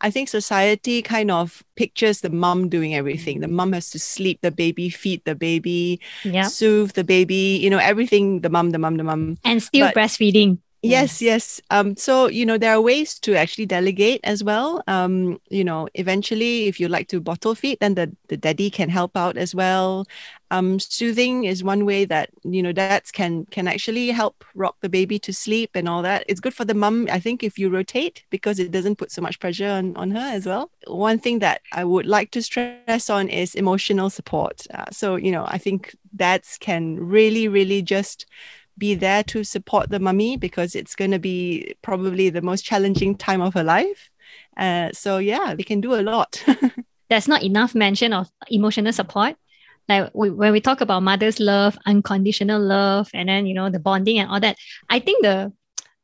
I 0.00 0.10
think 0.10 0.28
society 0.28 1.00
kind 1.00 1.30
of 1.30 1.62
pictures 1.74 2.20
the 2.20 2.30
mum 2.30 2.68
doing 2.68 2.94
everything. 2.94 3.40
The 3.40 3.48
mum 3.48 3.72
has 3.72 3.90
to 3.90 3.98
sleep 3.98 4.40
the 4.42 4.50
baby, 4.50 4.90
feed 4.90 5.24
the 5.24 5.34
baby, 5.34 6.00
yep. 6.24 6.46
soothe 6.46 6.92
the 6.92 7.04
baby, 7.04 7.58
you 7.62 7.70
know, 7.70 7.78
everything 7.78 8.40
the 8.40 8.50
mum, 8.50 8.70
the 8.70 8.78
mum, 8.78 8.96
the 8.96 9.04
mum. 9.04 9.38
And 9.44 9.62
still 9.62 9.86
but, 9.86 9.94
breastfeeding. 9.94 10.58
Yes, 10.88 11.20
yes. 11.20 11.60
Um, 11.70 11.96
so 11.96 12.28
you 12.28 12.46
know 12.46 12.58
there 12.58 12.72
are 12.72 12.80
ways 12.80 13.18
to 13.20 13.34
actually 13.34 13.66
delegate 13.66 14.20
as 14.22 14.44
well. 14.44 14.84
Um, 14.86 15.40
you 15.50 15.64
know, 15.64 15.88
eventually, 15.94 16.66
if 16.68 16.78
you 16.78 16.86
like 16.88 17.08
to 17.08 17.20
bottle 17.20 17.54
feed, 17.56 17.78
then 17.80 17.94
the 17.94 18.14
the 18.28 18.36
daddy 18.36 18.70
can 18.70 18.88
help 18.90 19.16
out 19.16 19.36
as 19.36 19.54
well. 19.54 20.06
Um, 20.52 20.78
soothing 20.78 21.44
is 21.44 21.64
one 21.64 21.86
way 21.86 22.04
that 22.04 22.30
you 22.44 22.62
know 22.62 22.72
dads 22.72 23.10
can 23.10 23.46
can 23.46 23.66
actually 23.66 24.10
help 24.10 24.44
rock 24.54 24.76
the 24.80 24.88
baby 24.88 25.18
to 25.20 25.32
sleep 25.32 25.70
and 25.74 25.88
all 25.88 26.02
that. 26.02 26.24
It's 26.28 26.40
good 26.40 26.54
for 26.54 26.64
the 26.64 26.74
mum, 26.74 27.08
I 27.10 27.18
think, 27.20 27.42
if 27.42 27.58
you 27.58 27.68
rotate 27.68 28.24
because 28.30 28.58
it 28.60 28.70
doesn't 28.70 28.96
put 28.96 29.10
so 29.10 29.22
much 29.22 29.40
pressure 29.40 29.68
on 29.70 29.96
on 29.96 30.10
her 30.12 30.20
as 30.36 30.46
well. 30.46 30.70
One 30.86 31.18
thing 31.18 31.40
that 31.40 31.62
I 31.72 31.84
would 31.84 32.06
like 32.06 32.30
to 32.32 32.42
stress 32.42 33.10
on 33.10 33.28
is 33.28 33.54
emotional 33.56 34.08
support. 34.10 34.66
Uh, 34.72 34.84
so 34.92 35.16
you 35.16 35.32
know, 35.32 35.44
I 35.48 35.58
think 35.58 35.96
dads 36.14 36.58
can 36.60 37.00
really, 37.00 37.48
really 37.48 37.82
just 37.82 38.26
be 38.78 38.94
there 38.94 39.22
to 39.24 39.44
support 39.44 39.90
the 39.90 39.98
mummy 39.98 40.36
because 40.36 40.74
it's 40.74 40.94
going 40.94 41.10
to 41.10 41.18
be 41.18 41.74
probably 41.82 42.30
the 42.30 42.42
most 42.42 42.64
challenging 42.64 43.16
time 43.16 43.40
of 43.40 43.54
her 43.54 43.64
life. 43.64 44.10
Uh, 44.56 44.90
so 44.92 45.18
yeah, 45.18 45.54
they 45.54 45.62
can 45.62 45.80
do 45.80 45.94
a 45.94 46.02
lot. 46.02 46.42
There's 47.08 47.28
not 47.28 47.42
enough 47.42 47.74
mention 47.74 48.12
of 48.12 48.28
emotional 48.48 48.92
support. 48.92 49.36
Like 49.88 50.10
we, 50.14 50.30
when 50.30 50.52
we 50.52 50.60
talk 50.60 50.80
about 50.80 51.02
mother's 51.02 51.38
love, 51.38 51.78
unconditional 51.86 52.60
love, 52.60 53.08
and 53.14 53.28
then 53.28 53.46
you 53.46 53.54
know 53.54 53.70
the 53.70 53.78
bonding 53.78 54.18
and 54.18 54.28
all 54.28 54.40
that, 54.40 54.56
I 54.90 54.98
think 54.98 55.22
the 55.22 55.52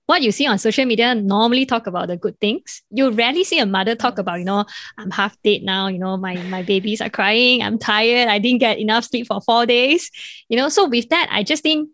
what 0.06 0.22
you 0.22 0.32
see 0.32 0.46
on 0.46 0.58
social 0.58 0.84
media 0.84 1.14
normally 1.14 1.64
talk 1.64 1.86
about 1.86 2.08
the 2.08 2.16
good 2.16 2.38
things. 2.40 2.82
You 2.90 3.10
rarely 3.10 3.44
see 3.44 3.58
a 3.58 3.66
mother 3.66 3.94
talk 3.94 4.18
about, 4.18 4.40
you 4.40 4.44
know, 4.44 4.64
I'm 4.98 5.10
half 5.10 5.40
dead 5.42 5.62
now, 5.62 5.86
you 5.86 5.98
know, 5.98 6.16
my, 6.16 6.36
my 6.44 6.62
babies 6.62 7.00
are 7.00 7.08
crying, 7.08 7.62
I'm 7.62 7.78
tired, 7.78 8.28
I 8.28 8.38
didn't 8.38 8.58
get 8.58 8.78
enough 8.78 9.04
sleep 9.04 9.28
for 9.28 9.40
four 9.40 9.64
days. 9.64 10.10
You 10.48 10.56
know, 10.56 10.68
so 10.68 10.88
with 10.88 11.08
that, 11.10 11.28
I 11.30 11.42
just 11.42 11.62
think 11.62 11.88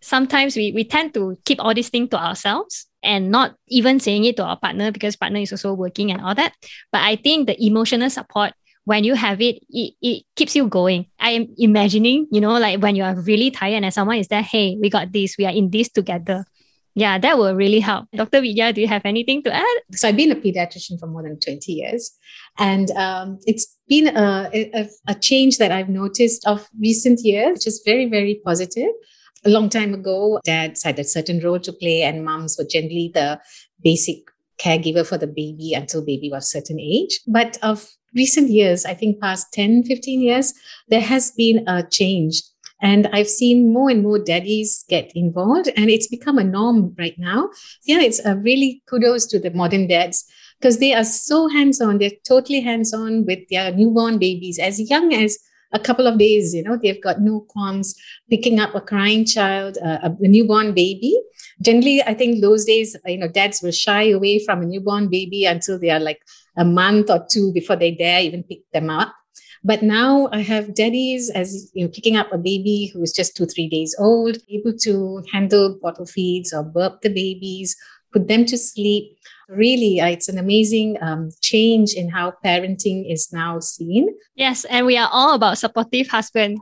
sometimes 0.00 0.56
we, 0.56 0.72
we 0.72 0.84
tend 0.84 1.14
to 1.14 1.38
keep 1.44 1.60
all 1.60 1.74
these 1.74 1.88
things 1.88 2.08
to 2.10 2.22
ourselves 2.22 2.86
and 3.02 3.30
not 3.30 3.54
even 3.68 4.00
saying 4.00 4.24
it 4.24 4.36
to 4.36 4.44
our 4.44 4.58
partner 4.58 4.90
because 4.90 5.16
partner 5.16 5.40
is 5.40 5.52
also 5.52 5.72
working 5.72 6.10
and 6.10 6.20
all 6.20 6.34
that. 6.34 6.54
But 6.92 7.02
I 7.02 7.16
think 7.16 7.46
the 7.46 7.64
emotional 7.64 8.10
support, 8.10 8.52
when 8.84 9.04
you 9.04 9.14
have 9.14 9.40
it, 9.40 9.62
it, 9.68 9.94
it 10.00 10.24
keeps 10.36 10.56
you 10.56 10.66
going. 10.66 11.06
I 11.18 11.30
am 11.30 11.54
imagining, 11.58 12.26
you 12.30 12.40
know, 12.40 12.58
like 12.58 12.80
when 12.80 12.96
you 12.96 13.04
are 13.04 13.14
really 13.20 13.50
tired 13.50 13.82
and 13.82 13.94
someone 13.94 14.16
is 14.16 14.28
there, 14.28 14.42
hey, 14.42 14.76
we 14.80 14.90
got 14.90 15.12
this, 15.12 15.36
we 15.38 15.46
are 15.46 15.52
in 15.52 15.70
this 15.70 15.88
together. 15.88 16.44
Yeah, 16.94 17.18
that 17.18 17.38
will 17.38 17.54
really 17.54 17.78
help. 17.78 18.08
Dr. 18.12 18.40
Vidya, 18.40 18.72
do 18.72 18.80
you 18.80 18.88
have 18.88 19.02
anything 19.04 19.44
to 19.44 19.54
add? 19.54 19.76
So 19.92 20.08
I've 20.08 20.16
been 20.16 20.32
a 20.32 20.36
pediatrician 20.36 20.98
for 20.98 21.06
more 21.06 21.22
than 21.22 21.38
20 21.38 21.72
years. 21.72 22.10
And 22.58 22.90
um, 22.92 23.38
it's 23.46 23.76
been 23.88 24.08
a, 24.08 24.50
a, 24.52 24.88
a 25.06 25.14
change 25.14 25.58
that 25.58 25.70
I've 25.70 25.88
noticed 25.88 26.46
of 26.48 26.68
recent 26.80 27.20
years, 27.20 27.54
which 27.54 27.66
is 27.68 27.82
very, 27.86 28.06
very 28.06 28.40
positive 28.44 28.90
a 29.44 29.48
long 29.48 29.68
time 29.68 29.94
ago, 29.94 30.40
dads 30.44 30.82
had 30.82 30.98
a 30.98 31.04
certain 31.04 31.40
role 31.40 31.60
to 31.60 31.72
play, 31.72 32.02
and 32.02 32.24
moms 32.24 32.56
were 32.58 32.64
generally 32.64 33.10
the 33.12 33.40
basic 33.82 34.18
caregiver 34.58 35.06
for 35.06 35.16
the 35.16 35.26
baby 35.26 35.72
until 35.74 36.04
baby 36.04 36.30
was 36.30 36.50
certain 36.50 36.78
age. 36.78 37.20
But 37.26 37.58
of 37.62 37.88
recent 38.14 38.50
years, 38.50 38.84
I 38.84 38.94
think 38.94 39.20
past 39.20 39.52
10, 39.52 39.84
15 39.84 40.20
years, 40.20 40.52
there 40.88 41.00
has 41.00 41.30
been 41.32 41.64
a 41.66 41.82
change. 41.82 42.42
And 42.82 43.08
I've 43.12 43.28
seen 43.28 43.72
more 43.72 43.90
and 43.90 44.02
more 44.02 44.18
daddies 44.18 44.84
get 44.88 45.12
involved, 45.14 45.68
and 45.76 45.90
it's 45.90 46.08
become 46.08 46.38
a 46.38 46.44
norm 46.44 46.94
right 46.98 47.18
now. 47.18 47.50
Yeah, 47.84 48.00
it's 48.00 48.24
a 48.24 48.36
really 48.36 48.82
kudos 48.88 49.26
to 49.28 49.38
the 49.38 49.50
modern 49.50 49.86
dads 49.86 50.24
because 50.58 50.78
they 50.78 50.94
are 50.94 51.04
so 51.04 51.48
hands 51.48 51.80
on. 51.80 51.98
They're 51.98 52.10
totally 52.26 52.60
hands 52.60 52.94
on 52.94 53.26
with 53.26 53.40
their 53.50 53.72
newborn 53.72 54.18
babies 54.18 54.58
as 54.58 54.90
young 54.90 55.12
as 55.12 55.38
a 55.72 55.78
couple 55.78 56.06
of 56.06 56.18
days, 56.18 56.54
you 56.54 56.62
know, 56.62 56.76
they've 56.80 57.02
got 57.02 57.20
no 57.20 57.40
qualms 57.48 57.94
picking 58.28 58.58
up 58.58 58.74
a 58.74 58.80
crying 58.80 59.24
child, 59.24 59.78
uh, 59.84 59.98
a, 60.02 60.10
a 60.20 60.28
newborn 60.28 60.74
baby. 60.74 61.16
Generally, 61.62 62.02
I 62.02 62.14
think 62.14 62.40
those 62.40 62.64
days, 62.64 62.96
you 63.06 63.18
know, 63.18 63.28
dads 63.28 63.62
will 63.62 63.70
shy 63.72 64.10
away 64.10 64.44
from 64.44 64.62
a 64.62 64.66
newborn 64.66 65.08
baby 65.08 65.44
until 65.44 65.78
they 65.78 65.90
are 65.90 66.00
like 66.00 66.22
a 66.56 66.64
month 66.64 67.10
or 67.10 67.24
two 67.30 67.52
before 67.52 67.76
they 67.76 67.92
dare 67.92 68.20
even 68.20 68.42
pick 68.42 68.60
them 68.72 68.90
up. 68.90 69.14
But 69.62 69.82
now 69.82 70.28
I 70.32 70.40
have 70.40 70.74
daddies 70.74 71.30
as 71.30 71.70
you 71.74 71.84
know, 71.84 71.90
picking 71.90 72.16
up 72.16 72.32
a 72.32 72.38
baby 72.38 72.90
who 72.92 73.02
is 73.02 73.12
just 73.12 73.36
two, 73.36 73.46
three 73.46 73.68
days 73.68 73.94
old, 73.98 74.38
able 74.48 74.72
to 74.78 75.22
handle 75.32 75.78
bottle 75.82 76.06
feeds 76.06 76.52
or 76.52 76.62
burp 76.62 77.02
the 77.02 77.10
babies, 77.10 77.76
put 78.12 78.26
them 78.26 78.46
to 78.46 78.56
sleep 78.56 79.18
really 79.50 80.00
uh, 80.00 80.06
it's 80.06 80.28
an 80.28 80.38
amazing 80.38 80.96
um, 81.02 81.30
change 81.40 81.94
in 81.94 82.08
how 82.08 82.32
parenting 82.44 83.10
is 83.10 83.32
now 83.32 83.58
seen 83.58 84.08
yes 84.34 84.64
and 84.66 84.86
we 84.86 84.96
are 84.96 85.08
all 85.12 85.34
about 85.34 85.58
supportive 85.58 86.08
husband 86.08 86.58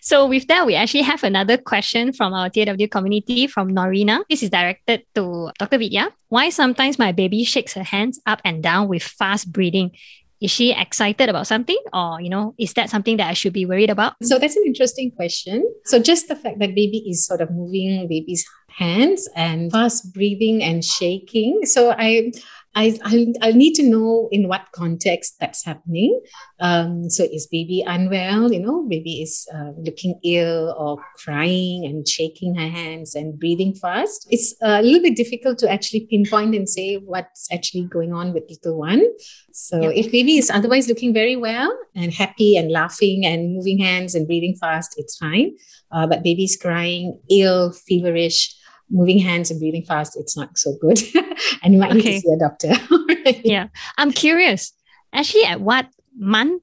so 0.00 0.26
with 0.26 0.46
that, 0.48 0.66
we 0.66 0.74
actually 0.74 1.02
have 1.02 1.24
another 1.24 1.56
question 1.56 2.12
from 2.12 2.32
our 2.32 2.48
TW 2.48 2.88
community 2.90 3.46
from 3.46 3.74
Norina. 3.74 4.22
This 4.28 4.42
is 4.42 4.50
directed 4.50 5.04
to 5.14 5.50
Dr. 5.58 5.78
Vidya. 5.78 6.10
Why 6.28 6.50
sometimes 6.50 6.98
my 6.98 7.12
baby 7.12 7.44
shakes 7.44 7.74
her 7.74 7.82
hands 7.82 8.20
up 8.26 8.40
and 8.44 8.62
down 8.62 8.88
with 8.88 9.02
fast 9.02 9.52
breathing? 9.52 9.92
Is 10.40 10.50
she 10.50 10.72
excited 10.72 11.28
about 11.28 11.46
something 11.46 11.78
or, 11.92 12.20
you 12.20 12.28
know, 12.28 12.54
is 12.58 12.74
that 12.74 12.90
something 12.90 13.16
that 13.18 13.28
I 13.28 13.32
should 13.32 13.52
be 13.52 13.64
worried 13.64 13.90
about? 13.90 14.14
So 14.24 14.40
that's 14.40 14.56
an 14.56 14.64
interesting 14.66 15.12
question. 15.12 15.62
So 15.84 16.00
just 16.00 16.26
the 16.26 16.34
fact 16.34 16.58
that 16.58 16.74
baby 16.74 16.98
is 17.08 17.24
sort 17.24 17.40
of 17.40 17.52
moving 17.52 18.08
baby's 18.08 18.44
hands 18.76 19.28
and 19.34 19.70
fast 19.70 20.12
breathing 20.12 20.62
and 20.62 20.84
shaking. 20.84 21.60
So 21.64 21.92
I 21.92 22.32
I, 22.74 22.98
I'll, 23.04 23.26
I'll 23.42 23.54
need 23.54 23.74
to 23.74 23.82
know 23.82 24.28
in 24.32 24.48
what 24.48 24.72
context 24.72 25.36
that's 25.38 25.64
happening. 25.64 26.20
Um, 26.60 27.10
so 27.10 27.24
is 27.24 27.46
baby 27.46 27.84
unwell? 27.86 28.52
You 28.52 28.60
know, 28.60 28.86
baby 28.88 29.22
is 29.22 29.46
uh, 29.54 29.72
looking 29.76 30.18
ill 30.24 30.74
or 30.78 30.96
crying 31.22 31.84
and 31.84 32.08
shaking 32.08 32.54
her 32.54 32.68
hands 32.68 33.14
and 33.14 33.38
breathing 33.38 33.74
fast. 33.74 34.26
It's 34.30 34.54
a 34.62 34.80
little 34.80 35.02
bit 35.02 35.16
difficult 35.16 35.58
to 35.58 35.70
actually 35.70 36.06
pinpoint 36.08 36.54
and 36.54 36.68
say 36.68 36.96
what's 36.96 37.46
actually 37.52 37.84
going 37.84 38.14
on 38.14 38.32
with 38.32 38.44
little 38.48 38.78
one. 38.78 39.04
So 39.52 39.88
if 39.88 40.10
baby 40.10 40.38
is 40.38 40.50
otherwise 40.50 40.88
looking 40.88 41.12
very 41.12 41.36
well 41.36 41.76
and 41.94 42.12
happy 42.12 42.56
and 42.56 42.72
laughing 42.72 43.26
and 43.26 43.54
moving 43.54 43.78
hands 43.78 44.14
and 44.14 44.26
breathing 44.26 44.56
fast, 44.58 44.94
it's 44.96 45.18
fine. 45.18 45.56
Uh, 45.90 46.06
but 46.06 46.22
baby's 46.22 46.56
crying, 46.56 47.20
ill, 47.30 47.70
feverish, 47.70 48.56
moving 48.90 49.18
hands 49.18 49.50
and 49.50 49.60
breathing 49.60 49.84
fast, 49.84 50.16
it's 50.18 50.36
not 50.36 50.56
so 50.58 50.74
good. 50.80 50.98
and 51.62 51.72
you 51.72 51.80
might 51.80 51.92
okay. 51.92 52.00
need 52.00 52.14
to 52.14 52.20
see 52.20 52.32
a 52.32 52.38
doctor. 52.38 53.40
yeah. 53.44 53.68
I'm 53.98 54.12
curious. 54.12 54.72
Actually, 55.12 55.44
at 55.44 55.60
what 55.60 55.86
month 56.16 56.62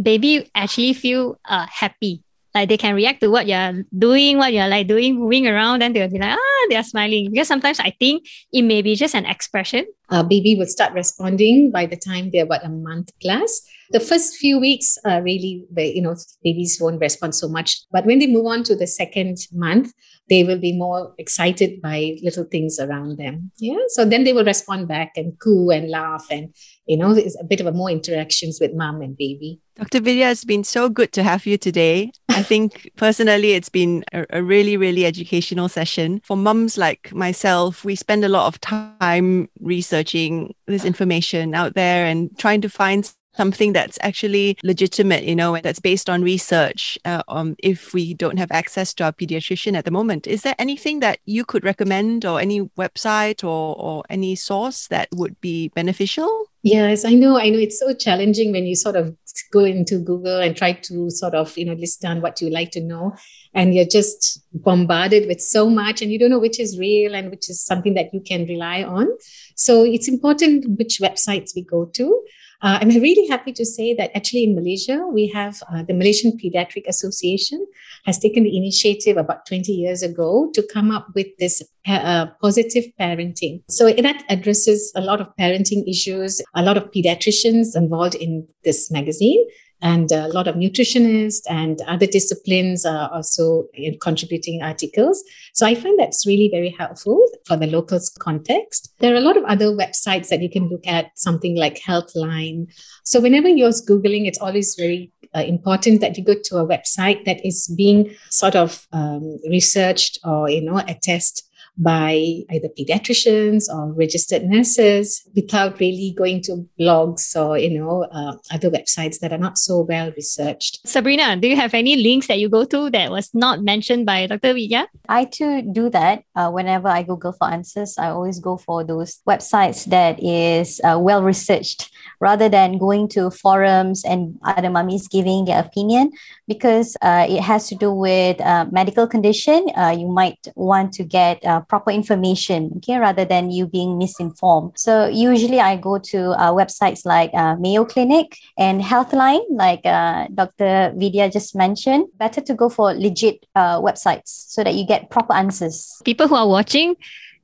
baby 0.00 0.48
actually 0.54 0.92
feel 0.92 1.38
uh, 1.44 1.66
happy? 1.70 2.22
Like 2.54 2.68
they 2.68 2.76
can 2.76 2.94
react 2.94 3.20
to 3.20 3.28
what 3.28 3.46
you're 3.46 3.84
doing, 3.96 4.38
what 4.38 4.52
you're 4.52 4.68
like 4.68 4.86
doing, 4.86 5.18
moving 5.18 5.46
around, 5.46 5.82
and 5.82 5.94
they'll 5.94 6.08
be 6.08 6.18
like, 6.18 6.36
ah, 6.38 6.66
they're 6.70 6.82
smiling. 6.82 7.30
Because 7.30 7.48
sometimes 7.48 7.78
I 7.78 7.90
think 7.98 8.26
it 8.52 8.62
may 8.62 8.82
be 8.82 8.94
just 8.94 9.14
an 9.14 9.26
expression. 9.26 9.86
Uh, 10.10 10.22
baby 10.22 10.56
will 10.56 10.66
start 10.66 10.92
responding 10.92 11.70
by 11.70 11.84
the 11.84 11.96
time 11.96 12.30
they're 12.30 12.44
about 12.44 12.64
a 12.64 12.68
month 12.68 13.12
plus. 13.20 13.62
The 13.90 14.00
first 14.00 14.36
few 14.36 14.58
weeks, 14.58 14.98
uh, 15.06 15.20
really, 15.22 15.64
you 15.76 16.02
know, 16.02 16.14
babies 16.42 16.78
won't 16.80 17.00
respond 17.00 17.34
so 17.34 17.48
much. 17.48 17.80
But 17.90 18.04
when 18.04 18.18
they 18.18 18.26
move 18.26 18.46
on 18.46 18.62
to 18.64 18.76
the 18.76 18.86
second 18.86 19.38
month, 19.52 19.92
they 20.28 20.44
will 20.44 20.58
be 20.58 20.72
more 20.72 21.14
excited 21.18 21.80
by 21.80 22.16
little 22.22 22.44
things 22.44 22.78
around 22.78 23.18
them. 23.18 23.50
Yeah. 23.58 23.78
So 23.88 24.04
then 24.04 24.24
they 24.24 24.32
will 24.32 24.44
respond 24.44 24.88
back 24.88 25.12
and 25.16 25.38
coo 25.38 25.70
and 25.70 25.90
laugh 25.90 26.26
and, 26.30 26.54
you 26.86 26.96
know, 26.96 27.12
it's 27.12 27.38
a 27.40 27.44
bit 27.44 27.60
of 27.60 27.66
a 27.66 27.72
more 27.72 27.90
interactions 27.90 28.58
with 28.60 28.74
mom 28.74 29.00
and 29.00 29.16
baby. 29.16 29.60
Dr. 29.76 30.00
Vidya, 30.00 30.30
it's 30.30 30.44
been 30.44 30.64
so 30.64 30.88
good 30.88 31.12
to 31.12 31.22
have 31.22 31.46
you 31.46 31.56
today. 31.56 32.10
I 32.30 32.42
think 32.42 32.90
personally, 32.96 33.52
it's 33.52 33.68
been 33.68 34.04
a, 34.12 34.26
a, 34.30 34.42
really, 34.42 34.76
really 34.76 35.06
educational 35.06 35.68
session. 35.68 36.20
For 36.24 36.36
mums 36.36 36.76
like 36.76 37.12
myself, 37.14 37.84
we 37.84 37.94
spend 37.94 38.24
a 38.24 38.28
lot 38.28 38.48
of 38.48 38.60
time 38.60 39.48
researching 39.60 39.97
this 40.04 40.84
information 40.84 41.54
out 41.54 41.74
there 41.74 42.06
and 42.06 42.36
trying 42.38 42.60
to 42.62 42.68
find 42.68 43.12
something 43.38 43.72
that's 43.72 43.98
actually 44.02 44.58
legitimate, 44.64 45.22
you 45.22 45.36
know, 45.36 45.56
that's 45.62 45.78
based 45.78 46.10
on 46.10 46.22
research 46.22 46.98
uh, 47.04 47.22
um, 47.28 47.54
if 47.60 47.94
we 47.94 48.12
don't 48.12 48.36
have 48.36 48.50
access 48.50 48.92
to 48.92 49.04
our 49.04 49.12
pediatrician 49.12 49.76
at 49.76 49.84
the 49.84 49.92
moment. 49.92 50.26
Is 50.26 50.42
there 50.42 50.56
anything 50.58 51.00
that 51.00 51.20
you 51.24 51.44
could 51.44 51.64
recommend 51.64 52.26
or 52.26 52.40
any 52.40 52.62
website 52.76 53.44
or, 53.44 53.76
or 53.78 54.02
any 54.10 54.34
source 54.34 54.88
that 54.88 55.08
would 55.14 55.40
be 55.40 55.68
beneficial? 55.68 56.46
Yes, 56.62 57.04
I 57.04 57.14
know. 57.14 57.38
I 57.38 57.50
know 57.50 57.58
it's 57.58 57.78
so 57.78 57.94
challenging 57.94 58.50
when 58.50 58.66
you 58.66 58.74
sort 58.74 58.96
of 58.96 59.16
go 59.52 59.64
into 59.64 59.98
Google 59.98 60.40
and 60.40 60.56
try 60.56 60.72
to 60.72 61.10
sort 61.10 61.34
of, 61.34 61.56
you 61.56 61.64
know, 61.64 61.74
list 61.74 62.00
down 62.00 62.20
what 62.20 62.40
you 62.40 62.50
like 62.50 62.70
to 62.72 62.80
know. 62.80 63.14
And 63.54 63.74
you're 63.74 63.84
just 63.86 64.40
bombarded 64.52 65.26
with 65.26 65.40
so 65.40 65.68
much, 65.68 66.02
and 66.02 66.12
you 66.12 66.18
don't 66.18 66.30
know 66.30 66.38
which 66.38 66.60
is 66.60 66.78
real 66.78 67.14
and 67.14 67.30
which 67.30 67.48
is 67.48 67.60
something 67.60 67.94
that 67.94 68.12
you 68.12 68.20
can 68.20 68.46
rely 68.46 68.82
on. 68.82 69.08
So 69.54 69.84
it's 69.84 70.08
important 70.08 70.78
which 70.78 70.98
websites 71.00 71.54
we 71.56 71.62
go 71.62 71.86
to. 71.86 72.24
Uh, 72.60 72.78
I'm 72.80 72.88
really 72.88 73.28
happy 73.28 73.52
to 73.52 73.64
say 73.64 73.94
that 73.94 74.10
actually 74.16 74.42
in 74.44 74.54
Malaysia, 74.54 75.06
we 75.06 75.28
have 75.28 75.62
uh, 75.72 75.84
the 75.84 75.94
Malaysian 75.94 76.32
Pediatric 76.32 76.86
Association 76.88 77.64
has 78.04 78.18
taken 78.18 78.42
the 78.42 78.56
initiative 78.56 79.16
about 79.16 79.46
20 79.46 79.70
years 79.70 80.02
ago 80.02 80.50
to 80.54 80.66
come 80.72 80.90
up 80.90 81.06
with 81.14 81.28
this 81.38 81.62
uh, 81.86 82.26
positive 82.42 82.84
parenting. 82.98 83.62
So 83.68 83.92
that 83.92 84.24
addresses 84.28 84.92
a 84.96 85.00
lot 85.00 85.20
of 85.20 85.28
parenting 85.38 85.88
issues, 85.88 86.42
a 86.54 86.62
lot 86.62 86.76
of 86.76 86.90
pediatricians 86.90 87.76
involved 87.76 88.16
in 88.16 88.46
this 88.64 88.90
magazine 88.90 89.46
and 89.80 90.10
a 90.10 90.28
lot 90.28 90.48
of 90.48 90.56
nutritionists 90.56 91.42
and 91.48 91.80
other 91.82 92.06
disciplines 92.06 92.84
are 92.84 93.10
also 93.12 93.68
contributing 94.00 94.62
articles. 94.62 95.22
So 95.54 95.66
I 95.66 95.74
find 95.74 95.98
that's 95.98 96.26
really 96.26 96.48
very 96.52 96.74
helpful 96.76 97.24
for 97.44 97.56
the 97.56 97.66
locals 97.66 98.10
context. 98.18 98.92
There 98.98 99.14
are 99.14 99.18
a 99.18 99.20
lot 99.22 99.36
of 99.36 99.44
other 99.44 99.66
websites 99.66 100.28
that 100.28 100.42
you 100.42 100.50
can 100.50 100.68
look 100.68 100.86
at, 100.86 101.16
something 101.16 101.56
like 101.56 101.80
Healthline. 101.80 102.72
So 103.04 103.20
whenever 103.20 103.48
you're 103.48 103.70
Googling, 103.70 104.26
it's 104.26 104.40
always 104.40 104.74
very 104.74 105.12
uh, 105.34 105.40
important 105.40 106.00
that 106.00 106.16
you 106.16 106.24
go 106.24 106.34
to 106.34 106.56
a 106.56 106.66
website 106.66 107.24
that 107.24 107.44
is 107.46 107.72
being 107.76 108.14
sort 108.30 108.56
of 108.56 108.86
um, 108.92 109.38
researched 109.48 110.18
or, 110.24 110.48
you 110.48 110.62
know, 110.62 110.78
attest 110.88 111.47
by 111.78 112.42
either 112.50 112.68
pediatricians 112.76 113.64
or 113.72 113.92
registered 113.92 114.44
nurses 114.44 115.22
without 115.34 115.78
really 115.78 116.12
going 116.16 116.42
to 116.42 116.68
blogs 116.78 117.36
or 117.36 117.56
you 117.56 117.78
know 117.78 118.04
uh, 118.10 118.34
other 118.50 118.70
websites 118.70 119.20
that 119.20 119.32
are 119.32 119.38
not 119.38 119.56
so 119.56 119.80
well 119.82 120.10
researched. 120.16 120.86
Sabrina 120.86 121.36
do 121.36 121.48
you 121.48 121.56
have 121.56 121.74
any 121.74 121.96
links 121.96 122.26
that 122.26 122.38
you 122.38 122.48
go 122.48 122.64
to 122.64 122.90
that 122.90 123.10
was 123.10 123.30
not 123.32 123.62
mentioned 123.62 124.04
by 124.06 124.26
dr 124.26 124.52
vidya 124.52 124.88
i 125.08 125.24
too 125.24 125.62
do 125.72 125.88
that. 125.90 126.22
Uh, 126.34 126.50
whenever 126.50 126.88
i 126.88 127.02
google 127.02 127.32
for 127.32 127.48
answers 127.48 127.96
i 127.98 128.08
always 128.08 128.40
go 128.40 128.56
for 128.56 128.84
those 128.84 129.20
websites 129.28 129.84
that 129.86 130.22
is 130.22 130.80
uh, 130.84 130.98
well 130.98 131.22
researched 131.22 131.90
rather 132.20 132.48
than 132.48 132.78
going 132.78 133.08
to 133.08 133.30
forums 133.30 134.04
and 134.04 134.36
other 134.44 134.70
mummies 134.70 135.06
giving 135.08 135.44
their 135.44 135.60
opinion 135.60 136.10
because 136.46 136.96
uh, 137.02 137.26
it 137.28 137.40
has 137.40 137.68
to 137.68 137.74
do 137.74 137.92
with 137.92 138.40
uh, 138.40 138.66
medical 138.70 139.06
condition. 139.06 139.66
Uh, 139.76 139.94
you 139.96 140.08
might 140.08 140.48
want 140.54 140.92
to 140.92 141.04
get 141.04 141.44
proper 141.68 141.90
information, 141.90 142.72
okay, 142.76 142.98
rather 142.98 143.24
than 143.24 143.50
you 143.50 143.66
being 143.66 143.98
misinformed. 143.98 144.72
So 144.76 145.06
usually 145.06 145.60
I 145.60 145.76
go 145.76 145.98
to 145.98 146.30
uh, 146.32 146.52
websites 146.52 147.04
like 147.04 147.30
uh, 147.34 147.56
Mayo 147.56 147.84
Clinic 147.84 148.36
and 148.56 148.80
Healthline, 148.80 149.44
like 149.50 149.84
uh, 149.84 150.26
Dr. 150.34 150.92
Vidya 150.96 151.30
just 151.30 151.54
mentioned. 151.54 152.08
Better 152.16 152.40
to 152.40 152.54
go 152.54 152.68
for 152.68 152.94
legit 152.94 153.46
uh, 153.54 153.80
websites 153.80 154.48
so 154.48 154.64
that 154.64 154.74
you 154.74 154.86
get 154.86 155.10
proper 155.10 155.34
answers. 155.34 156.00
People 156.04 156.28
who 156.28 156.34
are 156.34 156.48
watching, 156.48 156.96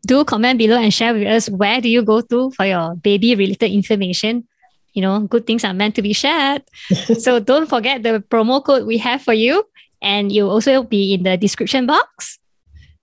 do 0.07 0.25
comment 0.25 0.59
below 0.59 0.77
and 0.77 0.93
share 0.93 1.15
with 1.15 1.27
us 1.27 1.49
where 1.49 1.81
do 1.81 1.89
you 1.89 2.03
go 2.03 2.21
to 2.21 2.51
for 2.53 2.67
your 2.67 2.95
baby 2.97 3.35
related 3.35 3.73
information 3.73 4.47
you 4.93 5.03
know 5.03 5.21
good 5.21 5.47
things 5.47 5.65
are 5.65 5.75
meant 5.75 5.95
to 5.95 6.03
be 6.03 6.13
shared 6.13 6.63
so 7.19 7.41
don't 7.41 7.69
forget 7.69 8.03
the 8.03 8.23
promo 8.29 8.63
code 8.63 8.87
we 8.87 8.99
have 8.99 9.23
for 9.23 9.33
you 9.33 9.65
and 10.03 10.31
you'll 10.33 10.51
also 10.51 10.83
be 10.83 11.15
in 11.15 11.23
the 11.23 11.37
description 11.37 11.87
box 11.87 12.39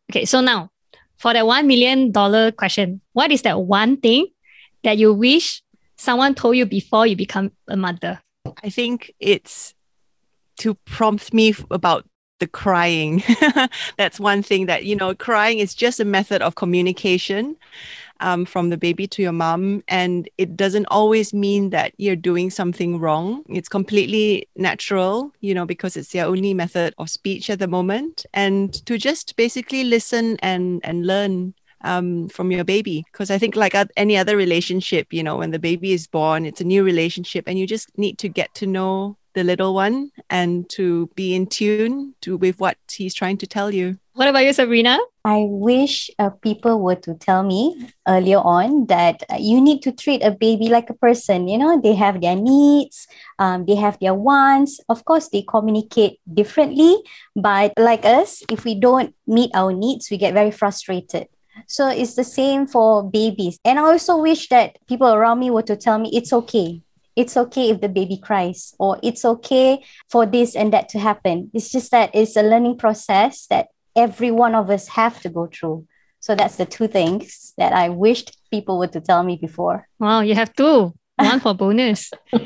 okay 0.10 0.26
so 0.26 0.42
now 0.42 0.70
for 1.22 1.34
that 1.34 1.46
$1 1.46 1.68
million 1.68 2.12
question, 2.54 3.00
what 3.14 3.32
is 3.32 3.44
that 3.44 3.62
one 3.62 3.98
thing 3.98 4.26
that 4.84 4.98
you 4.98 5.14
wish 5.14 5.62
someone 5.96 6.34
told 6.34 6.58
you 6.58 6.66
before 6.66 7.06
you 7.06 7.16
become 7.16 7.52
a 7.68 7.78
mother? 7.78 8.20
I 8.64 8.72
think 8.72 9.14
it's 9.20 9.76
to 10.58 10.74
prompt 10.86 11.32
me 11.32 11.54
about 11.70 12.10
the 12.40 12.48
crying. 12.48 13.22
That's 13.98 14.20
one 14.20 14.42
thing 14.42 14.66
that, 14.66 14.86
you 14.86 14.96
know, 14.96 15.14
crying 15.14 15.60
is 15.60 15.76
just 15.76 16.00
a 16.00 16.06
method 16.06 16.42
of 16.42 16.56
communication 16.56 17.56
um, 18.22 18.46
from 18.46 18.70
the 18.70 18.78
baby 18.78 19.08
to 19.08 19.22
your 19.22 19.32
mom. 19.34 19.84
And 19.88 20.30
it 20.38 20.56
doesn't 20.56 20.86
always 20.86 21.34
mean 21.34 21.72
that 21.72 21.94
you're 21.98 22.16
doing 22.16 22.50
something 22.50 23.00
wrong. 23.00 23.44
It's 23.50 23.70
completely 23.70 24.48
natural, 24.56 25.34
you 25.42 25.54
know, 25.54 25.66
because 25.66 25.98
it's 25.98 26.12
their 26.12 26.26
only 26.26 26.54
method 26.54 26.94
of 26.98 27.10
speech 27.10 27.50
at 27.50 27.60
the 27.60 27.68
moment. 27.68 28.26
And 28.34 28.74
to 28.86 28.98
just 28.98 29.36
basically 29.36 29.84
listen 29.84 30.38
and, 30.42 30.80
and 30.84 31.06
learn 31.06 31.54
um, 31.84 32.30
from 32.30 32.52
your 32.52 32.64
baby. 32.64 33.04
Because 33.12 33.32
I 33.32 33.38
think, 33.38 33.56
like 33.56 33.76
any 33.98 34.18
other 34.18 34.38
relationship, 34.38 35.12
you 35.12 35.24
know, 35.24 35.38
when 35.38 35.52
the 35.52 35.60
baby 35.60 35.94
is 35.94 36.08
born, 36.08 36.46
it's 36.46 36.62
a 36.62 36.66
new 36.66 36.84
relationship, 36.84 37.46
and 37.48 37.58
you 37.58 37.68
just 37.68 37.98
need 37.98 38.18
to 38.20 38.30
get 38.30 38.54
to 38.56 38.68
know 38.68 39.18
the 39.34 39.44
little 39.44 39.74
one 39.74 40.12
and 40.30 40.70
to 40.70 41.10
be 41.16 41.36
in 41.36 41.48
tune 41.48 42.16
to 42.22 42.38
with 42.38 42.60
what 42.60 42.78
he's 42.92 43.14
trying 43.14 43.38
to 43.38 43.48
tell 43.48 43.72
you. 43.72 43.98
What 44.14 44.28
about 44.28 44.44
you, 44.44 44.52
Sabrina? 44.52 45.00
I 45.24 45.46
wish 45.48 46.12
uh, 46.20 46.32
people 46.32 46.82
were 46.82 46.96
to 46.96 47.16
tell 47.16 47.44
me 47.44 47.90
earlier 48.08 48.40
on 48.40 48.88
that 48.88 49.24
uh, 49.30 49.38
you 49.40 49.62
need 49.62 49.82
to 49.84 49.92
treat 49.92 50.22
a 50.22 50.32
baby 50.32 50.68
like 50.68 50.90
a 50.90 50.94
person. 50.94 51.48
You 51.48 51.58
know, 51.58 51.80
they 51.80 51.96
have 51.96 52.20
their 52.20 52.36
needs, 52.36 53.08
um, 53.40 53.66
they 53.66 53.76
have 53.76 53.98
their 54.00 54.14
wants. 54.14 54.80
Of 54.90 55.06
course, 55.06 55.30
they 55.30 55.44
communicate 55.44 56.20
differently, 56.32 56.98
but 57.36 57.72
like 57.78 58.04
us, 58.04 58.44
if 58.50 58.66
we 58.66 58.76
don't 58.76 59.16
meet 59.28 59.52
our 59.54 59.72
needs, 59.72 60.12
we 60.12 60.18
get 60.18 60.34
very 60.34 60.52
frustrated. 60.52 61.28
So 61.68 61.88
it's 61.88 62.16
the 62.16 62.24
same 62.24 62.68
for 62.68 63.04
babies. 63.04 63.60
And 63.64 63.80
I 63.80 63.84
also 63.84 64.18
wish 64.18 64.50
that 64.50 64.78
people 64.88 65.08
around 65.08 65.40
me 65.40 65.52
were 65.52 65.64
to 65.64 65.76
tell 65.76 66.00
me 66.00 66.10
it's 66.14 66.34
okay 66.34 66.82
it's 67.16 67.36
okay 67.36 67.70
if 67.70 67.82
the 67.82 67.89
baby 67.89 68.18
cries 68.18 68.74
or 68.80 68.99
it's 69.03 69.26
okay 69.26 69.84
for 70.09 70.26
this 70.26 70.55
and 70.55 70.74
that 70.74 70.89
to 70.89 70.99
happen. 70.99 71.51
It's 71.53 71.72
just 71.72 71.91
that 71.91 72.12
it's 72.14 72.36
a 72.36 72.43
learning 72.43 72.78
process 72.78 73.47
that 73.47 73.68
every 73.95 74.32
one 74.32 74.55
of 74.55 74.70
us 74.70 74.88
have 74.89 75.22
to 75.22 75.30
go 75.30 75.47
through. 75.47 75.88
So 76.20 76.36
that's 76.36 76.55
the 76.55 76.66
two 76.66 76.88
things 76.88 77.53
that 77.57 77.74
i 77.74 77.89
wished 77.89 78.38
people 78.51 78.78
would 78.80 78.91
to 78.93 79.01
tell 79.01 79.24
me 79.24 79.38
before. 79.38 79.88
Wow 79.99 80.22
you 80.22 80.36
have 80.36 80.53
two. 80.53 80.93
One 81.18 81.39
for 81.39 81.53
bonus. 81.53 82.12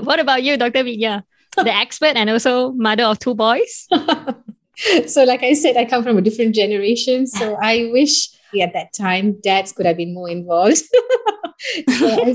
What 0.00 0.20
about 0.20 0.42
you 0.42 0.56
dr 0.56 0.82
vidya? 0.82 1.24
The 1.56 1.74
expert 1.74 2.16
and 2.16 2.30
also 2.30 2.72
mother 2.72 3.04
of 3.04 3.18
two 3.18 3.34
boys? 3.34 3.88
So 5.08 5.24
like 5.24 5.42
i 5.42 5.54
said 5.54 5.76
i 5.76 5.84
come 5.84 6.04
from 6.04 6.18
a 6.18 6.22
different 6.22 6.54
generation. 6.54 7.26
So 7.26 7.58
i 7.60 7.90
wish 7.92 8.30
at 8.60 8.72
that 8.72 8.92
time, 8.92 9.38
dads 9.42 9.72
could 9.72 9.86
have 9.86 9.96
been 9.96 10.14
more 10.14 10.28
involved. 10.28 10.78
so, 11.98 12.34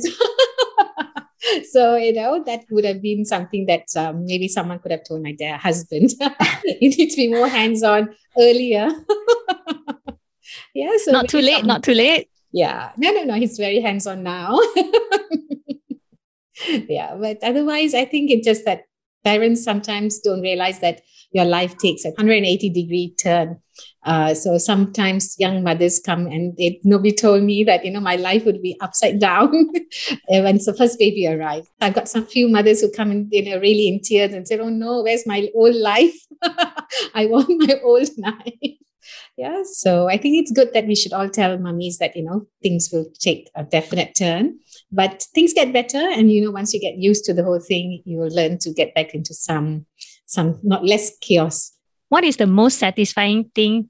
so, 1.72 1.96
you 1.96 2.14
know, 2.14 2.44
that 2.46 2.66
would 2.72 2.86
have 2.86 3.02
been 3.02 3.26
something 3.26 3.66
that 3.68 3.86
um, 3.96 4.26
maybe 4.26 4.48
someone 4.48 4.80
could 4.80 4.92
have 4.92 5.04
told 5.04 5.24
my 5.24 5.34
dad, 5.34 5.60
husband, 5.60 6.12
you 6.66 6.90
need 6.90 7.10
to 7.10 7.16
be 7.16 7.34
more 7.34 7.48
hands 7.48 7.84
on 7.84 8.16
earlier. 8.38 8.90
yeah. 10.74 10.92
So 11.04 11.12
not 11.12 11.30
too 11.30 11.42
late, 11.42 11.66
not 11.66 11.84
too 11.84 11.94
late. 11.94 12.30
Yeah. 12.52 12.92
No, 12.98 13.12
no, 13.12 13.24
no. 13.24 13.34
He's 13.36 13.58
very 13.58 13.82
hands 13.82 14.06
on 14.08 14.24
now. 14.24 14.60
yeah. 16.68 17.16
But 17.16 17.40
otherwise, 17.42 17.94
I 17.94 18.06
think 18.06 18.32
it's 18.32 18.46
just 18.46 18.66
that 18.66 18.84
parents 19.24 19.64
sometimes 19.64 20.20
don't 20.20 20.42
realize 20.42 20.80
that 20.80 21.02
your 21.32 21.46
life 21.46 21.78
takes 21.78 22.06
a 22.06 22.10
180 22.10 22.70
degree 22.70 23.16
turn. 23.22 23.60
Uh, 24.04 24.34
so 24.34 24.58
sometimes 24.58 25.36
young 25.40 25.64
mothers 25.64 26.00
come 26.00 26.28
and 26.28 26.56
they, 26.58 26.80
nobody 26.84 27.12
told 27.14 27.44
me 27.44 27.64
that 27.64 27.86
you 27.86 27.92
know 27.92 28.00
my 28.00 28.16
life 28.16 28.46
would 28.46 28.62
be 28.62 28.78
upside 28.82 29.20
down 29.28 29.52
when 30.30 30.58
the 30.58 30.76
first 30.78 31.00
baby 31.00 31.28
arrived. 31.28 31.68
I've 31.82 31.94
got 31.94 32.10
some 32.10 32.26
few 32.26 32.50
mothers 32.50 32.82
who 32.82 32.92
come 32.92 33.12
in 33.12 33.28
you 33.32 33.50
know 33.50 33.60
really 33.60 33.88
in 33.88 34.02
tears 34.02 34.34
and 34.34 34.48
said, 34.48 34.60
"Oh 34.60 34.70
no, 34.70 35.04
where's 35.04 35.26
my 35.26 35.50
old 35.56 35.76
life? 35.76 36.16
I 37.14 37.26
want 37.26 37.50
my 37.50 37.80
old 37.84 38.10
life." 38.18 38.78
yeah 39.36 39.64
so 39.66 40.08
i 40.08 40.16
think 40.16 40.38
it's 40.38 40.52
good 40.52 40.72
that 40.74 40.88
we 40.88 40.96
should 40.96 41.12
all 41.12 41.28
tell 41.28 41.58
mummies 41.58 41.98
that 41.98 42.16
you 42.16 42.24
know 42.24 42.48
things 42.62 42.90
will 42.94 43.06
take 43.20 43.50
a 43.56 43.64
definite 43.64 44.16
turn 44.16 44.58
but 44.94 45.26
things 45.34 45.52
get 45.54 45.74
better 45.74 45.98
and 45.98 46.32
you 46.32 46.42
know 46.42 46.52
once 46.52 46.74
you 46.74 46.80
get 46.80 46.96
used 46.98 47.26
to 47.26 47.34
the 47.34 47.44
whole 47.44 47.60
thing 47.60 48.02
you 48.06 48.18
will 48.18 48.34
learn 48.34 48.58
to 48.58 48.72
get 48.72 48.94
back 48.96 49.14
into 49.14 49.34
some 49.34 49.86
some 50.34 50.60
not 50.64 50.84
less 50.84 51.16
chaos. 51.20 51.73
What 52.14 52.24
is 52.24 52.38
the 52.38 52.46
most 52.46 52.78
satisfying 52.78 53.50
thing 53.56 53.90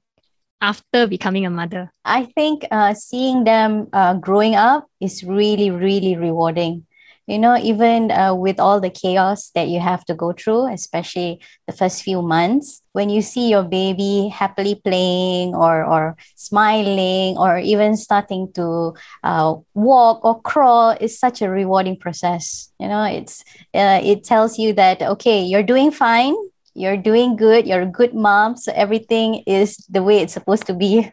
after 0.58 1.06
becoming 1.06 1.44
a 1.44 1.50
mother? 1.50 1.92
I 2.06 2.24
think 2.24 2.64
uh, 2.70 2.94
seeing 2.94 3.44
them 3.44 3.88
uh, 3.92 4.14
growing 4.14 4.54
up 4.54 4.86
is 4.98 5.22
really, 5.22 5.70
really 5.70 6.16
rewarding. 6.16 6.86
You 7.26 7.38
know, 7.38 7.58
even 7.58 8.10
uh, 8.10 8.34
with 8.34 8.58
all 8.58 8.80
the 8.80 8.88
chaos 8.88 9.50
that 9.54 9.68
you 9.68 9.78
have 9.78 10.06
to 10.06 10.14
go 10.14 10.32
through, 10.32 10.72
especially 10.72 11.40
the 11.66 11.74
first 11.74 12.02
few 12.02 12.22
months, 12.22 12.80
when 12.92 13.10
you 13.10 13.20
see 13.20 13.50
your 13.50 13.62
baby 13.62 14.28
happily 14.32 14.76
playing 14.76 15.54
or, 15.54 15.84
or 15.84 16.16
smiling 16.34 17.36
or 17.36 17.58
even 17.58 17.94
starting 17.94 18.50
to 18.54 18.94
uh, 19.22 19.54
walk 19.74 20.24
or 20.24 20.40
crawl 20.40 20.96
is 20.98 21.18
such 21.18 21.42
a 21.42 21.50
rewarding 21.50 21.98
process. 21.98 22.72
You 22.80 22.88
know, 22.88 23.04
it's 23.04 23.44
uh, 23.74 24.00
it 24.02 24.24
tells 24.24 24.58
you 24.58 24.72
that 24.72 25.02
okay, 25.02 25.42
you're 25.42 25.62
doing 25.62 25.90
fine, 25.90 26.34
you're 26.74 26.96
doing 26.96 27.36
good, 27.36 27.66
you're 27.66 27.82
a 27.82 27.86
good 27.86 28.14
mom, 28.14 28.56
so 28.56 28.72
everything 28.74 29.42
is 29.46 29.78
the 29.88 30.02
way 30.02 30.18
it's 30.18 30.32
supposed 30.32 30.66
to 30.66 30.74
be. 30.74 31.10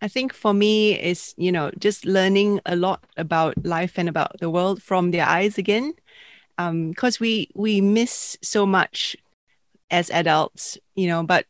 I 0.00 0.08
think 0.08 0.34
for 0.34 0.52
me 0.52 0.92
is, 1.00 1.34
you 1.36 1.50
know, 1.50 1.70
just 1.78 2.04
learning 2.04 2.60
a 2.66 2.76
lot 2.76 3.04
about 3.16 3.64
life 3.64 3.98
and 3.98 4.08
about 4.08 4.38
the 4.40 4.50
world 4.50 4.82
from 4.82 5.10
their 5.12 5.26
eyes 5.26 5.56
again. 5.56 5.94
because 6.56 7.16
um, 7.16 7.20
we 7.20 7.48
we 7.54 7.80
miss 7.80 8.36
so 8.42 8.66
much 8.66 9.16
as 9.90 10.10
adults, 10.10 10.78
you 10.94 11.08
know, 11.08 11.22
but 11.22 11.46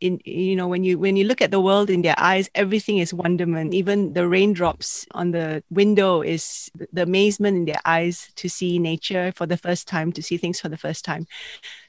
in 0.00 0.20
you 0.24 0.56
know 0.56 0.68
when 0.68 0.84
you 0.84 0.98
when 0.98 1.16
you 1.16 1.24
look 1.24 1.40
at 1.40 1.50
the 1.50 1.60
world 1.60 1.90
in 1.90 2.02
their 2.02 2.14
eyes 2.18 2.50
everything 2.54 2.98
is 2.98 3.12
wonderment 3.12 3.74
even 3.74 4.12
the 4.12 4.26
raindrops 4.26 5.06
on 5.12 5.30
the 5.32 5.62
window 5.70 6.22
is 6.22 6.70
the 6.92 7.02
amazement 7.02 7.56
in 7.56 7.64
their 7.64 7.80
eyes 7.84 8.30
to 8.36 8.48
see 8.48 8.78
nature 8.78 9.32
for 9.34 9.46
the 9.46 9.56
first 9.56 9.88
time 9.88 10.12
to 10.12 10.22
see 10.22 10.36
things 10.36 10.60
for 10.60 10.68
the 10.68 10.76
first 10.76 11.04
time 11.04 11.26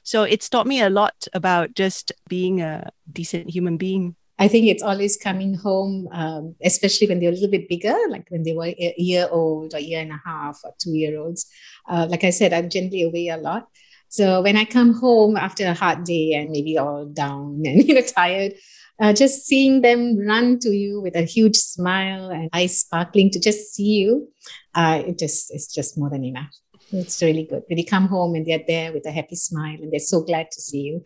so 0.02 0.22
it's 0.22 0.48
taught 0.48 0.66
me 0.66 0.80
a 0.80 0.90
lot 0.90 1.26
about 1.32 1.74
just 1.74 2.12
being 2.28 2.60
a 2.60 2.90
decent 3.12 3.48
human 3.48 3.76
being 3.76 4.16
I 4.36 4.48
think 4.48 4.66
it's 4.66 4.82
always 4.82 5.16
coming 5.16 5.54
home, 5.54 6.08
um, 6.10 6.56
especially 6.60 7.06
when 7.06 7.20
they're 7.20 7.30
a 7.30 7.32
little 7.32 7.50
bit 7.50 7.68
bigger, 7.68 7.96
like 8.08 8.26
when 8.30 8.42
they 8.42 8.52
were 8.52 8.66
a 8.66 8.94
year 8.98 9.28
old 9.30 9.74
or 9.74 9.78
year 9.78 10.00
and 10.00 10.10
a 10.10 10.20
half 10.24 10.60
or 10.64 10.74
two 10.76 10.90
year 10.90 11.20
olds. 11.20 11.46
Uh, 11.88 12.08
like 12.10 12.24
I 12.24 12.30
said, 12.30 12.52
I'm 12.52 12.68
generally 12.68 13.04
away 13.04 13.28
a 13.28 13.36
lot. 13.36 13.68
So 14.14 14.42
when 14.42 14.56
I 14.56 14.64
come 14.64 14.92
home 14.92 15.36
after 15.36 15.66
a 15.66 15.74
hard 15.74 16.04
day 16.04 16.34
and 16.34 16.50
maybe 16.50 16.78
all 16.78 17.04
down 17.04 17.62
and 17.66 17.82
you 17.82 17.94
know 17.94 18.00
tired, 18.00 18.52
uh, 19.00 19.12
just 19.12 19.44
seeing 19.44 19.80
them 19.80 20.16
run 20.24 20.60
to 20.60 20.70
you 20.70 21.00
with 21.00 21.16
a 21.16 21.22
huge 21.22 21.56
smile 21.56 22.30
and 22.30 22.48
eyes 22.52 22.78
sparkling 22.78 23.30
to 23.30 23.40
just 23.40 23.74
see 23.74 23.90
you, 24.02 24.28
uh, 24.76 25.02
it 25.04 25.18
just 25.18 25.52
it's 25.52 25.74
just 25.74 25.98
more 25.98 26.10
than 26.10 26.22
enough. 26.22 26.54
It's 26.92 27.20
really 27.22 27.44
good 27.50 27.64
when 27.66 27.76
you 27.76 27.84
come 27.84 28.06
home 28.06 28.36
and 28.36 28.46
they're 28.46 28.62
there 28.64 28.92
with 28.92 29.04
a 29.04 29.10
happy 29.10 29.34
smile 29.34 29.78
and 29.82 29.92
they're 29.92 29.98
so 29.98 30.22
glad 30.22 30.46
to 30.52 30.60
see 30.60 30.82
you. 30.82 31.02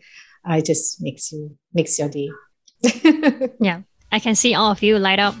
Uh, 0.47 0.57
it 0.57 0.65
just 0.65 1.01
makes 1.01 1.31
you 1.31 1.57
makes 1.73 1.97
your 1.97 2.09
day. 2.09 2.29
yeah, 3.59 3.81
I 4.11 4.19
can 4.19 4.35
see 4.35 4.53
all 4.53 4.69
of 4.69 4.83
you 4.83 4.99
light 4.99 5.17
up 5.17 5.33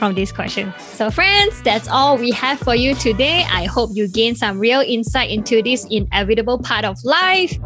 from 0.00 0.14
this 0.14 0.32
question. 0.32 0.72
So, 0.78 1.10
friends, 1.10 1.62
that's 1.62 1.86
all 1.86 2.16
we 2.16 2.32
have 2.32 2.58
for 2.58 2.74
you 2.74 2.94
today. 2.96 3.44
I 3.52 3.66
hope 3.66 3.90
you 3.92 4.08
gain 4.08 4.34
some 4.34 4.58
real 4.58 4.80
insight 4.80 5.30
into 5.30 5.62
this 5.62 5.86
inevitable 5.90 6.58
part 6.58 6.84
of 6.84 6.96
life. 7.04 7.56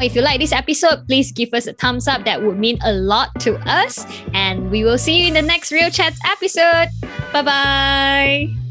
If 0.00 0.14
you 0.14 0.20
like 0.20 0.40
this 0.40 0.52
episode, 0.52 1.06
please 1.06 1.32
give 1.32 1.54
us 1.54 1.66
a 1.66 1.72
thumbs 1.72 2.06
up. 2.06 2.26
That 2.26 2.42
would 2.42 2.58
mean 2.58 2.78
a 2.84 2.92
lot 2.92 3.30
to 3.40 3.54
us. 3.70 4.04
And 4.34 4.70
we 4.70 4.84
will 4.84 4.98
see 4.98 5.22
you 5.22 5.28
in 5.28 5.34
the 5.34 5.42
next 5.42 5.72
Real 5.72 5.88
Chats 5.88 6.18
episode. 6.26 6.88
Bye 7.32 7.42
bye. 7.42 8.65